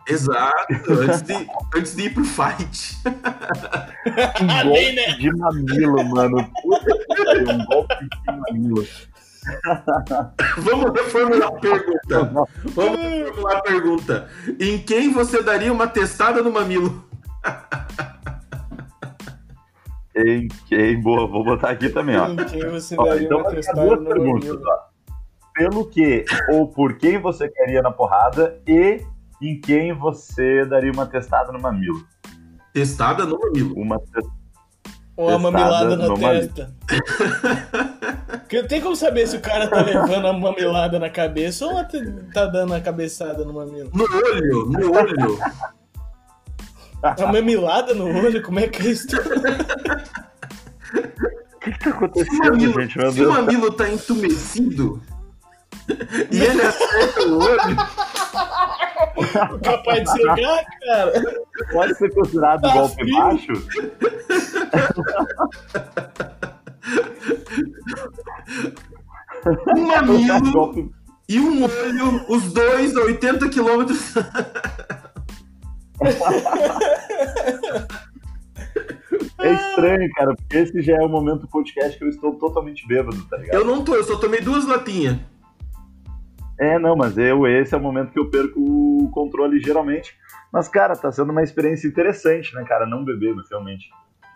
Exato, 0.08 0.74
antes 0.88 1.20
de, 1.20 1.34
antes 1.76 1.94
de 1.94 2.02
ir 2.04 2.14
pro 2.14 2.24
fight. 2.24 2.96
Um 4.40 4.46
golpe 4.64 4.92
né? 4.92 5.06
de 5.18 5.30
mamilo, 5.36 6.04
mano. 6.04 6.50
Puta 6.62 7.52
um 7.52 7.64
golpe 7.66 7.94
de 7.94 8.08
mamilo. 8.26 8.86
Vamos 10.58 10.92
reformular 10.92 11.48
a 11.48 11.52
pergunta. 11.52 12.46
Vamos 12.74 12.98
reformular 13.00 13.56
a 13.56 13.62
pergunta. 13.62 14.28
Em 14.60 14.78
quem 14.78 15.12
você 15.12 15.42
daria 15.42 15.72
uma 15.72 15.86
testada 15.86 16.42
no 16.42 16.52
mamilo? 16.52 17.04
Em 20.16 20.48
quem? 20.66 21.00
Boa, 21.00 21.26
vou 21.26 21.44
botar 21.44 21.70
aqui 21.70 21.88
também, 21.90 22.16
ó. 22.16 22.28
Em 22.28 22.36
quem 22.36 22.68
você 22.68 22.96
Ó, 22.98 23.04
daria 23.04 23.24
então 23.26 23.38
uma 23.38 23.50
testada 23.50 23.86
duas 23.86 24.00
no 24.00 24.06
perguntas, 24.06 24.48
mamilo? 24.48 24.62
ó. 24.66 24.88
Pelo 25.54 25.88
que 25.88 26.24
ou 26.50 26.68
por 26.68 26.96
quem 26.98 27.18
você 27.20 27.48
queria 27.48 27.82
na 27.82 27.90
porrada 27.90 28.60
e 28.66 29.00
em 29.42 29.60
quem 29.60 29.92
você 29.92 30.64
daria 30.64 30.90
uma 30.92 31.06
testada 31.06 31.52
no 31.52 31.60
mamilo. 31.60 32.04
Testada 32.72 33.24
no 33.24 33.38
mamilo. 33.38 33.74
Uma 33.76 33.98
te- 33.98 34.28
Ou 35.18 35.30
a 35.30 35.38
mamilada 35.38 35.96
na 35.96 36.14
testa. 36.14 36.70
Porque 38.38 38.62
tem 38.62 38.80
como 38.80 38.94
saber 38.94 39.26
se 39.26 39.36
o 39.36 39.40
cara 39.40 39.66
tá 39.66 39.82
levando 39.82 40.28
a 40.28 40.32
mamilada 40.32 40.96
na 41.00 41.10
cabeça 41.10 41.66
ou 41.66 41.74
tá 42.32 42.46
dando 42.46 42.72
a 42.72 42.80
cabeçada 42.80 43.44
no 43.44 43.52
mamilo. 43.52 43.90
No 43.92 44.04
olho, 44.04 44.66
no 44.66 44.92
olho. 44.92 45.38
A 47.02 47.32
mamilada 47.32 47.94
no 47.94 48.06
olho? 48.06 48.40
Como 48.42 48.60
é 48.60 48.68
que 48.68 48.80
é 48.86 48.90
isso? 48.92 49.08
O 51.58 51.60
que, 51.60 51.72
que 51.72 51.78
tá 51.80 51.84
Se 51.84 51.88
acontecendo, 51.90 52.44
mamilo, 52.44 52.80
gente? 52.80 52.96
Meu 52.98 53.12
se 53.12 53.26
o 53.26 53.32
mamilo 53.32 53.72
tá 53.72 53.90
entumecido 53.90 55.02
e 56.30 56.38
ele 56.40 56.62
acerta 56.62 57.22
o 57.26 57.38
olho, 57.42 57.76
Capaz 59.62 60.04
de 60.04 60.10
cegar, 60.12 60.64
cara. 60.86 61.12
Pode 61.72 61.94
ser 61.96 62.14
considerado 62.14 62.62
Tá 62.62 62.72
golpe 62.72 62.94
frio. 62.94 63.16
baixo? 63.18 63.52
Um 69.76 69.86
mamilo 69.86 70.52
golpe... 70.52 70.90
e 71.28 71.40
um 71.40 71.64
olho, 71.64 72.24
os 72.28 72.52
dois 72.52 72.96
a 72.96 73.02
80 73.02 73.48
quilômetros. 73.48 74.14
É 79.40 79.52
estranho, 79.52 80.10
cara, 80.14 80.34
porque 80.34 80.56
esse 80.56 80.82
já 80.82 80.96
é 80.96 81.00
o 81.00 81.08
momento 81.08 81.42
do 81.42 81.48
podcast 81.48 81.96
que 81.96 82.04
eu 82.04 82.08
estou 82.08 82.34
totalmente 82.34 82.86
bêbado, 82.86 83.22
tá 83.28 83.36
ligado? 83.36 83.56
Eu 83.56 83.64
não 83.64 83.84
tô, 83.84 83.94
eu 83.94 84.02
só 84.02 84.18
tomei 84.18 84.40
duas 84.40 84.66
latinhas. 84.66 85.16
É, 86.58 86.76
não, 86.76 86.96
mas 86.96 87.16
eu, 87.16 87.46
esse 87.46 87.72
é 87.72 87.78
o 87.78 87.80
momento 87.80 88.10
que 88.10 88.18
eu 88.18 88.30
perco 88.30 88.60
o 88.60 89.08
controle 89.12 89.60
geralmente. 89.60 90.16
Mas, 90.52 90.66
cara, 90.66 90.96
tá 90.96 91.12
sendo 91.12 91.30
uma 91.30 91.42
experiência 91.42 91.86
interessante, 91.86 92.52
né, 92.54 92.64
cara? 92.64 92.84
Não 92.84 93.04
beber, 93.04 93.36
realmente. 93.48 93.88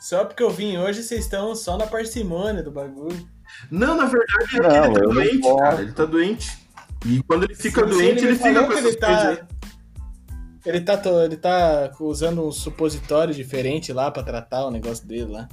Só 0.02 0.24
porque 0.24 0.42
eu 0.42 0.50
vim 0.50 0.76
hoje, 0.78 1.00
vocês 1.00 1.20
estão 1.20 1.54
só 1.54 1.78
na 1.78 1.86
parcimônia 1.86 2.60
do 2.60 2.72
bagulho. 2.72 3.24
Não, 3.70 3.96
na 3.96 4.06
verdade, 4.06 4.44
é 4.44 4.48
que 4.48 4.60
Não, 4.60 4.84
ele 4.84 4.94
tá 4.94 5.00
doente, 5.14 5.40
posso. 5.40 5.56
cara. 5.58 5.82
Ele 5.82 5.92
tá 5.92 6.04
doente. 6.04 6.58
E 7.06 7.22
quando 7.22 7.44
ele 7.44 7.54
fica 7.54 7.82
Sim, 7.84 7.90
doente, 7.90 8.22
me 8.22 8.28
ele, 8.30 8.36
fica 8.36 8.66
com 8.66 8.72
essas 8.72 8.84
ele 8.84 8.96
tá, 8.96 9.06
coisas 9.06 9.26
aí. 9.28 9.44
ele 10.66 10.80
tá, 10.80 11.02
ele 11.24 11.36
tá 11.36 11.92
usando 12.00 12.44
um 12.44 12.50
supositório 12.50 13.32
diferente 13.32 13.92
lá 13.92 14.10
pra 14.10 14.24
tratar 14.24 14.66
o 14.66 14.72
negócio 14.72 15.06
dele 15.06 15.30
lá. 15.30 15.48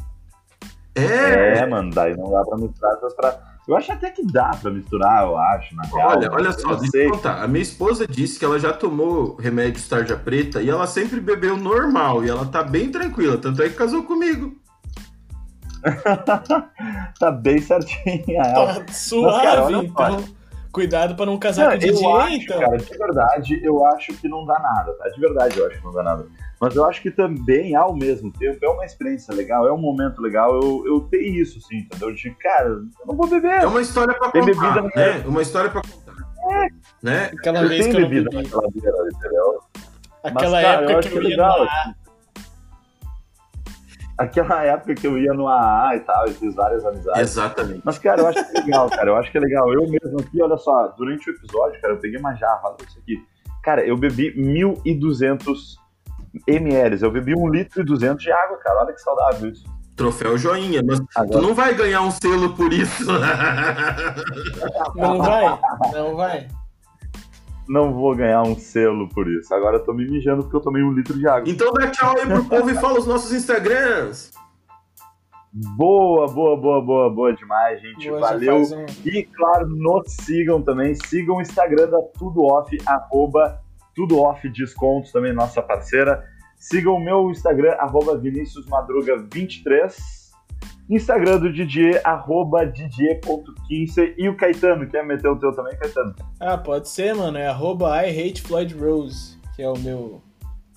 É, 0.95 1.59
É, 1.59 1.65
mano, 1.67 1.91
daí 1.93 2.17
não 2.17 2.31
dá 2.31 2.43
pra 2.43 2.57
misturar 2.57 2.97
essas 2.97 3.13
pra... 3.13 3.48
Eu 3.69 3.77
acho 3.77 3.91
até 3.91 4.09
que 4.09 4.25
dá 4.25 4.49
pra 4.59 4.71
misturar, 4.71 5.27
eu 5.27 5.37
acho, 5.37 5.75
na 5.75 5.83
real. 5.83 6.09
olha, 6.09 6.31
olha 6.31 6.51
só, 6.51 6.73
deixa 6.73 6.97
eu 6.97 7.11
contar. 7.11 7.43
A 7.43 7.47
minha 7.47 7.61
esposa 7.61 8.07
disse 8.07 8.39
que 8.39 8.43
ela 8.43 8.57
já 8.57 8.73
tomou 8.73 9.35
remédio 9.35 9.87
tarja 9.87 10.17
preta 10.17 10.59
e 10.59 10.67
ela 10.67 10.87
sempre 10.87 11.19
bebeu 11.19 11.55
normal. 11.55 12.25
E 12.25 12.29
ela 12.31 12.47
tá 12.47 12.63
bem 12.63 12.91
tranquila, 12.91 13.37
tanto 13.37 13.61
é 13.61 13.69
que 13.69 13.75
casou 13.75 14.01
comigo. 14.01 14.57
tá 17.19 17.29
bem 17.29 17.61
certinha. 17.61 18.41
ela. 18.41 18.83
Tá 18.83 18.91
suave, 18.91 19.43
cara, 19.43 19.71
então. 19.71 20.39
Cuidado 20.71 21.15
pra 21.15 21.27
não 21.27 21.37
casar 21.37 21.65
Não, 21.65 21.71
com 21.71 21.75
o 21.77 21.79
DJ, 21.79 22.07
acho, 22.07 22.35
então. 22.37 22.59
cara, 22.59 22.77
de 22.77 22.97
verdade, 22.97 23.59
eu 23.63 23.85
acho 23.85 24.13
que 24.13 24.27
não 24.27 24.45
dá 24.47 24.57
nada, 24.59 24.93
tá? 24.93 25.09
De 25.09 25.21
verdade, 25.21 25.59
eu 25.59 25.67
acho 25.67 25.77
que 25.77 25.85
não 25.85 25.93
dá 25.93 26.01
nada. 26.01 26.25
Mas 26.59 26.75
eu 26.75 26.85
acho 26.85 27.01
que 27.01 27.09
também, 27.09 27.73
ao 27.73 27.95
mesmo 27.95 28.31
tempo, 28.33 28.57
é 28.61 28.67
uma 28.67 28.83
experiência 28.85 29.33
legal, 29.33 29.65
é 29.65 29.71
um 29.71 29.77
momento 29.77 30.21
legal 30.21 30.59
eu, 30.61 30.83
eu 30.85 30.99
ter 31.01 31.21
isso, 31.21 31.57
assim, 31.59 31.77
entendeu? 31.77 32.13
De, 32.13 32.31
cara, 32.31 32.67
eu 32.67 33.07
não 33.07 33.15
vou 33.15 33.27
beber. 33.27 33.61
É 33.61 33.67
uma 33.67 33.81
história 33.81 34.13
pra 34.13 34.29
Tem 34.29 34.41
contar, 34.41 34.53
bebida, 34.53 34.81
né? 34.93 35.23
Uma 35.25 35.41
história 35.41 35.69
pra 35.69 35.81
contar. 35.81 36.09
Né? 37.01 37.25
Aquela 37.25 37.61
eu 37.61 37.69
vez 37.69 37.85
tenho 37.85 37.95
que 37.95 37.97
eu 37.97 38.01
não 38.01 38.09
bebida 38.09 38.29
bebi. 38.29 38.43
naquela 38.43 38.71
beira, 38.71 39.09
entendeu? 39.13 39.59
Aquela 40.21 40.51
Mas, 40.51 40.63
cara, 40.63 40.81
eu 40.81 40.89
época 40.89 40.99
acho 40.99 41.09
que 41.09 41.17
eu 41.17 41.21
é 41.21 41.23
ia 41.23 41.29
legal, 41.29 41.57
no 41.59 41.63
assim. 41.63 41.95
Aquela 44.17 44.63
época 44.65 44.95
que 44.95 45.07
eu 45.07 45.17
ia 45.17 45.33
no 45.33 45.47
AA 45.47 45.95
e 45.95 45.99
tal, 46.01 46.27
e 46.27 46.33
fiz 46.33 46.53
várias 46.53 46.85
amizades. 46.85 47.21
Exatamente. 47.21 47.81
Mas, 47.85 47.97
cara, 47.99 48.19
eu 48.19 48.27
acho 48.27 48.51
que 48.51 48.57
é 48.57 48.61
legal, 48.61 48.89
cara. 48.89 49.09
Eu 49.09 49.15
acho 49.15 49.31
que 49.31 49.37
é 49.37 49.41
legal. 49.41 49.73
Eu 49.73 49.89
mesmo 49.89 50.19
aqui, 50.19 50.41
olha 50.41 50.57
só, 50.57 50.89
durante 50.89 51.29
o 51.29 51.33
episódio, 51.33 51.79
cara, 51.79 51.93
eu 51.93 51.99
peguei 51.99 52.19
uma 52.19 52.33
jarra, 52.35 52.59
olha 52.65 52.85
isso 52.85 52.99
aqui. 52.99 53.15
Cara, 53.63 53.85
eu 53.85 53.95
bebi 53.95 54.35
1.200 54.35 55.78
ml. 56.47 57.01
Eu 57.01 57.11
bebi 57.11 57.35
1 57.35 57.47
litro 57.49 57.81
e 57.81 57.85
200 57.85 58.23
de 58.23 58.31
água, 58.31 58.57
cara. 58.57 58.81
Olha 58.83 58.93
que 58.93 59.01
saudável 59.01 59.49
isso. 59.49 59.63
Troféu 59.95 60.37
joinha, 60.37 60.81
mas 60.85 60.99
tu 60.99 61.05
Agora, 61.15 61.41
não 61.41 61.53
vai 61.53 61.73
ganhar 61.73 62.01
um 62.01 62.11
selo 62.11 62.55
por 62.55 62.71
isso. 62.71 63.05
Não 64.95 65.17
vai? 65.17 65.59
Não 65.93 66.15
vai? 66.15 66.47
não 67.67 67.93
vou 67.93 68.15
ganhar 68.15 68.41
um 68.43 68.55
selo 68.57 69.07
por 69.09 69.29
isso. 69.29 69.53
Agora 69.53 69.77
eu 69.77 69.83
tô 69.85 69.93
me 69.93 70.09
mijando 70.09 70.41
porque 70.43 70.55
eu 70.55 70.61
tomei 70.61 70.81
um 70.81 70.91
litro 70.91 71.17
de 71.17 71.27
água. 71.27 71.47
então 71.49 71.71
dá 71.73 71.87
tchau 71.91 72.15
aí 72.17 72.25
pro 72.25 72.43
povo 72.45 72.69
e 72.69 72.73
fala 72.75 72.97
os 72.99 73.05
nossos 73.05 73.31
Instagrams. 73.31 74.31
Boa, 75.51 76.27
boa, 76.27 76.55
boa, 76.59 76.81
boa, 76.81 77.09
boa 77.13 77.33
demais, 77.33 77.81
gente. 77.81 78.07
Boa, 78.07 78.19
Valeu. 78.21 78.57
um- 78.57 78.85
E, 79.05 79.23
claro, 79.23 79.67
nos 79.67 80.03
sigam 80.21 80.61
também. 80.61 80.93
Sigam 80.95 81.37
o 81.37 81.41
Instagram 81.41 81.89
da 81.89 81.99
Tudo 82.17 82.43
Off, 82.43 82.75
arroba 82.85 83.59
Tudo 83.99 84.17
Off 84.21 84.47
Descontos, 84.47 85.11
também 85.11 85.33
nossa 85.33 85.61
parceira. 85.61 86.23
Sigam 86.57 86.93
o 86.93 87.03
meu 87.03 87.29
Instagram, 87.31 87.73
arroba 87.73 88.17
viniciusmadruga23. 88.17 89.93
Instagram 90.89 91.39
do 91.39 91.51
Didier, 91.51 92.01
arroba 92.05 92.65
didier.15. 92.65 94.13
E 94.17 94.29
o 94.29 94.37
Caetano, 94.37 94.87
quer 94.87 95.05
meter 95.05 95.27
o 95.27 95.35
teu 95.35 95.51
também, 95.51 95.77
Caetano? 95.77 96.15
Ah, 96.39 96.57
pode 96.57 96.87
ser, 96.87 97.13
mano. 97.13 97.37
É 97.37 97.47
arroba 97.47 98.07
I 98.07 98.09
hate 98.09 98.41
Floyd 98.41 98.73
Rose, 98.73 99.37
que 99.53 99.61
é 99.61 99.67
o 99.67 99.77
meu. 99.77 100.21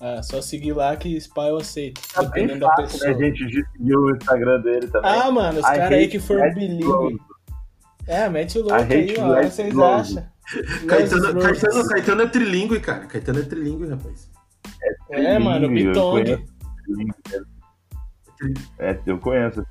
Ah, 0.01 0.21
só 0.21 0.41
seguir 0.41 0.73
lá 0.73 0.93
que 0.97 1.15
spy 1.15 1.47
eu 1.47 1.55
aceito. 1.55 2.01
Tá 2.13 2.23
bem 2.23 2.59
fácil, 2.59 3.07
né, 3.07 3.17
gente, 3.25 3.47
de 3.47 3.65
seguir 3.71 3.95
o 3.95 4.13
Instagram 4.17 4.59
dele 4.59 4.87
também. 4.89 5.09
Ah, 5.09 5.31
mano, 5.31 5.61
os 5.61 5.65
caras 5.65 5.91
aí 5.93 6.09
que 6.09 6.19
foram 6.19 6.53
bilíngue. 6.53 7.17
É, 8.07 8.29
mete 8.29 8.57
o 8.57 8.63
louco 8.63 8.75
aí, 8.75 9.15
ó. 9.17 9.31
O 9.31 9.41
que 9.41 9.49
vocês 9.49 9.77
acham? 9.77 10.33
Caetano, 10.87 11.39
Caetano, 11.39 11.87
Caetano 11.87 12.21
é 12.21 12.27
trilingue, 12.27 12.79
cara. 12.79 13.05
Caetano 13.05 13.39
é 13.39 13.43
trilingue, 13.43 13.87
rapaz. 13.87 14.29
É, 15.09 15.35
é 15.35 15.39
mano, 15.39 15.69
Bitong. 15.69 16.45
É, 18.77 18.99
eu 19.05 19.17
conheço. 19.19 19.65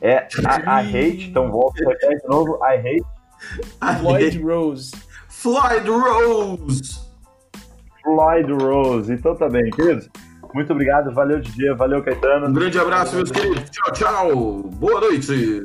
É 0.00 0.28
a, 0.44 0.76
a 0.76 0.78
hate, 0.80 1.28
então 1.30 1.50
volta 1.50 1.82
de 1.82 2.28
novo. 2.28 2.58
I 2.62 2.76
hate. 2.76 4.00
Floyd 4.00 4.38
Rose. 4.42 4.92
Floyd 5.28 5.88
Rose. 5.88 7.00
Floyd 8.02 8.52
Rose. 8.52 9.12
Então 9.12 9.34
tá 9.34 9.48
bem, 9.48 9.70
queridos. 9.70 10.08
Muito 10.54 10.72
obrigado, 10.72 11.12
valeu 11.12 11.40
Didier, 11.40 11.76
valeu 11.76 12.02
Caetano. 12.02 12.48
Um 12.48 12.52
grande 12.52 12.78
abraço, 12.78 13.16
meus 13.16 13.30
queridos. 13.30 13.70
Tchau, 13.70 13.92
tchau. 13.92 14.62
Boa 14.62 15.00
noite. 15.00 15.64